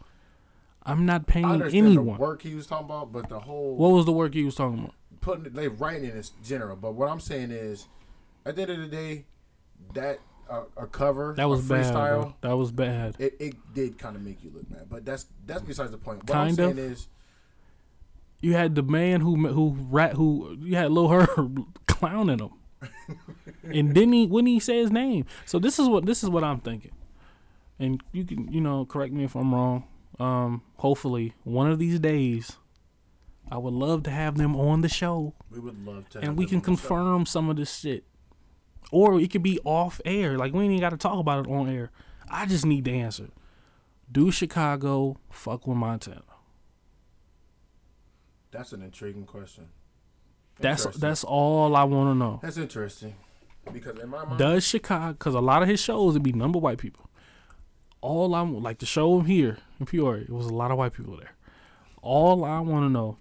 I'm 0.84 1.08
not 1.08 1.26
paying 1.26 1.64
anyone. 1.64 2.18
the 2.18 2.22
work 2.22 2.44
he 2.44 2.54
was 2.54 2.68
talking 2.68 2.86
about, 2.86 3.12
but 3.12 3.30
the 3.30 3.40
whole 3.40 3.76
What 3.76 3.90
was 3.90 4.06
the 4.06 4.12
work 4.12 4.36
he 4.36 4.44
was 4.44 4.56
talking 4.56 4.80
about? 4.80 4.94
Putting 5.22 5.46
it, 5.46 5.54
they 5.54 5.68
writing 5.68 6.06
it 6.06 6.16
is 6.16 6.32
general. 6.44 6.76
But 6.76 6.94
what 6.94 7.10
I'm 7.10 7.20
saying 7.20 7.52
is, 7.52 7.88
at 8.46 8.56
the 8.56 8.64
end 8.64 8.72
of 8.72 8.80
the 8.80 8.88
day, 8.88 9.26
that 9.94 10.20
uh, 10.50 10.64
a 10.78 10.88
cover 10.88 11.34
That 11.38 11.48
was 11.50 11.62
bad. 11.62 11.86
freestyle. 11.94 12.22
Bro. 12.22 12.36
That 12.42 12.58
was 12.58 12.72
bad. 12.72 13.16
It, 13.20 13.36
it 13.40 13.74
did 13.74 13.98
kind 13.98 14.16
of 14.16 14.22
make 14.22 14.44
you 14.44 14.52
look 14.54 14.70
mad, 14.70 14.88
but 14.90 15.06
that's 15.06 15.26
that's 15.46 15.62
besides 15.62 15.92
the 15.92 15.98
point. 15.98 16.20
What 16.20 16.28
Kind 16.34 16.60
I'm 16.60 16.70
of. 16.70 16.76
saying 16.78 16.92
is, 16.92 17.08
You 18.42 18.54
had 18.54 18.76
the 18.76 18.84
man 18.84 19.22
who 19.22 19.48
who 19.48 19.76
rat 19.90 20.14
who 20.14 20.58
you 20.60 20.76
had 20.76 20.92
Lil 20.92 21.10
Herb 21.10 21.66
clowning 21.88 22.40
him, 22.40 22.50
and 23.64 23.94
didn't 23.94 24.14
he 24.14 24.26
when 24.28 24.46
he 24.46 24.60
say 24.60 24.80
his 24.80 24.92
name? 24.92 25.26
So 25.46 25.60
this 25.60 25.78
is 25.80 25.88
what 25.88 26.06
this 26.06 26.24
is 26.24 26.30
what 26.30 26.44
I'm 26.44 26.60
thinking, 26.62 26.92
and 27.80 28.02
you 28.12 28.24
can 28.26 28.52
you 28.52 28.62
know 28.62 28.86
correct 28.86 29.14
me 29.14 29.24
if 29.26 29.36
I'm 29.36 29.54
wrong. 29.54 29.84
Um, 30.20 30.62
hopefully 30.78 31.34
one 31.44 31.70
of 31.72 31.80
these 31.80 32.00
days, 32.00 32.58
I 33.52 33.58
would 33.58 33.74
love 33.74 34.04
to 34.04 34.12
have 34.12 34.38
them 34.38 34.56
on 34.56 34.82
the 34.82 34.90
show, 34.90 35.34
we 35.50 35.60
would 35.60 35.84
love 35.86 36.08
to, 36.10 36.20
and 36.20 36.28
have 36.28 36.36
we 36.38 36.46
them 36.46 36.62
can 36.62 36.72
on 36.72 36.76
the 36.76 36.82
show. 36.82 36.88
confirm 36.88 37.26
some 37.26 37.50
of 37.50 37.56
this 37.58 37.80
shit, 37.80 38.04
or 38.92 39.20
it 39.20 39.32
could 39.32 39.44
be 39.44 39.60
off 39.64 40.00
air. 40.06 40.38
Like 40.38 40.54
we 40.54 40.64
ain't 40.64 40.72
even 40.74 40.82
got 40.82 40.92
to 40.92 40.98
talk 40.98 41.20
about 41.20 41.46
it 41.46 41.52
on 41.52 41.68
air. 41.70 41.92
I 42.30 42.46
just 42.46 42.66
need 42.66 42.86
the 42.86 42.92
answer. 43.00 43.30
Do 44.12 44.32
Chicago 44.32 45.18
fuck 45.32 45.66
with 45.68 45.78
Montana? 45.78 46.22
That's 48.52 48.72
an 48.74 48.82
intriguing 48.82 49.26
question. 49.26 49.70
That's 50.60 50.86
that's 50.98 51.24
all 51.24 51.76
I 51.76 51.84
want 51.84 52.10
to 52.12 52.16
know. 52.16 52.40
that's 52.42 52.58
interesting 52.58 53.16
because 53.72 53.98
in 54.00 54.10
my 54.10 54.26
mind, 54.26 54.40
Does 54.40 54.66
Chicago? 54.68 55.14
Because 55.14 55.34
a 55.36 55.40
lot 55.40 55.62
of 55.62 55.70
his 55.70 55.80
shows 55.80 56.14
would 56.14 56.24
be 56.24 56.34
number 56.34 56.60
white 56.60 56.78
people. 56.80 57.10
All 58.02 58.34
I'm 58.36 58.62
like 58.62 58.80
the 58.80 58.86
show 58.86 59.22
here 59.22 59.58
in 59.80 59.86
Peoria, 59.86 60.24
it 60.24 60.30
was 60.32 60.48
a 60.48 60.54
lot 60.54 60.72
of 60.72 60.78
white 60.78 60.94
people 60.94 61.16
there. 61.18 61.32
All 62.02 62.44
I 62.44 62.60
want 62.60 62.86
to 62.86 62.90
know, 62.90 63.18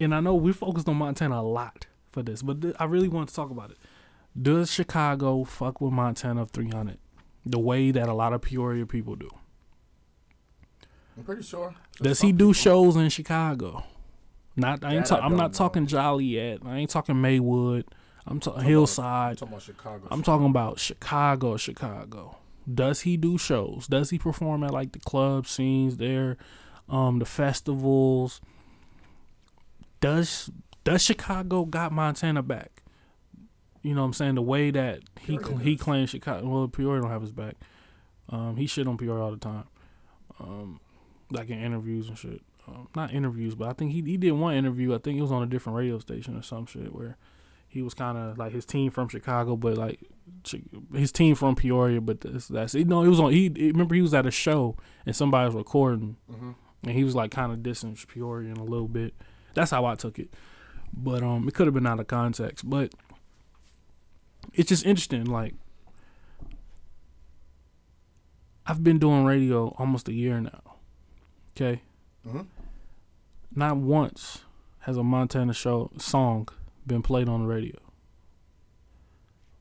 and 0.00 0.14
I 0.14 0.20
know 0.20 0.34
we 0.34 0.52
focused 0.52 0.88
on 0.88 0.96
Montana 0.96 1.40
a 1.40 1.42
lot 1.42 1.86
for 2.10 2.22
this, 2.22 2.42
but 2.42 2.60
th- 2.62 2.74
I 2.78 2.84
really 2.84 3.08
want 3.08 3.28
to 3.28 3.34
talk 3.34 3.50
about 3.50 3.70
it. 3.70 3.78
Does 4.40 4.70
Chicago 4.72 5.44
fuck 5.44 5.80
with 5.80 5.92
Montana 5.92 6.46
300 6.46 6.98
the 7.44 7.58
way 7.58 7.90
that 7.90 8.08
a 8.08 8.14
lot 8.14 8.32
of 8.32 8.42
Peoria 8.42 8.86
people 8.86 9.16
do? 9.16 9.28
I'm 11.16 11.24
pretty 11.24 11.42
sure. 11.42 11.74
Does 12.02 12.20
he 12.20 12.32
do 12.32 12.38
people- 12.48 12.52
shows 12.54 12.96
in 12.96 13.08
Chicago? 13.10 13.84
Not 14.56 14.84
I 14.84 14.94
ain't. 14.96 15.06
Ta- 15.06 15.16
I 15.16 15.24
I'm 15.24 15.36
not 15.36 15.52
know. 15.52 15.58
talking 15.58 15.86
Joliet. 15.86 16.60
I 16.64 16.76
ain't 16.78 16.90
talking 16.90 17.20
Maywood. 17.20 17.84
I'm 18.26 18.38
talking 18.40 18.58
I'm 18.58 18.62
talking 18.62 18.68
Hillside. 18.68 19.30
I'm 19.30 19.36
talking 19.36 19.52
about 19.54 19.62
Chicago. 19.62 20.08
I'm 20.10 20.22
talking 20.22 20.46
about 20.46 20.78
Chicago, 20.80 21.56
Chicago. 21.56 22.36
Does 22.72 23.00
he 23.02 23.16
do 23.16 23.38
shows? 23.38 23.86
Does 23.86 24.10
he 24.10 24.18
perform 24.18 24.62
at 24.64 24.72
like 24.72 24.92
the 24.92 24.98
club 25.00 25.46
scenes 25.46 25.96
there, 25.96 26.36
um, 26.88 27.18
the 27.18 27.24
festivals? 27.26 28.40
Does 30.00 30.50
does 30.84 31.02
Chicago 31.02 31.64
got 31.64 31.92
Montana 31.92 32.42
back? 32.42 32.82
You 33.82 33.94
know 33.94 34.02
what 34.02 34.08
I'm 34.08 34.12
saying? 34.14 34.34
The 34.34 34.42
way 34.42 34.70
that 34.70 35.00
he 35.20 35.38
cl- 35.38 35.58
he 35.58 35.76
claims 35.76 36.10
Chicago 36.10 36.46
well 36.48 36.68
Peoria 36.68 37.00
don't 37.02 37.10
have 37.10 37.22
his 37.22 37.32
back. 37.32 37.56
Um, 38.28 38.56
he 38.56 38.66
shit 38.66 38.86
on 38.86 38.96
Peoria 38.96 39.22
all 39.22 39.30
the 39.30 39.36
time. 39.38 39.64
Um, 40.38 40.80
like 41.30 41.48
in 41.50 41.58
interviews 41.60 42.08
and 42.08 42.16
shit. 42.18 42.42
Um, 42.68 42.88
not 42.94 43.12
interviews, 43.12 43.54
but 43.54 43.68
I 43.68 43.72
think 43.72 43.92
he 43.92 44.02
he 44.02 44.16
did 44.16 44.32
one 44.32 44.54
interview. 44.54 44.94
I 44.94 44.98
think 44.98 45.18
it 45.18 45.22
was 45.22 45.32
on 45.32 45.42
a 45.42 45.46
different 45.46 45.76
radio 45.78 45.98
station 45.98 46.36
or 46.36 46.42
some 46.42 46.66
shit 46.66 46.94
where 46.94 47.16
he 47.68 47.82
was 47.82 47.94
kind 47.94 48.18
of 48.18 48.36
like 48.38 48.52
his 48.52 48.66
team 48.66 48.90
from 48.90 49.08
Chicago, 49.08 49.56
but 49.56 49.76
like 49.76 50.00
his 50.94 51.12
team 51.12 51.34
from 51.34 51.56
Peoria. 51.56 52.00
But 52.00 52.20
this, 52.20 52.48
that's 52.48 52.74
you 52.74 52.84
know 52.84 53.02
it 53.02 53.08
was 53.08 53.20
on. 53.20 53.32
He 53.32 53.48
remember 53.48 53.94
he 53.94 54.02
was 54.02 54.14
at 54.14 54.26
a 54.26 54.30
show 54.30 54.76
and 55.06 55.16
somebody 55.16 55.46
was 55.46 55.54
recording, 55.54 56.16
Mhm. 56.30 56.54
and 56.84 56.92
he 56.92 57.02
was 57.04 57.14
like 57.14 57.30
kind 57.30 57.50
of 57.52 57.58
dissing 57.60 57.96
Peoria 58.08 58.50
in 58.50 58.56
a 58.58 58.64
little 58.64 58.88
bit. 58.88 59.14
That's 59.54 59.70
how 59.70 59.84
I 59.84 59.94
took 59.94 60.18
it, 60.18 60.32
but 60.92 61.22
um, 61.22 61.46
it 61.48 61.54
could 61.54 61.66
have 61.66 61.74
been 61.74 61.86
out 61.86 62.00
of 62.00 62.06
context. 62.06 62.68
But 62.68 62.92
it's 64.54 64.68
just 64.68 64.86
interesting. 64.86 65.24
Like 65.24 65.54
I've 68.66 68.84
been 68.84 68.98
doing 68.98 69.24
radio 69.24 69.68
almost 69.78 70.08
a 70.08 70.12
year 70.12 70.40
now. 70.40 70.60
Okay, 71.56 71.82
Mhm. 72.26 72.46
not 73.54 73.76
once 73.76 74.44
has 74.80 74.96
a 74.96 75.02
Montana 75.02 75.52
show 75.52 75.90
song 75.98 76.48
been 76.86 77.02
played 77.02 77.28
on 77.28 77.42
the 77.42 77.46
radio. 77.46 77.78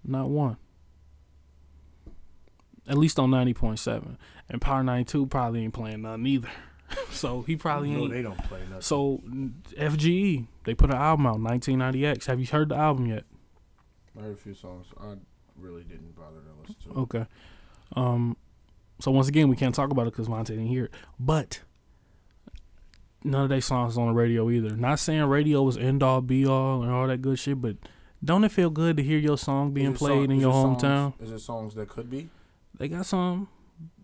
Not 0.04 0.30
one. 0.30 0.58
At 2.88 2.98
least 2.98 3.20
on 3.20 3.30
ninety 3.32 3.54
point 3.54 3.80
seven, 3.80 4.18
and 4.48 4.62
Power 4.62 4.84
ninety 4.84 5.06
two 5.12 5.26
probably 5.28 5.64
ain't 5.64 5.74
playing 5.74 6.04
none 6.04 6.26
either. 6.26 6.50
so 7.12 7.42
he 7.44 7.56
probably 7.56 7.92
No, 7.92 8.00
ain't. 8.02 8.12
they 8.14 8.22
don't 8.22 8.38
play 8.46 8.60
nothing. 8.70 8.82
So 8.82 9.22
FGE 9.78 10.48
they 10.64 10.74
put 10.76 10.90
an 10.90 10.98
album 10.98 11.26
out, 11.26 11.38
1990X. 11.38 12.26
Have 12.26 12.40
you 12.40 12.48
heard 12.48 12.70
the 12.70 12.76
album 12.76 13.06
yet? 13.08 13.24
I 14.18 14.24
heard 14.24 14.34
a 14.34 14.38
few 14.38 14.54
songs. 14.54 14.88
I 15.00 15.14
really 15.58 15.84
didn't 15.84 16.16
bother 16.16 16.38
to 16.42 16.62
listen 16.62 16.76
to. 16.84 16.90
it. 16.90 17.02
Okay. 17.04 17.26
Um. 17.96 18.38
So 19.00 19.12
once 19.12 19.28
again, 19.30 19.48
we 19.48 19.56
can't 19.56 19.74
talk 19.74 19.92
about 19.92 20.08
it 20.08 20.12
because 20.12 20.28
Monte 20.28 20.52
didn't 20.54 20.68
hear 20.68 20.86
it. 20.86 20.94
But 21.20 21.62
none 23.24 23.44
of 23.44 23.50
their 23.50 23.62
songs 23.62 23.98
on 23.98 24.08
the 24.08 24.14
radio 24.14 24.50
either. 24.50 24.76
Not 24.76 25.00
saying 25.00 25.24
radio 25.24 25.62
was 25.64 25.78
end 25.78 26.04
all 26.04 26.22
be 26.22 26.46
all 26.46 26.82
and 26.84 26.92
all 26.92 27.08
that 27.08 27.22
good 27.22 27.40
shit, 27.40 27.62
but 27.62 27.78
don't 28.24 28.44
it 28.44 28.52
feel 28.52 28.70
good 28.70 28.98
to 28.98 29.04
hear 29.04 29.18
your 29.18 29.38
song 29.38 29.72
being 29.72 29.94
played 29.94 30.26
song- 30.26 30.32
in 30.32 30.40
your 30.40 30.50
it 30.52 30.54
songs- 30.54 30.84
hometown? 30.84 31.22
Is 31.22 31.32
it 31.32 31.40
songs 31.40 31.76
that 31.76 31.88
could 31.90 32.10
be? 32.10 32.30
They 32.78 32.88
got 32.90 33.06
some 33.06 33.48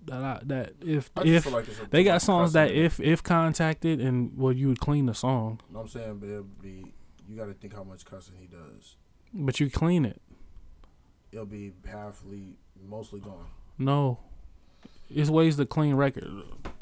that 0.08 0.24
I, 0.24 0.39
that 0.45 0.74
if 0.86 1.10
if 1.24 1.51
like 1.51 1.66
they 1.89 2.03
got 2.03 2.22
songs 2.22 2.53
that 2.53 2.72
if 2.72 2.99
if 2.99 3.24
contacted 3.24 3.99
and 4.01 4.32
well 4.38 4.51
you 4.53 4.68
would 4.68 4.80
clean 4.80 5.06
the 5.08 5.14
song, 5.14 5.60
No, 5.72 5.80
I'm 5.82 5.88
saying, 5.88 6.18
but 6.20 6.30
it'll 6.30 6.43
be. 6.43 6.93
You 7.28 7.36
got 7.36 7.45
to 7.45 7.53
think 7.53 7.74
how 7.74 7.84
much 7.84 8.06
cussing 8.06 8.36
he 8.39 8.45
does. 8.47 8.95
but 9.34 9.60
you 9.60 9.70
clean 9.70 10.06
it. 10.06 10.22
It'll 11.32 11.45
be 11.45 11.74
halfly, 11.88 12.53
mostly 12.88 13.20
gone. 13.20 13.47
No, 13.80 14.20
it's 15.10 15.30
ways 15.30 15.58
to 15.58 15.66
clean 15.66 15.95
record. 15.95 16.26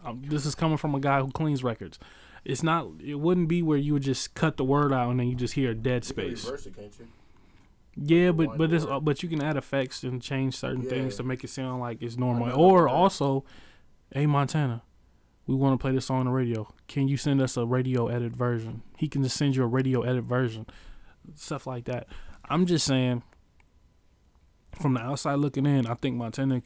Um, 0.03 0.21
this 0.27 0.45
is 0.45 0.53
coming 0.53 0.77
from 0.77 0.93
a 0.95 0.99
guy 0.99 1.21
who 1.21 1.31
cleans 1.31 1.63
records. 1.63 1.97
It's 2.45 2.61
not. 2.61 2.87
It 3.03 3.15
wouldn't 3.15 3.47
be 3.47 3.63
where 3.63 3.77
you 3.77 3.93
would 3.93 4.03
just 4.03 4.33
cut 4.35 4.57
the 4.57 4.65
word 4.65 4.91
out 4.91 5.09
and 5.11 5.19
then 5.19 5.27
you 5.29 5.35
just 5.35 5.53
hear 5.53 5.71
a 5.71 5.75
dead 5.75 6.03
You 6.03 6.09
space. 6.09 6.43
reverse 6.45 6.65
it, 6.65 6.75
can't 6.75 6.93
you? 6.99 7.07
Yeah, 7.95 8.31
but 8.31 8.57
but 8.57 8.69
this 8.69 8.83
it's 8.83 8.91
but 9.01 9.21
you 9.23 9.29
can 9.29 9.41
add 9.41 9.57
effects 9.57 10.03
and 10.03 10.21
change 10.21 10.55
certain 10.55 10.83
things 10.83 11.15
to 11.17 11.23
make 11.23 11.43
it 11.43 11.49
sound 11.49 11.79
like 11.79 12.01
it's 12.01 12.17
normal. 12.17 12.51
Or 12.59 12.87
also, 12.87 13.45
hey 14.11 14.25
Montana, 14.25 14.81
we 15.45 15.55
want 15.55 15.79
to 15.79 15.81
play 15.81 15.91
this 15.91 16.05
song 16.05 16.21
on 16.21 16.25
the 16.25 16.31
radio. 16.31 16.73
Can 16.87 17.07
you 17.07 17.17
send 17.17 17.41
us 17.41 17.55
a 17.57 17.65
radio 17.65 18.07
edit 18.07 18.35
version? 18.35 18.81
He 18.97 19.07
can 19.07 19.23
just 19.23 19.37
send 19.37 19.55
you 19.55 19.63
a 19.63 19.67
radio 19.67 20.01
edit 20.01 20.23
version, 20.23 20.65
stuff 21.35 21.67
like 21.67 21.85
that. 21.85 22.07
I'm 22.49 22.65
just 22.65 22.85
saying, 22.85 23.23
from 24.79 24.95
the 24.95 25.01
outside 25.01 25.35
looking 25.35 25.65
in, 25.65 25.85
I 25.85 25.93
think 25.93 26.17
Montana 26.17 26.61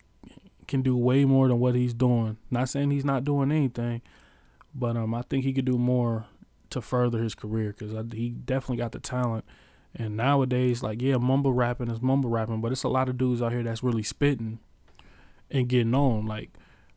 can 0.67 0.81
do 0.81 0.95
way 0.95 1.25
more 1.25 1.47
than 1.47 1.59
what 1.59 1.75
he's 1.75 1.93
doing. 1.93 2.37
Not 2.51 2.69
saying 2.69 2.91
he's 2.91 3.05
not 3.05 3.23
doing 3.23 3.51
anything, 3.51 4.01
but 4.73 4.95
um, 4.95 5.13
I 5.13 5.23
think 5.23 5.43
he 5.43 5.53
could 5.53 5.65
do 5.65 5.77
more 5.77 6.25
to 6.69 6.81
further 6.81 7.19
his 7.19 7.35
career 7.35 7.75
because 7.77 7.93
he 8.13 8.29
definitely 8.29 8.77
got 8.77 8.91
the 8.91 8.99
talent. 8.99 9.45
And 9.99 10.15
nowadays, 10.15 10.83
like 10.83 11.01
yeah, 11.01 11.17
mumble 11.17 11.53
rapping 11.53 11.89
is 11.89 12.01
mumble 12.01 12.29
rapping, 12.29 12.61
but 12.61 12.71
it's 12.71 12.83
a 12.83 12.89
lot 12.89 13.09
of 13.09 13.17
dudes 13.17 13.41
out 13.41 13.51
here 13.51 13.63
that's 13.63 13.81
really 13.83 14.03
spitting 14.03 14.59
and 15.49 15.67
getting 15.67 15.95
on. 15.95 16.25
Like 16.25 16.51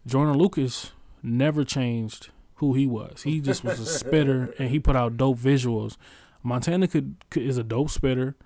Joyner 0.06 0.34
Lucas 0.34 0.92
never 1.22 1.64
changed 1.64 2.28
who 2.56 2.74
he 2.74 2.86
was. 2.86 3.22
He 3.22 3.40
just 3.40 3.64
was 3.64 3.80
a 3.80 3.86
spitter, 3.98 4.54
and 4.58 4.68
he 4.68 4.78
put 4.78 4.96
out 4.96 5.16
dope 5.16 5.38
visuals. 5.38 5.96
Montana 6.42 6.88
could, 6.88 7.16
could 7.30 7.42
is 7.42 7.56
a 7.56 7.62
dope 7.64 7.90
spitter. 7.90 8.36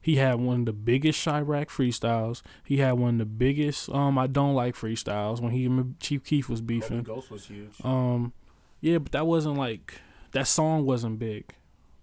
He 0.00 0.16
had 0.16 0.40
one 0.40 0.60
of 0.60 0.66
the 0.66 0.72
biggest 0.72 1.24
Chiraq 1.24 1.68
freestyles. 1.68 2.42
He 2.64 2.78
had 2.78 2.92
one 2.94 3.14
of 3.14 3.18
the 3.18 3.24
biggest 3.24 3.88
um 3.90 4.18
I 4.18 4.26
don't 4.26 4.54
like 4.54 4.74
freestyles 4.74 5.40
when 5.40 5.52
he 5.52 5.64
and 5.66 5.98
Chief 6.00 6.24
Keef 6.24 6.48
was 6.48 6.60
beefing. 6.60 7.02
Ghost 7.02 7.30
was 7.30 7.46
huge. 7.46 7.74
Um, 7.84 8.32
Yeah, 8.80 8.98
but 8.98 9.12
that 9.12 9.26
wasn't 9.26 9.56
like 9.56 10.00
that 10.32 10.48
song 10.48 10.84
wasn't 10.84 11.18
big. 11.18 11.54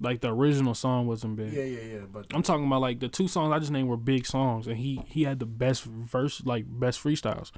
Like 0.02 0.22
the 0.22 0.34
original 0.34 0.74
song 0.74 1.08
wasn't 1.08 1.36
big. 1.36 1.52
Yeah, 1.52 1.64
yeah, 1.64 1.93
yeah. 1.93 2.06
But 2.12 2.28
I'm 2.34 2.43
talking 2.43 2.66
about 2.66 2.82
like 2.82 3.00
the 3.00 3.10
two 3.10 3.28
songs 3.28 3.52
I 3.52 3.60
just 3.60 3.72
named 3.72 3.89
were 3.89 3.97
big 3.97 4.26
songs, 4.26 4.66
and 4.66 4.78
he 4.78 5.02
he 5.08 5.24
had 5.24 5.39
the 5.39 5.45
best 5.45 5.84
verse, 5.84 6.41
like 6.45 6.66
best 6.68 7.04
freestyles. 7.04 7.52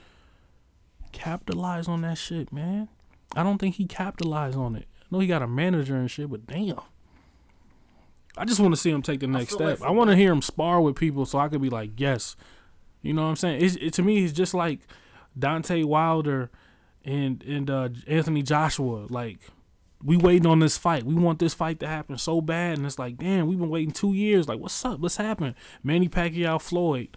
Capitalize 1.12 1.88
on 1.88 2.02
that 2.02 2.18
shit, 2.18 2.52
man. 2.52 2.89
I 3.36 3.44
don't 3.44 3.60
think 3.60 3.76
he 3.76 3.86
capitalized 3.86 4.58
on 4.58 4.76
it. 4.76 4.88
I 5.02 5.06
know 5.12 5.20
he 5.20 5.28
got 5.28 5.42
a 5.42 5.48
manager 5.48 5.96
and 5.96 6.10
shit, 6.10 6.30
but 6.30 6.48
damn. 6.48 6.80
I 8.38 8.46
just 8.46 8.60
want 8.60 8.74
to 8.74 8.80
see 8.80 8.89
him 8.89 9.02
take 9.02 9.20
the 9.20 9.28
next 9.28 9.52
like 9.54 9.62
step. 9.62 9.78
for 9.80 9.88
I 9.88 9.92
want 9.92 10.10
to 10.10 10.16
hear 10.16 10.32
him 10.32 10.42
spar 10.42 10.82
with 10.82 10.96
people 10.96 11.26
so 11.26 11.38
I 11.38 11.50
could 11.50 11.62
be 11.62 11.70
like, 11.70 11.92
yes. 11.98 12.36
You 13.02 13.14
know 13.14 13.24
what 13.24 13.30
I'm 13.30 13.36
saying? 13.36 13.62
It's, 13.62 13.76
it, 13.76 13.94
to 13.96 14.04
me, 14.04 14.22
he's 14.22 14.34
just 14.34 14.54
like 14.54 14.80
Deontay 15.38 15.86
Wilder 15.86 16.50
and 17.04 17.44
and 17.44 17.70
uh, 17.70 17.89
Anthony 18.08 18.42
Joshua. 18.42 19.08
Like 19.10 19.39
we 20.04 20.18
waiting 20.18 20.47
on 20.47 20.60
this 20.60 20.78
fight. 20.78 21.04
We 21.04 21.16
want 21.16 21.39
this 21.39 21.54
fight 21.54 21.80
to 21.82 21.88
happen 21.88 22.18
so 22.18 22.41
bad, 22.41 22.78
and 22.78 22.86
it's 22.86 22.99
like, 22.99 23.18
damn, 23.18 23.47
we've 23.47 23.60
been 23.60 23.70
waiting 23.70 23.93
two 23.93 24.14
years. 24.14 24.47
Like, 24.47 24.60
what's 24.60 24.84
up? 24.86 24.99
What's 24.99 25.18
happening? 25.18 25.56
Manny 25.84 26.10
Pacquiao, 26.10 26.62
Floyd. 26.62 27.10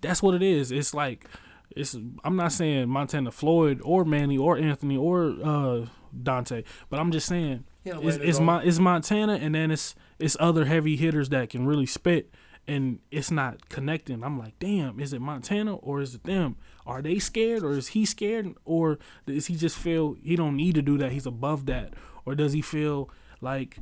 That's 0.00 0.22
what 0.22 0.34
it 0.34 0.42
is. 0.42 0.70
It's 0.70 0.94
like, 0.94 1.26
it's. 1.70 1.96
I'm 2.24 2.36
not 2.36 2.52
saying 2.52 2.88
Montana 2.88 3.30
Floyd 3.30 3.80
or 3.84 4.04
Manny 4.04 4.38
or 4.38 4.56
Anthony 4.58 4.96
or 4.96 5.34
uh, 5.42 5.86
Deontay, 6.16 6.64
but 6.88 7.00
I'm 7.00 7.12
just 7.12 7.26
saying 7.26 7.64
it's 8.00 8.16
it's. 8.18 8.40
Mon- 8.40 8.66
it's 8.66 8.78
Montana, 8.78 9.34
and 9.34 9.54
then 9.54 9.70
it's 9.70 9.94
it's 10.18 10.36
other 10.38 10.64
heavy 10.66 10.96
hitters 10.96 11.28
that 11.30 11.50
can 11.50 11.66
really 11.66 11.86
spit. 11.86 12.34
And 12.66 12.98
it's 13.10 13.30
not 13.30 13.70
connecting. 13.70 14.22
I'm 14.22 14.38
like, 14.38 14.58
damn, 14.58 15.00
is 15.00 15.14
it 15.14 15.22
Montana 15.22 15.76
or 15.76 16.02
is 16.02 16.14
it 16.14 16.24
them? 16.24 16.56
Are 16.86 17.00
they 17.00 17.18
scared 17.18 17.62
or 17.62 17.72
is 17.72 17.88
he 17.88 18.04
scared 18.04 18.54
or 18.66 18.98
does 19.26 19.46
he 19.46 19.56
just 19.56 19.78
feel 19.78 20.16
he 20.22 20.36
don't 20.36 20.54
need 20.54 20.74
to 20.74 20.82
do 20.82 20.98
that? 20.98 21.12
He's 21.12 21.24
above 21.24 21.64
that, 21.64 21.94
or 22.28 22.34
does 22.34 22.52
he 22.52 22.60
feel 22.62 23.10
like 23.40 23.78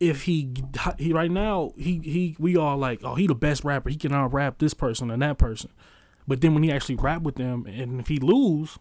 if 0.00 0.22
he 0.22 0.54
he 0.98 1.12
right 1.12 1.30
now 1.30 1.72
he 1.76 1.98
he 1.98 2.36
we 2.38 2.56
all 2.56 2.76
like 2.76 3.00
oh 3.02 3.16
he 3.16 3.26
the 3.26 3.34
best 3.34 3.64
rapper 3.64 3.90
he 3.90 3.96
can 3.96 4.12
out 4.12 4.32
rap 4.32 4.58
this 4.58 4.74
person 4.74 5.10
and 5.10 5.20
that 5.22 5.38
person, 5.38 5.70
but 6.26 6.40
then 6.40 6.54
when 6.54 6.62
he 6.62 6.70
actually 6.70 6.94
rap 6.94 7.22
with 7.22 7.34
them 7.36 7.66
and 7.66 8.00
if 8.00 8.08
he 8.08 8.18
lose, 8.18 8.78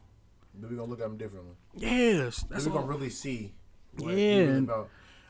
then 0.54 0.70
we 0.70 0.76
gonna 0.76 0.90
look 0.90 1.00
at 1.00 1.08
him 1.08 1.18
differently. 1.18 1.56
yes, 1.76 2.42
Then 2.42 2.50
that's 2.52 2.66
we 2.66 2.72
gonna 2.72 2.88
really 2.88 3.10
see. 3.10 3.54
What 3.98 4.12
Yeah, 4.12 4.16
He 4.16 4.40
really 4.42 4.58
about. 4.60 4.90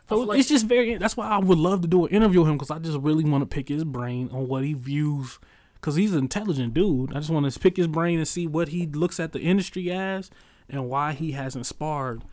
So 0.10 0.20
like 0.20 0.40
it's 0.40 0.50
just 0.50 0.66
very. 0.66 0.96
That's 0.98 1.18
why 1.18 1.28
I 1.28 1.38
would 1.38 1.58
love 1.58 1.82
to 1.82 1.88
do 1.88 2.06
an 2.06 2.12
interview 2.12 2.40
with 2.42 2.50
him 2.50 2.56
because 2.56 2.72
I 2.72 2.80
just 2.80 2.98
really 3.00 3.24
want 3.26 3.42
to 3.42 3.46
pick 3.46 3.68
his 3.68 3.84
brain 3.84 4.30
on 4.32 4.48
what 4.48 4.64
he 4.64 4.74
views. 4.74 5.40
Because 5.76 5.96
he's 5.96 6.14
an 6.14 6.20
intelligent 6.20 6.74
dude. 6.74 7.12
I 7.12 7.20
just 7.20 7.30
want 7.30 7.52
to 7.52 7.60
pick 7.60 7.78
his 7.78 7.88
brain 7.88 8.18
and 8.18 8.28
see 8.28 8.48
what 8.48 8.70
he 8.70 8.88
looks 8.88 9.20
at 9.20 9.32
the 9.32 9.40
industry 9.40 9.92
as 9.92 10.32
and 10.70 10.90
why 10.90 11.14
he 11.14 11.34
hasn't 11.34 11.66
sparred 11.66 12.24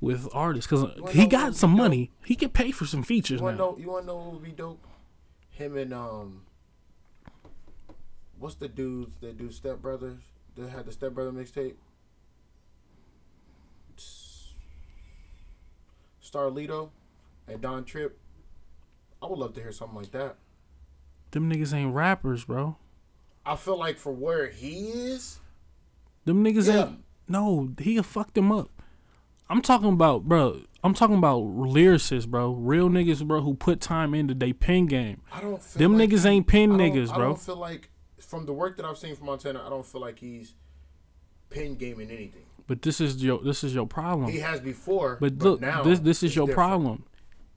with 0.00 0.28
artists. 0.32 0.70
Because 0.70 1.12
he 1.14 1.26
got 1.26 1.54
some 1.54 1.72
be 1.72 1.76
dope? 1.76 1.84
money. 1.84 2.10
He 2.24 2.34
can 2.34 2.50
pay 2.50 2.70
for 2.70 2.86
some 2.86 3.02
features 3.02 3.40
You 3.40 3.44
wanna 3.44 3.56
now. 3.58 3.64
know? 3.70 3.78
You 3.78 3.90
wanna 3.90 4.06
know 4.06 4.16
what 4.16 4.32
would 4.34 4.42
be 4.42 4.52
dope? 4.52 4.86
Him 5.50 5.76
and 5.76 5.92
um, 5.92 6.42
what's 8.38 8.54
the 8.54 8.68
dudes 8.68 9.16
that 9.20 9.36
do 9.36 9.50
Step 9.50 9.80
Brothers? 9.82 10.20
That 10.56 10.70
had 10.70 10.86
the 10.86 10.92
Step 10.92 11.12
Brother 11.12 11.32
mixtape. 11.32 11.74
Starlito 16.22 16.90
and 17.48 17.60
Don 17.60 17.84
Trip. 17.84 18.18
I 19.22 19.26
would 19.26 19.38
love 19.38 19.54
to 19.54 19.60
hear 19.60 19.72
something 19.72 19.96
like 19.96 20.12
that. 20.12 20.36
Them 21.32 21.50
niggas 21.50 21.72
ain't 21.74 21.94
rappers, 21.94 22.44
bro. 22.44 22.76
I 23.44 23.56
feel 23.56 23.78
like 23.78 23.96
for 23.98 24.12
where 24.12 24.48
he 24.48 24.88
is, 24.88 25.40
Them 26.24 26.44
niggas 26.44 26.66
Yeah. 26.66 26.86
ain't. 26.88 27.04
No, 27.28 27.72
he'll 27.78 28.02
fuck 28.02 28.34
them 28.34 28.52
up. 28.52 28.70
I'm 29.50 29.60
talking 29.62 29.88
about, 29.92 30.24
bro. 30.24 30.62
I'm 30.82 30.94
talking 30.94 31.16
about 31.16 31.42
lyricists, 31.42 32.26
bro. 32.26 32.52
Real 32.52 32.88
niggas, 32.88 33.26
bro, 33.26 33.42
who 33.42 33.52
put 33.54 33.80
time 33.82 34.14
into 34.14 34.32
their 34.32 34.54
pen 34.54 34.86
game. 34.86 35.20
I 35.32 35.40
don't 35.42 35.62
feel 35.62 35.80
Them 35.80 35.98
like 35.98 36.08
niggas 36.08 36.22
he- 36.22 36.28
ain't 36.30 36.46
pen 36.46 36.70
niggas, 36.70 37.10
I 37.10 37.16
bro. 37.16 37.24
I 37.24 37.28
don't 37.28 37.40
feel 37.40 37.56
like 37.56 37.90
from 38.18 38.46
the 38.46 38.52
work 38.54 38.76
that 38.78 38.86
I've 38.86 38.96
seen 38.96 39.14
from 39.16 39.26
Montana, 39.26 39.62
I 39.66 39.68
don't 39.68 39.84
feel 39.84 40.00
like 40.00 40.18
he's 40.20 40.54
pen 41.50 41.74
gaming 41.74 42.10
anything. 42.10 42.44
But 42.66 42.82
this 42.82 43.00
is 43.00 43.22
your 43.22 43.40
this 43.42 43.64
is 43.64 43.74
your 43.74 43.86
problem. 43.86 44.30
He 44.30 44.38
has 44.38 44.60
before, 44.60 45.18
But, 45.20 45.36
but, 45.38 45.44
look, 45.44 45.60
now 45.60 45.82
this 45.82 45.98
this 45.98 46.22
is 46.22 46.36
your 46.36 46.46
different. 46.46 46.68
problem. 46.68 47.04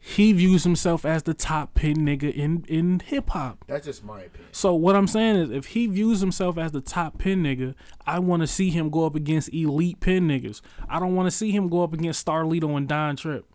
He 0.05 0.33
views 0.33 0.65
himself 0.65 1.05
as 1.05 1.23
the 1.23 1.33
top 1.33 1.75
pin 1.75 1.95
nigga 1.99 2.29
in 2.29 2.65
in 2.67 2.99
hip 2.99 3.29
hop. 3.29 3.63
That's 3.67 3.85
just 3.85 4.03
my 4.03 4.23
opinion. 4.23 4.49
So 4.51 4.75
what 4.75 4.97
I'm 4.97 5.07
saying 5.07 5.37
is, 5.37 5.49
if 5.49 5.67
he 5.67 5.87
views 5.87 6.19
himself 6.19 6.57
as 6.57 6.73
the 6.73 6.81
top 6.81 7.17
pin 7.17 7.41
nigga, 7.41 7.73
I 8.05 8.19
want 8.19 8.41
to 8.41 8.47
see 8.47 8.69
him 8.69 8.89
go 8.89 9.05
up 9.05 9.15
against 9.15 9.53
elite 9.53 10.01
pin 10.01 10.27
niggas. 10.27 10.59
I 10.89 10.99
don't 10.99 11.15
want 11.15 11.27
to 11.27 11.31
see 11.31 11.51
him 11.51 11.69
go 11.69 11.83
up 11.83 11.93
against 11.93 12.25
Starlito 12.25 12.75
and 12.75 12.85
Don 12.85 13.15
Trip. 13.15 13.45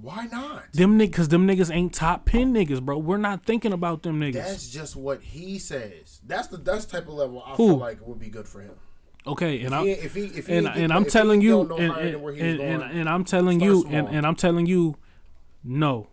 Why 0.00 0.26
not? 0.30 0.72
Them 0.72 0.96
niggas, 0.96 1.12
cause 1.12 1.28
them 1.28 1.44
niggas 1.44 1.74
ain't 1.74 1.92
top 1.92 2.24
pin 2.24 2.52
niggas, 2.52 2.80
bro. 2.80 2.98
We're 2.98 3.16
not 3.16 3.44
thinking 3.44 3.72
about 3.72 4.04
them 4.04 4.20
niggas. 4.20 4.34
That's 4.34 4.68
just 4.68 4.94
what 4.94 5.22
he 5.22 5.58
says. 5.58 6.20
That's 6.24 6.46
the 6.46 6.58
that's 6.58 6.84
the 6.84 6.98
type 6.98 7.08
of 7.08 7.14
level 7.14 7.42
I 7.44 7.56
Who? 7.56 7.68
feel 7.70 7.76
like 7.78 8.06
would 8.06 8.20
be 8.20 8.28
good 8.28 8.46
for 8.46 8.60
him. 8.60 8.74
okay, 9.26 9.56
and 9.64 9.68
If 9.68 9.72
I 9.72 9.82
he, 9.82 9.90
if 9.90 10.14
he, 10.14 10.24
if 10.26 10.46
he 10.46 10.54
and 10.54 10.68
and 10.68 10.92
I'm 10.92 11.04
telling 11.04 11.40
you, 11.40 11.62
and 11.62 11.92
and, 11.92 12.24
and, 12.24 12.60
and, 12.60 12.82
and 12.82 13.08
I'm 13.08 13.24
telling 13.24 13.58
you, 13.58 13.84
and, 13.88 14.06
and 14.08 14.24
I'm 14.24 14.36
telling 14.36 14.66
you, 14.66 14.94
no, 15.66 16.08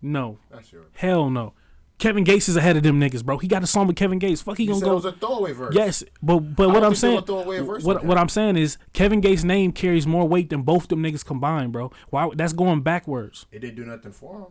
no, 0.00 0.38
that's 0.50 0.72
your. 0.72 0.82
hell 0.94 1.28
no. 1.30 1.52
Kevin 1.96 2.24
Gates 2.24 2.48
is 2.48 2.56
ahead 2.56 2.76
of 2.76 2.82
them 2.82 2.98
niggas, 3.00 3.24
bro. 3.24 3.38
He 3.38 3.46
got 3.46 3.62
a 3.62 3.68
song 3.68 3.86
with 3.86 3.94
Kevin 3.96 4.18
Gates. 4.18 4.42
Fuck, 4.42 4.58
he 4.58 4.64
He 4.64 4.68
gonna 4.72 4.84
go. 4.84 4.92
it 4.92 4.94
was 4.96 5.04
a 5.04 5.12
throwaway 5.12 5.52
verse. 5.52 5.74
Yes, 5.74 6.02
but 6.22 6.38
but 6.40 6.70
what 6.70 6.82
I'm 6.82 6.94
saying, 6.94 7.14
would 7.16 7.26
throw 7.26 7.38
away 7.38 7.58
a 7.58 7.62
verse 7.62 7.84
what 7.84 8.04
what. 8.04 8.18
I'm 8.18 8.28
saying 8.28 8.56
is 8.56 8.78
Kevin 8.92 9.20
Gates' 9.20 9.44
name 9.44 9.70
carries 9.72 10.06
more 10.06 10.26
weight 10.26 10.50
than 10.50 10.62
both 10.62 10.88
them 10.88 11.02
niggas 11.02 11.24
combined, 11.24 11.72
bro. 11.72 11.92
Why? 12.10 12.28
That's 12.34 12.52
going 12.52 12.82
backwards. 12.82 13.46
It 13.52 13.60
didn't 13.60 13.76
do 13.76 13.84
nothing 13.84 14.10
for 14.12 14.40
him. 14.40 14.46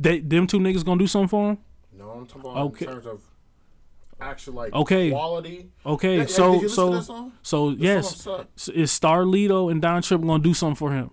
They 0.00 0.20
them 0.20 0.46
two 0.46 0.58
niggas 0.58 0.84
gonna 0.84 0.98
do 0.98 1.06
something 1.06 1.28
for 1.28 1.50
him. 1.50 1.58
No, 1.92 2.10
I'm 2.10 2.26
talking 2.26 2.40
about 2.50 2.56
Okay. 2.68 2.86
in 2.86 2.92
terms 2.92 3.06
of 3.06 3.20
actual 4.20 4.54
like 4.54 4.72
Okay. 4.72 5.10
quality. 5.10 5.68
Okay, 5.84 6.18
yeah, 6.18 6.26
so 6.26 6.52
did 6.52 6.62
you 6.62 6.68
listen 6.68 6.68
to 6.68 6.74
so 6.74 6.90
that 6.92 7.02
song? 7.04 7.32
so 7.42 7.70
The 7.72 7.76
yes, 7.82 8.16
song 8.16 8.38
sucked. 8.38 8.58
S- 8.58 8.68
is 8.68 8.90
Starlito 8.90 9.70
and 9.70 9.82
Don 9.82 10.00
Trip 10.02 10.22
gonna 10.22 10.42
do 10.42 10.54
something 10.54 10.76
for 10.76 10.92
him? 10.92 11.10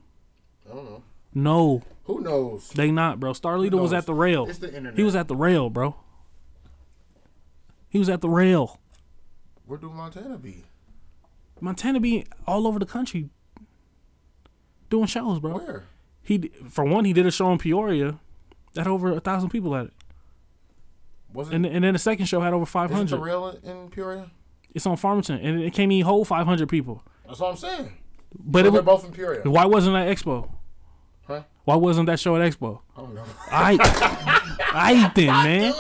I 0.70 0.76
don't 0.76 0.86
know. 0.86 1.04
No, 1.36 1.82
Who 2.06 2.20
knows? 2.22 2.70
they 2.70 2.92
not, 2.92 3.20
bro. 3.20 3.32
Starlito 3.32 3.80
was 3.80 3.94
at 3.94 4.06
the 4.06 4.14
rail. 4.14 4.46
It's 4.48 4.60
the 4.60 4.68
internet. 4.68 4.96
He 4.96 5.04
was 5.04 5.16
at 5.16 5.28
the 5.28 5.36
rail, 5.36 5.70
bro. 5.70 5.96
He 7.90 8.00
was 8.00 8.10
at 8.10 8.22
the 8.22 8.30
rail. 8.30 8.80
Where 9.66 9.78
do 9.80 9.90
Montana 9.90 10.38
be? 10.38 10.64
Montana 11.62 12.00
be 12.00 12.26
all 12.46 12.68
over 12.68 12.80
the 12.80 12.86
country 12.86 13.30
doing 14.90 15.06
shows, 15.06 15.40
bro. 15.40 15.58
Where? 15.58 15.84
He 16.22 16.52
for 16.70 16.84
one, 16.84 17.06
he 17.06 17.14
did 17.14 17.26
a 17.26 17.32
show 17.32 17.52
in 17.52 17.58
Peoria 17.58 18.20
that 18.74 18.82
had 18.82 18.88
over 18.88 19.12
a 19.14 19.20
thousand 19.20 19.50
people 19.50 19.76
at 19.76 19.86
it, 19.86 19.94
Was 21.34 21.50
it? 21.50 21.54
and 21.56 21.66
and 21.66 21.84
then 21.84 21.94
the 21.94 22.00
second 22.00 22.26
show 22.26 22.42
had 22.42 22.54
over 22.54 22.66
five 22.66 22.92
hundred. 22.92 23.18
the 23.18 23.20
rail 23.20 23.58
in, 23.64 23.90
Peoria? 23.90 24.30
It's 24.74 24.86
on 24.88 24.98
Farmington, 24.98 25.40
and 25.40 25.62
it 25.62 25.74
can't 25.74 25.92
even 25.92 26.06
hold 26.06 26.28
five 26.28 26.46
hundred 26.48 26.68
people. 26.70 27.04
That's 27.28 27.40
what 27.40 27.52
I'm 27.52 27.58
saying. 27.58 27.94
But 28.38 28.62
So 28.64 28.68
it 28.68 28.74
was, 28.74 28.82
both 28.84 29.06
in 29.06 29.12
Peoria. 29.12 29.42
why 29.50 29.66
wasn't 29.66 29.94
that 29.96 30.08
Expo? 30.08 30.50
Why 31.66 31.76
wasn't 31.76 32.08
that 32.08 32.20
show 32.20 32.36
at 32.36 32.42
Expo? 32.42 32.80
I 32.98 33.02
don't 33.02 33.16
know. 33.16 33.24
I, 33.50 33.78
I 34.74 35.12
then, 35.16 35.28
man. 35.28 35.74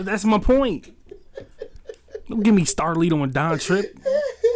That's 0.00 0.24
my 0.24 0.38
point. 0.38 0.94
Don't 2.28 2.42
give 2.42 2.54
me 2.54 2.62
Starlito 2.62 3.22
and 3.22 3.32
Don 3.32 3.58
Trip. 3.58 3.98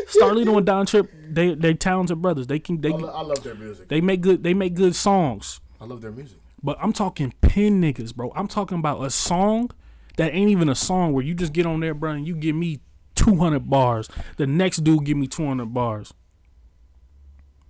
Starlito 0.08 0.56
and 0.58 0.66
Don 0.66 0.86
Trip, 0.86 1.10
they 1.28 1.54
they 1.54 1.74
talented 1.74 2.20
brothers. 2.20 2.46
They 2.46 2.58
can 2.58 2.80
they 2.80 2.92
I, 2.92 2.96
lo- 2.96 3.08
I 3.14 3.22
love 3.22 3.42
their 3.42 3.54
music. 3.54 3.88
they 3.88 4.00
make 4.00 4.20
good 4.20 4.42
they 4.42 4.54
make 4.54 4.74
good 4.74 4.94
songs. 4.94 5.60
I 5.80 5.84
love 5.86 6.00
their 6.02 6.12
music. 6.12 6.38
But 6.62 6.76
I'm 6.80 6.92
talking 6.92 7.32
pin 7.40 7.80
niggas, 7.80 8.14
bro. 8.14 8.30
I'm 8.36 8.46
talking 8.46 8.78
about 8.78 9.02
a 9.02 9.10
song 9.10 9.70
that 10.16 10.32
ain't 10.32 10.50
even 10.50 10.68
a 10.68 10.74
song 10.74 11.12
where 11.12 11.24
you 11.24 11.34
just 11.34 11.52
get 11.52 11.66
on 11.66 11.80
there, 11.80 11.94
bro, 11.94 12.12
and 12.12 12.26
you 12.26 12.36
give 12.36 12.54
me 12.54 12.80
200 13.16 13.68
bars. 13.68 14.08
The 14.36 14.46
next 14.46 14.84
dude 14.84 15.04
give 15.04 15.16
me 15.16 15.26
200 15.26 15.72
bars. 15.74 16.12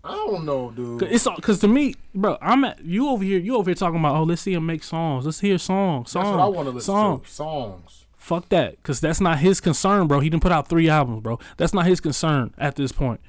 I 0.05 0.11
don't 0.13 0.45
know, 0.45 0.71
dude. 0.73 1.01
Cause 1.01 1.09
it's 1.11 1.41
cause 1.43 1.61
to 1.61 1.69
me, 1.69 1.95
bro, 2.15 2.37
I'm 2.41 2.65
at 2.65 2.85
you 2.85 3.09
over 3.09 3.23
here. 3.23 3.39
You 3.39 3.57
over 3.57 3.71
here 3.71 3.75
talking 3.77 4.01
about 4.01 4.17
oh, 4.17 4.25
let's 4.25 4.43
see 4.43 4.53
him 4.53 4.67
make 4.67 4.83
songs. 4.83 5.25
Let's 5.25 5.41
hear 5.41 5.59
songs. 5.59 6.11
Song, 6.11 6.25
That's 6.25 6.37
what 6.37 6.43
I 6.43 6.47
want 6.47 6.67
to 6.67 6.73
listen 6.73 6.87
song. 6.93 7.21
to. 7.21 7.29
Songs. 7.29 8.07
Fuck 8.17 8.49
that, 8.51 8.83
cause 8.83 9.01
that's 9.01 9.21
not 9.21 9.39
his 9.39 9.61
concern, 9.61 10.07
bro. 10.07 10.21
He 10.21 10.31
didn't 10.31 10.43
put 10.43 10.53
out 10.53 10.69
three 10.69 10.89
albums, 10.89 11.23
bro. 11.23 11.39
That's 11.57 11.75
not 11.75 11.87
his 11.87 12.01
concern 12.01 12.55
at 12.57 12.77
this 12.77 12.93
point. 12.93 13.21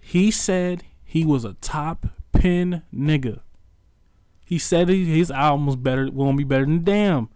He 0.00 0.30
said 0.30 0.84
he 1.04 1.24
was 1.24 1.44
a 1.44 1.54
top 1.54 2.06
pin 2.32 2.82
nigga. 2.94 3.40
He 4.44 4.58
said 4.58 4.88
he, 4.88 5.04
his 5.18 5.30
album 5.30 5.66
was 5.66 5.76
better, 5.76 6.08
won't 6.10 6.38
be 6.38 6.44
better 6.44 6.64
than 6.64 6.84
Damn. 6.84 7.28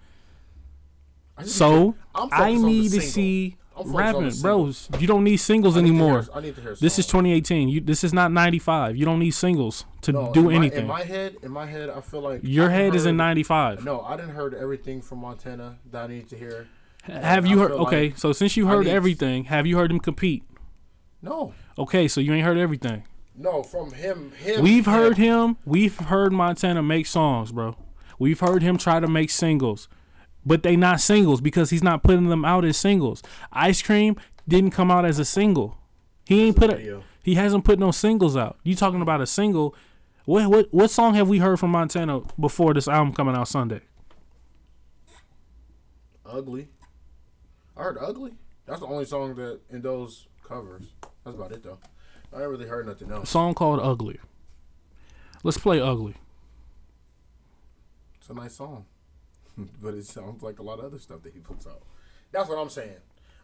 I 1.36 1.44
So 1.44 1.96
I 2.14 2.20
focused 2.20 2.40
on 2.40 2.54
the 2.54 2.58
need 2.62 2.90
to 2.92 3.00
see 3.00 3.20
I'm 3.30 3.36
focused 3.40 3.56
on 3.56 3.59
rapping, 3.86 4.30
bros. 4.40 4.88
You 4.98 5.06
don't 5.06 5.24
need 5.24 5.36
singles 5.38 5.76
I 5.76 5.80
need 5.80 5.88
to 5.90 5.94
hear- 5.94 6.02
anymore. 6.04 6.24
I 6.34 6.40
need 6.40 6.54
to 6.56 6.60
hear. 6.60 6.74
This 6.74 6.98
is 6.98 7.06
2018. 7.06 7.68
You 7.68 7.80
this 7.80 8.04
is 8.04 8.12
not 8.12 8.32
95. 8.32 8.96
You 8.96 9.04
don't 9.04 9.18
need 9.18 9.30
singles 9.32 9.84
to 10.02 10.12
No, 10.12 10.32
do 10.32 10.40
in 10.40 10.46
my- 10.46 10.54
anything. 10.54 10.80
in 10.82 10.86
my 10.86 11.02
head, 11.04 11.36
in 11.42 11.50
my 11.50 11.66
head, 11.66 11.90
I 11.90 12.00
feel 12.00 12.20
like 12.20 12.40
Your 12.42 12.68
I 12.70 12.72
head 12.72 12.94
is 12.94 13.06
in 13.06 13.16
95. 13.16 13.84
No, 13.84 14.00
I 14.02 14.16
didn't 14.16 14.34
heard 14.34 14.54
everything 14.54 15.00
from 15.02 15.18
Montana 15.20 15.76
that 15.90 16.04
I 16.04 16.06
need 16.08 16.28
to 16.30 16.36
hear. 16.36 16.66
Have 17.04 17.46
you 17.46 17.58
heard? 17.60 17.72
Okay, 17.72 18.08
like 18.08 18.18
so 18.18 18.32
since 18.32 18.56
you 18.56 18.66
heard 18.66 18.86
everything, 18.86 19.44
have 19.44 19.66
you 19.66 19.76
heard 19.76 19.90
him 19.90 20.00
compete? 20.00 20.42
No, 21.22 21.52
Okay, 21.78 22.08
so 22.08 22.20
you 22.20 22.32
ain't 22.34 22.44
heard 22.44 22.58
everything. 22.58 23.04
No, 23.36 23.62
from 23.62 23.92
him. 23.92 24.32
Him. 24.42 24.62
We've 24.62 24.84
heard 24.84 25.16
him. 25.16 25.56
We've 25.64 25.96
heard 25.96 26.30
Montana 26.32 26.82
make 26.82 27.06
songs, 27.06 27.52
bro. 27.52 27.74
We've 28.18 28.40
heard 28.40 28.62
him 28.62 28.76
try 28.76 29.00
to 29.00 29.08
make 29.08 29.30
singles, 29.30 29.88
but 30.44 30.62
they 30.62 30.76
not 30.76 31.00
singles 31.00 31.40
because 31.40 31.70
he's 31.70 31.82
not 31.82 32.02
putting 32.02 32.28
them 32.28 32.44
out 32.44 32.64
as 32.64 32.76
singles. 32.76 33.22
Ice 33.52 33.82
Cream 33.82 34.16
didn't 34.48 34.70
come 34.70 34.90
out 34.90 35.04
as 35.04 35.18
a 35.18 35.24
single. 35.24 35.76
He 36.26 36.42
ain't 36.44 36.56
put 36.56 36.70
a, 36.70 37.02
he 37.22 37.34
hasn't 37.34 37.64
put 37.64 37.78
no 37.78 37.90
singles 37.90 38.36
out. 38.36 38.58
You 38.62 38.74
talking 38.74 39.02
about 39.02 39.20
a 39.20 39.26
single? 39.26 39.74
What 40.24 40.48
what 40.48 40.68
what 40.72 40.90
song 40.90 41.14
have 41.14 41.28
we 41.28 41.38
heard 41.38 41.58
from 41.58 41.70
Montana 41.70 42.20
before 42.38 42.72
this 42.74 42.86
album 42.88 43.12
coming 43.14 43.34
out 43.34 43.48
Sunday? 43.48 43.80
Ugly. 46.26 46.68
I 47.76 47.82
heard 47.82 47.98
ugly. 48.00 48.32
That's 48.66 48.80
the 48.80 48.86
only 48.86 49.04
song 49.04 49.34
that 49.36 49.60
in 49.70 49.82
those 49.82 50.28
covers. 50.44 50.84
That's 51.24 51.34
about 51.36 51.52
it 51.52 51.62
though. 51.62 51.78
I 52.32 52.42
ain't 52.42 52.50
really 52.50 52.66
heard 52.66 52.86
nothing 52.86 53.10
A 53.10 53.16
else. 53.16 53.30
song 53.30 53.54
called 53.54 53.80
Ugly. 53.82 54.20
Let's 55.42 55.58
play 55.58 55.80
Ugly. 55.80 56.14
It's 58.20 58.30
a 58.30 58.34
nice 58.34 58.54
song, 58.54 58.84
but 59.82 59.94
it 59.94 60.06
sounds 60.06 60.42
like 60.42 60.58
a 60.58 60.62
lot 60.62 60.78
of 60.78 60.84
other 60.86 60.98
stuff 60.98 61.22
that 61.22 61.32
he 61.32 61.40
puts 61.40 61.66
out. 61.66 61.82
That's 62.32 62.48
what 62.48 62.58
I'm 62.58 62.70
saying. 62.70 62.96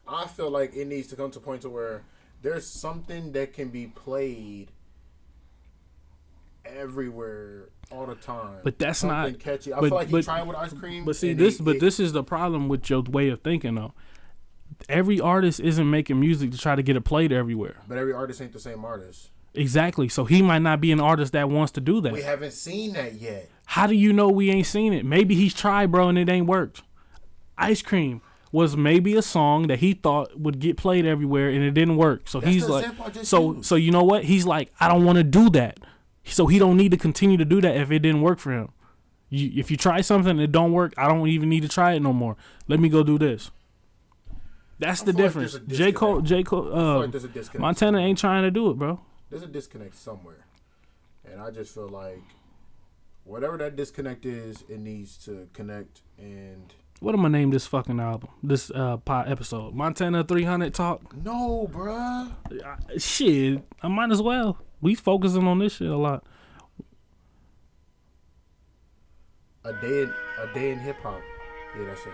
I 0.08 0.26
feel 0.26 0.50
like 0.50 0.74
it 0.76 0.86
needs 0.86 1.08
to 1.08 1.16
come 1.16 1.30
to 1.32 1.38
a 1.38 1.42
point 1.42 1.62
to 1.62 1.68
where 1.70 2.02
there's 2.42 2.66
something 2.66 3.32
that 3.32 3.52
can 3.52 3.68
be 3.70 3.86
played 3.88 4.70
everywhere 6.64 7.68
all 7.90 8.06
the 8.06 8.14
time. 8.16 8.58
But 8.64 8.78
that's 8.78 9.00
Something 9.00 9.32
not- 9.32 9.40
catchy. 9.40 9.72
I 9.72 9.80
but- 9.80 9.88
feel 9.88 9.96
like 9.96 10.10
but- 10.10 10.18
he 10.18 10.22
tried 10.24 10.42
with 10.46 10.56
ice 10.56 10.72
cream. 10.72 11.04
But 11.04 11.16
see 11.16 11.32
this 11.32 11.58
he- 11.58 11.64
but 11.64 11.74
he- 11.74 11.78
this 11.80 12.00
is 12.00 12.12
the 12.12 12.22
problem 12.24 12.68
with 12.68 12.88
your 12.90 13.02
way 13.02 13.28
of 13.28 13.40
thinking 13.42 13.74
though. 13.76 13.94
Every 14.88 15.20
artist 15.20 15.60
isn't 15.60 15.88
making 15.88 16.18
music 16.20 16.50
to 16.50 16.58
try 16.58 16.74
to 16.74 16.82
get 16.82 16.96
it 16.96 17.02
played 17.02 17.32
everywhere. 17.32 17.76
But 17.88 17.98
every 17.98 18.12
artist 18.12 18.40
ain't 18.42 18.52
the 18.52 18.60
same 18.60 18.84
artist. 18.84 19.30
Exactly. 19.54 20.08
So 20.08 20.24
he 20.24 20.42
might 20.42 20.58
not 20.62 20.80
be 20.80 20.92
an 20.92 21.00
artist 21.00 21.32
that 21.32 21.48
wants 21.48 21.72
to 21.72 21.80
do 21.80 22.00
that. 22.02 22.12
We 22.12 22.22
haven't 22.22 22.52
seen 22.52 22.92
that 22.92 23.14
yet. 23.14 23.48
How 23.66 23.86
do 23.86 23.94
you 23.94 24.12
know 24.12 24.28
we 24.28 24.50
ain't 24.50 24.66
seen 24.66 24.92
it? 24.92 25.04
Maybe 25.04 25.34
he's 25.34 25.52
tried, 25.54 25.92
bro, 25.92 26.08
and 26.08 26.18
it 26.18 26.28
ain't 26.28 26.46
worked. 26.46 26.82
Ice 27.58 27.82
Cream 27.82 28.22
was 28.52 28.76
maybe 28.76 29.14
a 29.16 29.22
song 29.22 29.66
that 29.66 29.80
he 29.80 29.92
thought 29.92 30.38
would 30.38 30.60
get 30.60 30.76
played 30.76 31.04
everywhere 31.04 31.48
and 31.50 31.62
it 31.62 31.72
didn't 31.72 31.96
work. 31.96 32.28
So 32.28 32.40
That's 32.40 32.52
he's 32.52 32.68
like 32.68 32.86
I 33.00 33.22
so 33.22 33.54
used. 33.54 33.66
so 33.66 33.74
you 33.74 33.90
know 33.90 34.04
what? 34.04 34.24
He's 34.24 34.46
like 34.46 34.72
I 34.80 34.88
don't 34.88 35.04
want 35.04 35.18
to 35.18 35.24
do 35.24 35.50
that. 35.50 35.78
So 36.24 36.46
he 36.46 36.58
don't 36.58 36.76
need 36.76 36.90
to 36.92 36.96
continue 36.96 37.36
to 37.36 37.44
do 37.44 37.60
that 37.60 37.76
if 37.76 37.90
it 37.90 38.00
didn't 38.00 38.22
work 38.22 38.38
for 38.38 38.52
him. 38.52 38.70
You, 39.28 39.50
if 39.60 39.70
you 39.70 39.76
try 39.76 40.00
something 40.00 40.30
and 40.30 40.40
it 40.40 40.52
don't 40.52 40.72
work, 40.72 40.94
I 40.96 41.08
don't 41.08 41.26
even 41.28 41.48
need 41.48 41.62
to 41.62 41.68
try 41.68 41.92
it 41.94 42.00
no 42.00 42.12
more. 42.12 42.36
Let 42.68 42.80
me 42.80 42.88
go 42.88 43.02
do 43.02 43.18
this. 43.18 43.50
That's 44.78 45.02
the 45.02 45.12
feel 45.12 45.24
like 45.24 45.24
difference. 45.34 45.54
a 45.54 45.60
J 45.60 45.92
Cole. 45.92 46.20
J 46.20 46.42
Cole, 46.42 46.72
uh, 46.72 46.98
like 47.00 47.10
there's 47.10 47.24
a 47.24 47.28
disconnect. 47.28 47.60
Montana 47.60 47.98
ain't 47.98 48.18
trying 48.18 48.42
to 48.44 48.50
do 48.50 48.70
it, 48.70 48.74
bro. 48.78 49.00
There's 49.30 49.42
a 49.42 49.46
disconnect 49.48 49.96
somewhere, 49.96 50.44
and 51.24 51.40
I 51.40 51.50
just 51.50 51.74
feel 51.74 51.88
like 51.88 52.22
whatever 53.26 53.56
that 53.58 53.76
disconnect 53.76 54.24
is, 54.24 54.64
it 54.68 54.78
needs 54.78 55.16
to 55.26 55.48
connect. 55.52 56.00
And 56.18 56.72
What 57.00 57.14
am 57.14 57.24
I 57.26 57.28
name 57.28 57.50
this 57.50 57.66
fucking 57.66 58.00
album? 58.00 58.30
This 58.42 58.70
uh 58.70 58.96
pod 58.98 59.28
episode, 59.30 59.74
Montana 59.74 60.24
300 60.24 60.72
talk. 60.72 61.14
no, 61.22 61.68
bruh. 61.70 62.30
Uh, 62.64 62.76
shit, 62.98 63.62
I 63.82 63.88
might 63.88 64.10
as 64.10 64.22
well. 64.22 64.58
We 64.80 64.94
focusing 64.94 65.46
on 65.46 65.58
this 65.58 65.74
shit 65.76 65.88
a 65.88 65.96
lot. 65.96 66.24
A 69.64 69.72
day 69.72 70.02
in 70.02 70.12
a 70.42 70.54
day 70.54 70.70
in 70.72 70.78
hip 70.78 70.96
hop. 71.02 71.20
Yeah, 71.76 71.86
that's 71.86 72.06
it. 72.06 72.12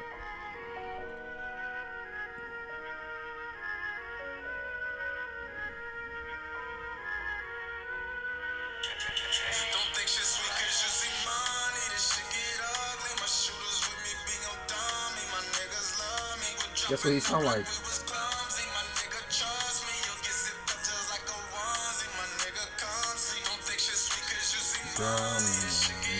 Me. 16.92 16.98
We're 16.98 17.02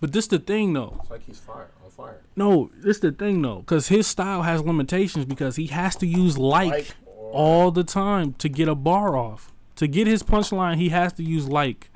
but 0.00 0.12
this 0.12 0.26
the 0.28 0.38
thing 0.38 0.72
though. 0.72 0.96
It's 1.00 1.10
like 1.10 1.22
he's 1.26 1.40
fire 1.40 1.70
on 1.84 1.90
fire. 1.90 2.22
No, 2.36 2.70
this 2.76 3.00
the 3.00 3.12
thing 3.12 3.42
though, 3.42 3.58
because 3.60 3.88
his 3.88 4.06
style 4.06 4.42
has 4.42 4.62
limitations 4.62 5.24
because 5.24 5.56
he 5.56 5.66
has 5.68 5.96
to 5.96 6.06
use 6.06 6.38
like, 6.38 6.70
Like 6.70 6.94
all 7.32 7.70
the 7.70 7.84
time 7.84 8.34
to 8.34 8.48
get 8.48 8.68
a 8.68 8.74
bar 8.74 9.16
off. 9.16 9.52
To 9.76 9.86
get 9.88 10.06
his 10.06 10.22
punchline, 10.22 10.76
he 10.76 10.90
has 10.90 11.12
to 11.14 11.22
use 11.22 11.48
like 11.48 11.90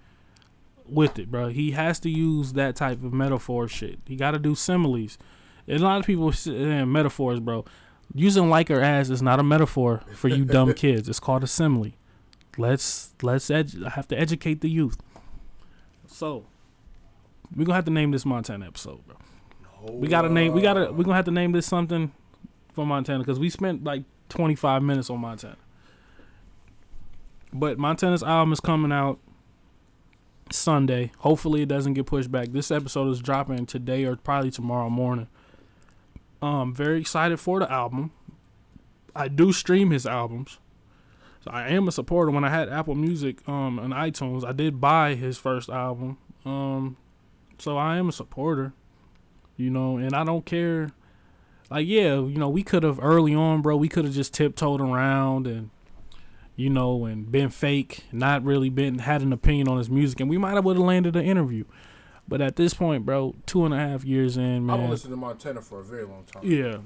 with 0.86 1.18
it, 1.18 1.30
bro. 1.30 1.48
He 1.48 1.72
has 1.72 2.00
to 2.00 2.10
use 2.10 2.54
that 2.54 2.76
type 2.76 3.04
of 3.04 3.12
metaphor 3.12 3.68
shit. 3.68 4.00
He 4.06 4.16
got 4.16 4.32
to 4.32 4.38
do 4.38 4.54
similes. 4.54 5.18
And 5.66 5.80
a 5.80 5.84
lot 5.84 6.00
of 6.00 6.06
people 6.06 6.32
say 6.32 6.56
eh, 6.56 6.84
metaphors, 6.84 7.40
bro. 7.40 7.64
Using 8.14 8.48
like 8.48 8.70
or 8.70 8.80
as 8.80 9.10
is 9.10 9.20
not 9.20 9.38
a 9.38 9.42
metaphor 9.42 10.02
for 10.14 10.28
you 10.28 10.44
dumb 10.44 10.72
kids. 10.74 11.08
It's 11.08 11.20
called 11.20 11.44
a 11.44 11.46
simile. 11.46 11.92
Let's 12.56 13.14
let's 13.22 13.50
edu- 13.50 13.86
I 13.86 13.90
have 13.90 14.08
to 14.08 14.18
educate 14.18 14.62
the 14.62 14.70
youth. 14.70 14.96
So 16.06 16.46
we're 17.54 17.64
gonna 17.66 17.76
have 17.76 17.84
to 17.84 17.90
name 17.90 18.10
this 18.10 18.24
Montana 18.24 18.66
episode, 18.66 19.06
bro. 19.06 19.16
We 19.92 20.08
gotta 20.08 20.30
name. 20.30 20.54
We 20.54 20.62
gotta. 20.62 20.90
We're 20.90 21.04
gonna 21.04 21.16
have 21.16 21.26
to 21.26 21.30
name 21.30 21.52
this 21.52 21.66
something 21.66 22.12
for 22.72 22.86
Montana 22.86 23.18
because 23.20 23.38
we 23.38 23.50
spent 23.50 23.84
like 23.84 24.04
25 24.30 24.82
minutes 24.82 25.10
on 25.10 25.20
Montana. 25.20 25.56
But 27.52 27.78
Montana's 27.78 28.22
album 28.22 28.52
is 28.52 28.60
coming 28.60 28.92
out 28.92 29.18
Sunday. 30.50 31.12
Hopefully, 31.18 31.62
it 31.62 31.68
doesn't 31.68 31.94
get 31.94 32.06
pushed 32.06 32.30
back. 32.30 32.48
This 32.48 32.70
episode 32.70 33.10
is 33.10 33.20
dropping 33.20 33.66
today 33.66 34.04
or 34.04 34.16
probably 34.16 34.50
tomorrow 34.50 34.90
morning. 34.90 35.28
Um, 36.40 36.74
very 36.74 37.00
excited 37.00 37.40
for 37.40 37.58
the 37.58 37.70
album. 37.70 38.12
I 39.16 39.28
do 39.28 39.52
stream 39.52 39.90
his 39.90 40.06
albums. 40.06 40.58
So 41.40 41.50
I 41.50 41.68
am 41.68 41.88
a 41.88 41.92
supporter. 41.92 42.30
When 42.30 42.44
I 42.44 42.50
had 42.50 42.68
Apple 42.68 42.94
Music 42.94 43.46
um 43.48 43.78
and 43.78 43.92
iTunes, 43.92 44.44
I 44.44 44.52
did 44.52 44.80
buy 44.80 45.14
his 45.14 45.38
first 45.38 45.68
album. 45.68 46.18
Um, 46.44 46.96
so 47.58 47.76
I 47.76 47.96
am 47.96 48.08
a 48.08 48.12
supporter 48.12 48.72
you 49.58 49.68
know, 49.68 49.98
and 49.98 50.14
I 50.14 50.24
don't 50.24 50.46
care. 50.46 50.88
Like, 51.70 51.86
yeah, 51.86 52.14
you 52.14 52.38
know, 52.38 52.48
we 52.48 52.62
could 52.62 52.84
have 52.84 52.98
early 53.02 53.34
on, 53.34 53.60
bro. 53.60 53.76
We 53.76 53.88
could 53.88 54.06
have 54.06 54.14
just 54.14 54.32
tiptoed 54.32 54.80
around 54.80 55.46
and, 55.46 55.68
you 56.58 56.68
know, 56.68 57.04
and 57.04 57.30
been 57.30 57.48
fake, 57.50 58.04
not 58.10 58.42
really 58.42 58.68
been 58.68 58.98
had 58.98 59.22
an 59.22 59.32
opinion 59.32 59.68
on 59.68 59.78
his 59.78 59.88
music, 59.88 60.18
and 60.18 60.28
we 60.28 60.36
might 60.36 60.54
have 60.54 60.64
would 60.64 60.76
have 60.76 60.84
landed 60.84 61.14
an 61.14 61.24
interview. 61.24 61.64
But 62.26 62.40
at 62.42 62.56
this 62.56 62.74
point, 62.74 63.06
bro, 63.06 63.36
two 63.46 63.64
and 63.64 63.72
a 63.72 63.78
half 63.78 64.04
years 64.04 64.36
in, 64.36 64.66
man. 64.66 64.74
I've 64.74 64.82
been 64.82 64.90
listening 64.90 65.12
to 65.12 65.16
Montana 65.18 65.62
for 65.62 65.78
a 65.80 65.84
very 65.84 66.04
long 66.04 66.24
time. 66.24 66.42
yeah, 66.44 66.78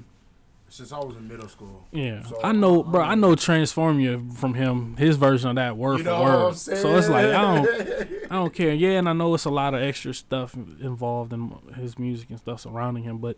Since 0.69 0.91
I 0.93 0.99
was 0.99 1.15
in 1.15 1.27
middle 1.27 1.47
school. 1.47 1.87
yeah. 1.91 2.23
So, 2.23 2.39
I 2.43 2.51
know, 2.51 2.83
um, 2.83 2.91
bro. 2.91 3.01
I 3.01 3.15
know 3.15 3.35
Transformia 3.35 4.31
from 4.37 4.53
him, 4.53 4.95
his 4.97 5.17
version 5.17 5.49
of 5.49 5.55
that 5.55 5.75
word 5.75 5.97
You 5.97 6.03
for 6.03 6.09
know 6.11 6.21
what 6.21 6.31
I'm 6.31 6.43
word. 6.43 6.55
saying? 6.57 6.81
So 6.81 6.95
it's 6.95 7.09
like 7.09 7.25
I 7.25 7.31
don't. 7.41 7.67
I 8.31 8.35
don't 8.35 8.53
care. 8.53 8.73
Yeah, 8.73 8.91
and 8.99 9.09
I 9.09 9.13
know 9.13 9.33
it's 9.33 9.45
a 9.45 9.49
lot 9.49 9.73
of 9.73 9.81
extra 9.81 10.13
stuff 10.13 10.53
involved 10.53 11.33
in 11.33 11.51
his 11.75 11.97
music 11.99 12.29
and 12.29 12.39
stuff 12.39 12.61
surrounding 12.61 13.03
him, 13.03 13.17
but 13.17 13.35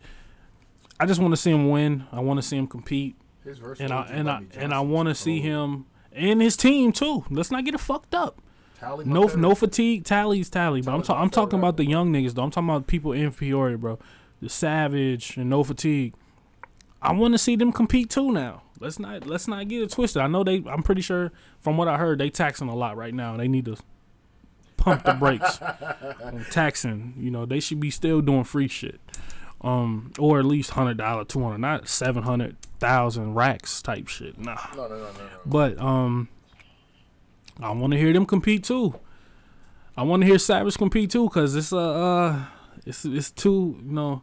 I 1.00 1.06
just 1.06 1.20
want 1.22 1.32
to 1.32 1.38
see 1.38 1.52
him 1.52 1.70
win. 1.70 2.04
I 2.12 2.20
want 2.20 2.38
to 2.38 2.44
see 2.44 2.56
him 2.58 2.68
compete, 2.68 3.16
His 3.44 3.58
verse 3.58 3.80
and 3.80 3.92
I 3.92 4.02
with 4.02 4.12
and 4.12 4.30
I 4.30 4.44
and 4.58 4.74
I 4.74 4.82
want 4.82 5.10
to 5.10 5.16
see 5.16 5.40
him 5.40 5.86
and 6.16 6.42
his 6.42 6.56
team 6.58 6.92
too. 6.92 7.26
Let's 7.30 7.52
not 7.52 7.66
get 7.66 7.74
it 7.76 7.80
fucked 7.80 8.16
up. 8.16 8.42
Tally 8.80 9.06
No, 9.06 9.24
no 9.28 9.56
fatigue. 9.56 10.04
Tally's 10.04 10.50
tally, 10.50 10.82
but 10.82 10.94
I'm 10.94 11.02
ta- 11.02 11.22
I'm 11.22 11.30
talking 11.30 11.60
about 11.60 11.78
the 11.78 11.86
young 11.86 12.12
niggas 12.12 12.34
though. 12.34 12.44
I'm 12.44 12.52
talking 12.52 12.70
about 12.70 12.88
people 12.88 13.12
in 13.14 13.32
Peoria, 13.32 13.78
bro. 13.78 14.00
The 14.42 14.50
Savage 14.50 15.38
and 15.38 15.50
No 15.50 15.64
Fatigue. 15.64 16.14
I 17.02 17.14
want 17.14 17.34
to 17.34 17.38
see 17.38 17.56
them 17.56 17.72
compete 17.72 18.10
too 18.10 18.32
now. 18.32 18.64
Let's 18.80 19.00
not 19.00 19.26
let's 19.26 19.48
not 19.48 19.68
get 19.68 19.82
it 19.84 19.92
twisted. 19.92 20.22
I 20.22 20.28
know 20.28 20.44
they. 20.44 20.64
I'm 20.68 20.84
pretty 20.84 21.02
sure 21.02 21.32
from 21.62 21.78
what 21.78 21.88
I 21.88 21.98
heard 21.98 22.20
they 22.20 22.30
taxing 22.30 22.68
a 22.68 22.76
lot 22.76 22.98
right 22.98 23.14
now. 23.14 23.38
They 23.38 23.48
need 23.48 23.66
to 23.66 23.78
pump 24.76 25.04
the 25.04 25.14
brakes 25.14 25.60
on 26.24 26.46
taxing. 26.52 27.14
You 27.18 27.32
know 27.32 27.46
they 27.46 27.60
should 27.62 27.80
be 27.80 27.90
still 27.90 28.22
doing 28.22 28.44
free 28.44 28.68
shit. 28.68 29.00
Um, 29.62 30.12
or 30.20 30.38
at 30.38 30.46
least 30.46 30.72
hundred 30.72 30.98
dollar, 30.98 31.26
two 31.26 31.42
hundred, 31.42 31.60
not 31.60 31.88
seven 31.88 32.24
hundred 32.24 32.56
thousand 32.80 33.34
racks 33.34 33.82
type 33.82 34.08
shit. 34.08 34.38
Nah. 34.38 34.58
No, 34.76 34.84
no, 34.84 34.90
no, 34.90 34.98
no, 34.98 35.12
no. 35.12 35.30
But 35.46 35.80
um, 35.80 36.30
I 37.60 37.72
want 37.72 37.94
to 37.94 38.00
hear 38.00 38.14
them 38.14 38.26
compete 38.26 38.64
too. 38.64 39.00
I 39.98 40.04
want 40.04 40.22
to 40.22 40.28
hear 40.28 40.38
Savage 40.38 40.78
compete 40.78 41.10
too, 41.10 41.30
cause 41.30 41.56
it's 41.56 41.72
uh, 41.74 41.78
uh 41.78 42.46
it's 42.86 43.06
it's 43.06 43.32
too 43.32 43.82
you 43.84 43.92
know 43.92 44.22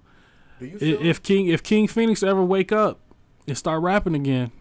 you 0.61 0.77
if 0.81 1.23
King 1.23 1.49
if 1.49 1.63
King 1.63 1.89
Phoenix 1.89 2.23
ever 2.23 2.45
wake 2.45 2.73
up 2.73 3.01
and 3.49 3.57
start 3.57 3.83
rapping 3.83 4.15
again, 4.15 4.53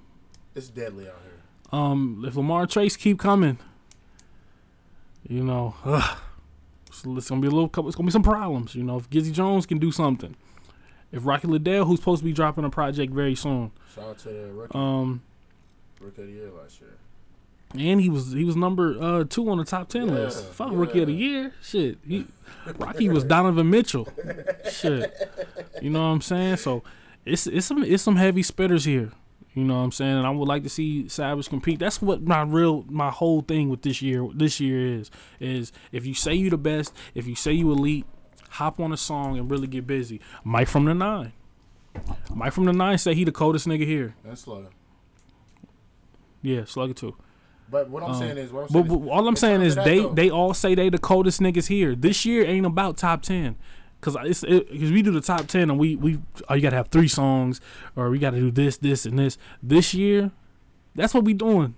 it's 0.55 0.69
deadly 0.69 1.07
out 1.07 1.15
here? 1.23 1.79
um, 1.79 2.23
if 2.25 2.35
Lamar 2.35 2.65
Chase 2.65 2.95
keep 2.97 3.19
coming, 3.19 3.59
you 5.27 5.43
know, 5.43 5.75
it's, 6.87 7.03
it's 7.05 7.29
gonna 7.29 7.41
be 7.41 7.47
a 7.47 7.51
little 7.51 7.69
couple. 7.69 7.89
It's 7.89 7.95
gonna 7.95 8.07
be 8.07 8.11
some 8.11 8.23
problems. 8.23 8.73
You 8.73 8.83
know, 8.83 8.97
if 8.97 9.09
Gizzy 9.09 9.31
Jones 9.31 9.65
can 9.65 9.77
do 9.77 9.91
something, 9.91 10.35
if 11.11 11.25
Rocky 11.25 11.47
Liddell, 11.47 11.85
who's 11.85 11.99
supposed 11.99 12.19
to 12.21 12.25
be 12.25 12.33
dropping 12.33 12.63
a 12.65 12.69
project 12.69 13.13
very 13.13 13.35
soon, 13.35 13.71
Shout 13.95 14.03
out 14.05 14.17
to 14.19 14.29
the 14.29 14.51
rookie, 14.53 14.75
um, 14.77 15.21
rookie 15.99 16.21
of 16.21 16.27
the 16.27 16.33
year 16.33 16.49
last 16.51 16.79
year. 16.81 16.91
and 17.89 18.01
he 18.01 18.09
was 18.09 18.31
he 18.33 18.43
was 18.43 18.55
number 18.55 18.97
uh 19.01 19.23
two 19.23 19.49
on 19.49 19.57
the 19.57 19.63
top 19.65 19.89
ten 19.89 20.07
Yeah, 20.07 20.13
list. 20.13 20.45
Fuck 20.53 20.69
rookie 20.73 21.01
of 21.01 21.07
the 21.07 21.13
year, 21.13 21.53
shit. 21.61 21.97
He, 22.07 22.25
Rocky 22.77 23.09
was 23.09 23.23
Donovan 23.23 23.69
Mitchell, 23.69 24.07
shit. 24.71 25.13
You 25.81 25.89
know 25.89 26.01
what 26.01 26.07
I'm 26.13 26.21
saying? 26.21 26.57
So 26.57 26.83
it's 27.25 27.47
it's 27.47 27.65
some 27.65 27.83
it's 27.83 28.03
some 28.03 28.15
heavy 28.17 28.43
spitters 28.43 28.85
here. 28.85 29.11
You 29.53 29.65
know 29.65 29.75
what 29.75 29.81
I'm 29.83 29.91
saying? 29.91 30.15
And 30.17 30.25
I 30.25 30.29
would 30.29 30.47
like 30.47 30.63
to 30.63 30.69
see 30.69 31.09
Savage 31.09 31.49
compete. 31.49 31.79
That's 31.79 32.01
what 32.01 32.21
my 32.21 32.41
real 32.43 32.85
my 32.87 33.09
whole 33.09 33.41
thing 33.41 33.67
with 33.69 33.81
this 33.81 34.01
year 34.01 34.25
this 34.33 34.59
year 34.61 34.99
is 34.99 35.11
is 35.41 35.73
if 35.91 36.05
you 36.05 36.13
say 36.13 36.33
you 36.33 36.49
the 36.49 36.57
best, 36.57 36.93
if 37.15 37.27
you 37.27 37.35
say 37.35 37.51
you 37.51 37.69
elite, 37.71 38.05
hop 38.51 38.79
on 38.79 38.91
a 38.91 38.97
song 38.97 39.37
and 39.37 39.49
really 39.49 39.67
get 39.67 39.87
busy. 39.87 40.19
Mike 40.43 40.67
from 40.67 40.85
the 40.85 40.93
Nine. 40.93 41.33
Mike 42.33 42.53
from 42.53 42.65
the 42.65 42.73
Nine 42.73 42.97
say 42.97 43.13
he 43.13 43.23
the 43.23 43.31
coldest 43.31 43.67
nigga 43.67 43.85
here. 43.85 44.15
That's 44.23 44.41
slow. 44.41 44.67
Yeah, 46.41 46.65
Slugger 46.65 46.93
too. 46.93 47.15
But 47.69 47.89
what 47.89 48.03
I'm 48.03 48.11
Um, 48.11 48.19
saying 48.19 48.37
is, 48.37 48.51
what 48.51 48.63
I'm 48.63 48.69
saying 48.69 48.87
but 48.87 49.01
is, 49.01 49.07
all 49.09 49.27
I'm 49.27 49.35
saying 49.35 49.61
is 49.61 49.75
they 49.75 49.99
though, 49.99 50.13
they 50.13 50.29
all 50.29 50.53
say 50.53 50.75
they 50.75 50.89
the 50.89 50.97
coldest 50.97 51.39
niggas 51.39 51.67
here. 51.67 51.95
This 51.95 52.25
year 52.25 52.45
ain't 52.45 52.65
about 52.65 52.97
top 52.97 53.21
ten. 53.21 53.55
Cause 54.01 54.17
it's 54.21 54.41
because 54.41 54.91
we 54.91 55.03
do 55.03 55.11
the 55.11 55.21
top 55.21 55.45
ten 55.45 55.69
and 55.69 55.77
we 55.79 55.95
we 55.95 56.19
oh 56.49 56.55
you 56.55 56.61
gotta 56.61 56.75
have 56.75 56.87
three 56.87 57.07
songs 57.07 57.61
or 57.95 58.09
we 58.09 58.17
gotta 58.17 58.39
do 58.39 58.49
this 58.51 58.77
this 58.77 59.05
and 59.05 59.17
this. 59.19 59.37
This 59.61 59.93
year, 59.93 60.31
that's 60.95 61.13
what 61.13 61.23
we 61.23 61.33
doing. 61.33 61.75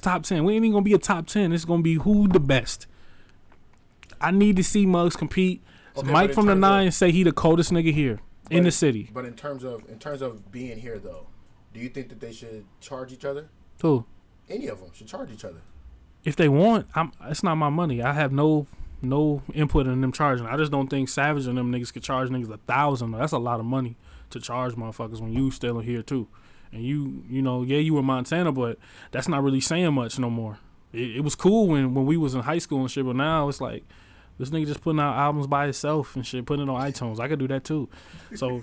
Top 0.00 0.22
ten. 0.22 0.44
We 0.44 0.54
ain't 0.54 0.64
even 0.64 0.72
gonna 0.74 0.84
be 0.84 0.94
a 0.94 0.98
top 0.98 1.26
ten. 1.26 1.52
It's 1.52 1.64
gonna 1.64 1.82
be 1.82 1.94
who 1.94 2.28
the 2.28 2.38
best. 2.40 2.86
I 4.20 4.30
need 4.30 4.54
to 4.56 4.62
see 4.64 4.86
mugs 4.86 5.16
compete. 5.16 5.62
Okay, 5.96 6.06
but 6.06 6.12
Mike 6.12 6.32
from 6.32 6.46
the 6.46 6.52
terms 6.52 6.58
of- 6.64 6.70
nine 6.70 6.92
say 6.92 7.12
he 7.12 7.22
the 7.22 7.32
coldest 7.32 7.70
nigga 7.72 7.92
here 7.92 8.20
in 8.50 8.64
the 8.64 8.70
city. 8.70 9.10
But 9.12 9.24
in 9.24 9.34
terms 9.34 9.64
of 9.64 9.88
in 9.88 9.98
terms 9.98 10.22
of 10.22 10.50
being 10.50 10.78
here 10.78 10.98
though, 10.98 11.26
do 11.72 11.80
you 11.80 11.88
think 11.88 12.08
that 12.08 12.20
they 12.20 12.32
should 12.32 12.64
charge 12.80 13.12
each 13.12 13.24
other? 13.24 13.48
Who? 13.82 14.04
Any 14.48 14.66
of 14.68 14.80
them 14.80 14.90
should 14.92 15.06
charge 15.08 15.30
each 15.32 15.44
other. 15.44 15.60
if 16.24 16.36
they 16.36 16.48
want, 16.48 16.86
I'm. 16.94 17.12
It's 17.26 17.42
not 17.42 17.56
my 17.56 17.68
money. 17.68 18.02
I 18.02 18.12
have 18.12 18.32
no 18.32 18.66
no 19.02 19.42
input 19.52 19.86
in 19.86 20.00
them 20.00 20.12
charging. 20.12 20.46
I 20.46 20.56
just 20.56 20.72
don't 20.72 20.88
think 20.88 21.08
Savage 21.10 21.46
and 21.46 21.58
them 21.58 21.70
niggas 21.70 21.92
could 21.92 22.02
charge 22.02 22.30
niggas 22.30 22.50
a 22.50 22.56
thousand. 22.58 23.12
That's 23.12 23.32
a 23.32 23.38
lot 23.38 23.60
of 23.60 23.66
money 23.66 23.96
to 24.30 24.40
charge 24.40 24.74
motherfuckers 24.74 25.20
when 25.20 25.32
you 25.32 25.50
still 25.50 25.80
here 25.80 26.02
too. 26.02 26.26
And 26.72 26.82
you, 26.82 27.22
you 27.28 27.40
know, 27.42 27.62
yeah, 27.62 27.78
you 27.78 27.94
were 27.94 28.02
Montana, 28.02 28.50
but 28.52 28.78
that's 29.12 29.28
not 29.28 29.42
really 29.44 29.60
saying 29.60 29.92
much 29.94 30.18
no 30.18 30.28
more. 30.30 30.58
It, 30.92 31.16
it 31.16 31.20
was 31.20 31.34
cool 31.34 31.68
when 31.68 31.94
when 31.94 32.06
we 32.06 32.16
was 32.16 32.34
in 32.34 32.40
high 32.42 32.58
school 32.58 32.80
and 32.80 32.90
shit, 32.90 33.04
but 33.04 33.16
now 33.16 33.48
it's 33.48 33.60
like 33.60 33.84
this 34.38 34.50
nigga 34.50 34.66
just 34.66 34.80
putting 34.80 35.00
out 35.00 35.16
albums 35.16 35.46
by 35.46 35.64
himself 35.64 36.16
and 36.16 36.26
shit, 36.26 36.46
putting 36.46 36.66
it 36.66 36.70
on 36.70 36.80
iTunes. 36.80 37.20
I 37.20 37.28
could 37.28 37.38
do 37.38 37.48
that 37.48 37.64
too. 37.64 37.88
So 38.34 38.62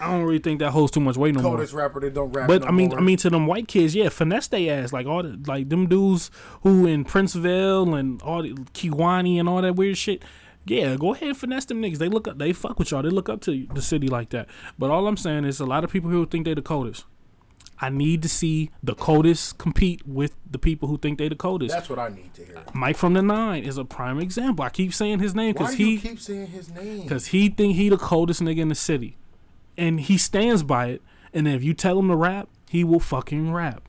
I 0.00 0.10
don't 0.10 0.24
really 0.24 0.38
think 0.38 0.60
that 0.60 0.70
holds 0.70 0.92
too 0.92 1.00
much 1.00 1.16
weight 1.16 1.34
no 1.34 1.42
more. 1.42 1.52
Coldest 1.52 1.74
rapper 1.74 2.00
that 2.00 2.14
don't 2.14 2.32
rap. 2.32 2.48
But 2.48 2.62
no 2.62 2.68
I 2.68 2.70
mean, 2.70 2.88
more. 2.88 2.98
I 2.98 3.02
mean, 3.02 3.16
to 3.18 3.30
them 3.30 3.46
white 3.46 3.68
kids, 3.68 3.94
yeah, 3.94 4.08
finesse 4.08 4.48
they 4.48 4.68
ass 4.68 4.92
like 4.92 5.06
all 5.06 5.22
the 5.22 5.38
like 5.46 5.68
them 5.68 5.88
dudes 5.88 6.30
who 6.62 6.86
in 6.86 7.04
Princeville 7.04 7.98
and 7.98 8.20
all 8.22 8.42
the 8.42 8.52
Kewanee 8.72 9.38
and 9.38 9.48
all 9.48 9.60
that 9.62 9.76
weird 9.76 9.98
shit. 9.98 10.22
Yeah, 10.66 10.96
go 10.96 11.14
ahead 11.14 11.28
and 11.28 11.36
finesse 11.36 11.64
them 11.66 11.82
niggas. 11.82 11.98
They 11.98 12.08
look 12.08 12.28
up, 12.28 12.38
they 12.38 12.52
fuck 12.52 12.78
with 12.78 12.90
y'all. 12.90 13.02
They 13.02 13.08
look 13.08 13.28
up 13.28 13.40
to 13.42 13.66
the 13.74 13.82
city 13.82 14.08
like 14.08 14.30
that. 14.30 14.48
But 14.78 14.90
all 14.90 15.06
I'm 15.06 15.16
saying 15.16 15.44
is, 15.44 15.60
a 15.60 15.66
lot 15.66 15.84
of 15.84 15.90
people 15.90 16.10
who 16.10 16.24
think 16.26 16.44
they 16.44 16.54
the 16.54 16.62
coldest. 16.62 17.04
I 17.80 17.88
need 17.88 18.22
to 18.22 18.28
see 18.28 18.70
the 18.82 18.94
coldest 18.94 19.56
compete 19.58 20.06
with 20.06 20.36
the 20.50 20.58
people 20.58 20.88
who 20.88 20.98
think 20.98 21.18
they 21.18 21.28
the 21.28 21.34
coldest. 21.36 21.74
that's 21.74 21.88
what 21.88 21.98
I 21.98 22.08
need 22.08 22.34
to 22.34 22.44
hear. 22.44 22.62
Mike 22.74 22.96
from 22.96 23.14
the 23.14 23.22
Nine 23.22 23.64
is 23.64 23.78
a 23.78 23.84
prime 23.84 24.18
example. 24.18 24.64
I 24.64 24.68
keep 24.68 24.92
saying 24.92 25.20
his 25.20 25.34
name 25.34 25.54
because 25.54 25.74
he 25.74 25.98
keep 25.98 26.20
saying 26.20 26.48
his 26.48 26.70
name? 26.70 27.08
Cause 27.08 27.26
he 27.26 27.48
think 27.48 27.76
he 27.76 27.88
the 27.88 27.96
coldest 27.96 28.42
nigga 28.42 28.58
in 28.58 28.68
the 28.68 28.74
city, 28.74 29.16
and 29.76 30.00
he 30.00 30.18
stands 30.18 30.62
by 30.62 30.88
it. 30.88 31.02
And 31.32 31.46
if 31.46 31.62
you 31.62 31.74
tell 31.74 31.98
him 31.98 32.08
to 32.08 32.16
rap, 32.16 32.48
he 32.68 32.84
will 32.84 33.00
fucking 33.00 33.52
rap. 33.52 33.88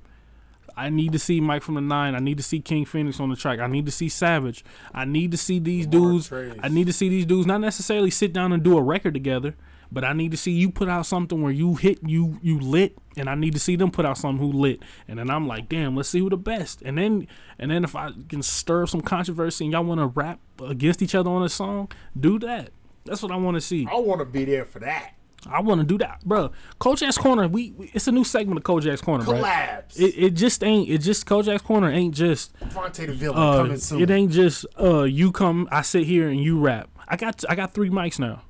I 0.77 0.89
need 0.89 1.11
to 1.11 1.19
see 1.19 1.41
Mike 1.41 1.63
from 1.63 1.75
the 1.75 1.81
Nine. 1.81 2.15
I 2.15 2.19
need 2.19 2.37
to 2.37 2.43
see 2.43 2.59
King 2.59 2.85
Phoenix 2.85 3.19
on 3.19 3.29
the 3.29 3.35
track. 3.35 3.59
I 3.59 3.67
need 3.67 3.85
to 3.85 3.91
see 3.91 4.09
Savage. 4.09 4.63
I 4.93 5.05
need 5.05 5.31
to 5.31 5.37
see 5.37 5.59
these 5.59 5.85
dudes. 5.85 6.27
Trace. 6.27 6.53
I 6.63 6.69
need 6.69 6.87
to 6.87 6.93
see 6.93 7.09
these 7.09 7.25
dudes 7.25 7.45
not 7.45 7.61
necessarily 7.61 8.09
sit 8.09 8.31
down 8.31 8.53
and 8.53 8.63
do 8.63 8.77
a 8.77 8.81
record 8.81 9.13
together, 9.13 9.55
but 9.91 10.03
I 10.05 10.13
need 10.13 10.31
to 10.31 10.37
see 10.37 10.51
you 10.51 10.71
put 10.71 10.87
out 10.89 11.05
something 11.05 11.41
where 11.41 11.51
you 11.51 11.75
hit 11.75 11.99
you 12.07 12.39
you 12.41 12.59
lit, 12.59 12.97
and 13.17 13.29
I 13.29 13.35
need 13.35 13.53
to 13.53 13.59
see 13.59 13.75
them 13.75 13.91
put 13.91 14.05
out 14.05 14.17
something 14.17 14.39
who 14.45 14.57
lit. 14.57 14.81
And 15.07 15.19
then 15.19 15.29
I'm 15.29 15.47
like, 15.47 15.67
damn, 15.69 15.95
let's 15.95 16.09
see 16.09 16.19
who 16.19 16.29
the 16.29 16.37
best. 16.37 16.81
And 16.83 16.97
then 16.97 17.27
and 17.59 17.69
then 17.71 17.83
if 17.83 17.95
I 17.95 18.11
can 18.29 18.41
stir 18.41 18.83
up 18.83 18.89
some 18.89 19.01
controversy 19.01 19.65
and 19.65 19.73
y'all 19.73 19.83
want 19.83 19.99
to 19.99 20.07
rap 20.07 20.39
against 20.63 21.01
each 21.01 21.15
other 21.15 21.29
on 21.29 21.43
a 21.43 21.49
song, 21.49 21.91
do 22.19 22.39
that. 22.39 22.69
That's 23.05 23.21
what 23.23 23.31
I 23.31 23.35
want 23.35 23.55
to 23.55 23.61
see. 23.61 23.87
I 23.91 23.95
want 23.99 24.19
to 24.19 24.25
be 24.25 24.45
there 24.45 24.63
for 24.65 24.79
that. 24.79 25.15
I 25.49 25.59
want 25.59 25.81
to 25.81 25.87
do 25.87 25.97
that, 25.97 26.23
bro. 26.23 26.51
Kojak's 26.79 27.17
Corner. 27.17 27.47
We, 27.47 27.71
we 27.71 27.89
it's 27.95 28.07
a 28.07 28.11
new 28.11 28.23
segment 28.23 28.59
of 28.59 28.63
Kojak's 28.63 29.01
Corner, 29.01 29.25
bro. 29.25 29.41
Collabs. 29.41 29.99
It, 29.99 30.13
it 30.15 30.29
just 30.35 30.63
ain't. 30.63 30.87
It 30.87 30.99
just 30.99 31.25
Kojak's 31.25 31.63
Corner 31.63 31.89
ain't 31.91 32.13
just. 32.13 32.53
Vontae 32.59 33.07
the 33.07 33.13
villain 33.13 33.39
Uh, 33.39 33.57
coming 33.63 33.77
soon. 33.77 34.01
it 34.03 34.11
ain't 34.11 34.31
just. 34.31 34.67
Uh, 34.79 35.01
you 35.01 35.31
come. 35.31 35.67
I 35.71 35.81
sit 35.81 36.03
here 36.05 36.29
and 36.29 36.39
you 36.43 36.59
rap. 36.59 36.89
I 37.07 37.15
got. 37.15 37.43
I 37.49 37.55
got 37.55 37.73
three 37.73 37.89
mics 37.89 38.19
now. 38.19 38.43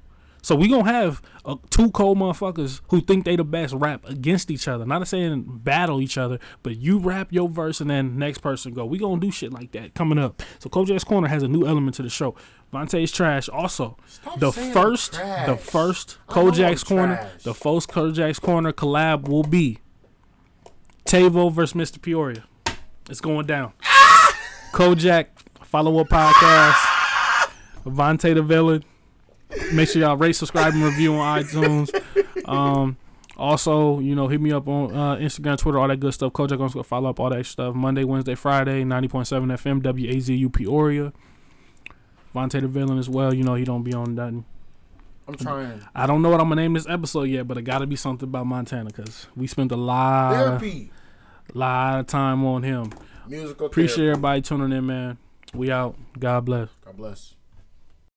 So 0.43 0.55
we 0.55 0.67
gonna 0.67 0.91
have 0.91 1.21
uh, 1.45 1.55
two 1.69 1.91
cold 1.91 2.17
motherfuckers 2.17 2.81
who 2.89 2.99
think 3.01 3.25
they 3.25 3.35
the 3.35 3.43
best 3.43 3.73
rap 3.75 4.03
against 4.09 4.49
each 4.49 4.67
other. 4.67 4.85
Not 4.85 5.07
saying 5.07 5.43
battle 5.47 6.01
each 6.01 6.17
other, 6.17 6.39
but 6.63 6.77
you 6.77 6.97
rap 6.97 7.31
your 7.31 7.47
verse 7.47 7.79
and 7.79 7.89
then 7.89 8.17
next 8.17 8.39
person 8.39 8.73
go. 8.73 8.85
We 8.85 8.97
gonna 8.97 9.21
do 9.21 9.29
shit 9.31 9.53
like 9.53 9.71
that 9.73 9.93
coming 9.93 10.17
up. 10.17 10.41
So 10.59 10.69
Kojak's 10.69 11.03
Corner 11.03 11.27
has 11.27 11.43
a 11.43 11.47
new 11.47 11.67
element 11.67 11.95
to 11.97 12.01
the 12.03 12.09
show. 12.09 12.35
Vontae's 12.73 13.11
trash. 13.11 13.49
Also, 13.49 13.97
Stop 14.07 14.39
the 14.39 14.51
first, 14.51 15.11
the 15.13 15.57
first 15.59 16.17
I 16.29 16.35
know 16.35 16.47
I'm 16.47 16.53
Kojak's 16.53 16.83
Corner, 16.83 17.15
trash. 17.17 17.43
the 17.43 17.53
first 17.53 17.89
Kojak's 17.89 18.39
Corner 18.39 18.71
collab 18.73 19.27
will 19.27 19.43
be 19.43 19.77
Tavo 21.05 21.51
versus 21.51 21.73
Mr. 21.73 22.01
Peoria. 22.01 22.45
It's 23.09 23.21
going 23.21 23.45
down. 23.45 23.73
Kojak 24.73 25.27
follow 25.63 25.99
up 25.99 26.07
podcast. 26.07 27.51
Vontae 27.85 28.33
the 28.33 28.41
villain. 28.41 28.83
Make 29.73 29.89
sure 29.89 30.01
y'all 30.01 30.17
rate, 30.17 30.33
subscribe, 30.33 30.73
and 30.73 30.83
review 30.83 31.15
on 31.15 31.43
iTunes. 31.43 31.89
Um, 32.45 32.97
also, 33.37 33.99
you 33.99 34.15
know, 34.15 34.27
hit 34.27 34.39
me 34.41 34.51
up 34.51 34.67
on 34.67 34.95
uh, 34.95 35.15
Instagram, 35.15 35.57
Twitter, 35.57 35.79
all 35.79 35.87
that 35.87 35.99
good 35.99 36.13
stuff. 36.13 36.33
Kojak 36.33 36.57
gonna 36.57 36.69
go 36.71 36.83
follow 36.83 37.09
up 37.09 37.19
all 37.19 37.29
that 37.29 37.45
stuff. 37.45 37.73
Monday, 37.75 38.03
Wednesday, 38.03 38.35
Friday, 38.35 38.83
ninety 38.83 39.07
point 39.07 39.27
seven 39.27 39.49
FM, 39.49 39.81
WAZU 39.81 40.51
Peoria. 40.53 41.13
Vontae 42.35 42.61
the 42.61 42.67
villain 42.67 42.97
as 42.97 43.09
well. 43.09 43.33
You 43.33 43.43
know, 43.43 43.55
he 43.55 43.63
don't 43.65 43.83
be 43.83 43.93
on 43.93 44.15
nothing. 44.15 44.45
I'm 45.27 45.35
trying. 45.35 45.81
I 45.95 46.07
don't 46.07 46.21
know 46.21 46.29
what 46.29 46.39
I'm 46.41 46.49
gonna 46.49 46.61
name 46.61 46.73
this 46.73 46.87
episode 46.87 47.23
yet, 47.23 47.47
but 47.47 47.57
it 47.57 47.63
got 47.63 47.79
to 47.79 47.87
be 47.87 47.95
something 47.95 48.27
about 48.27 48.47
Montana 48.47 48.85
because 48.85 49.27
we 49.35 49.47
spent 49.47 49.71
a 49.71 49.75
lot, 49.75 50.33
Therapy. 50.33 50.91
lot 51.53 51.99
of 51.99 52.07
time 52.07 52.45
on 52.45 52.63
him. 52.63 52.91
Musical 53.27 53.67
Appreciate 53.67 53.95
therapy. 53.97 54.11
everybody 54.11 54.41
tuning 54.41 54.71
in, 54.77 54.85
man. 54.85 55.17
We 55.53 55.71
out. 55.71 55.95
God 56.19 56.45
bless. 56.45 56.69
God 56.85 56.97
bless. 56.97 57.35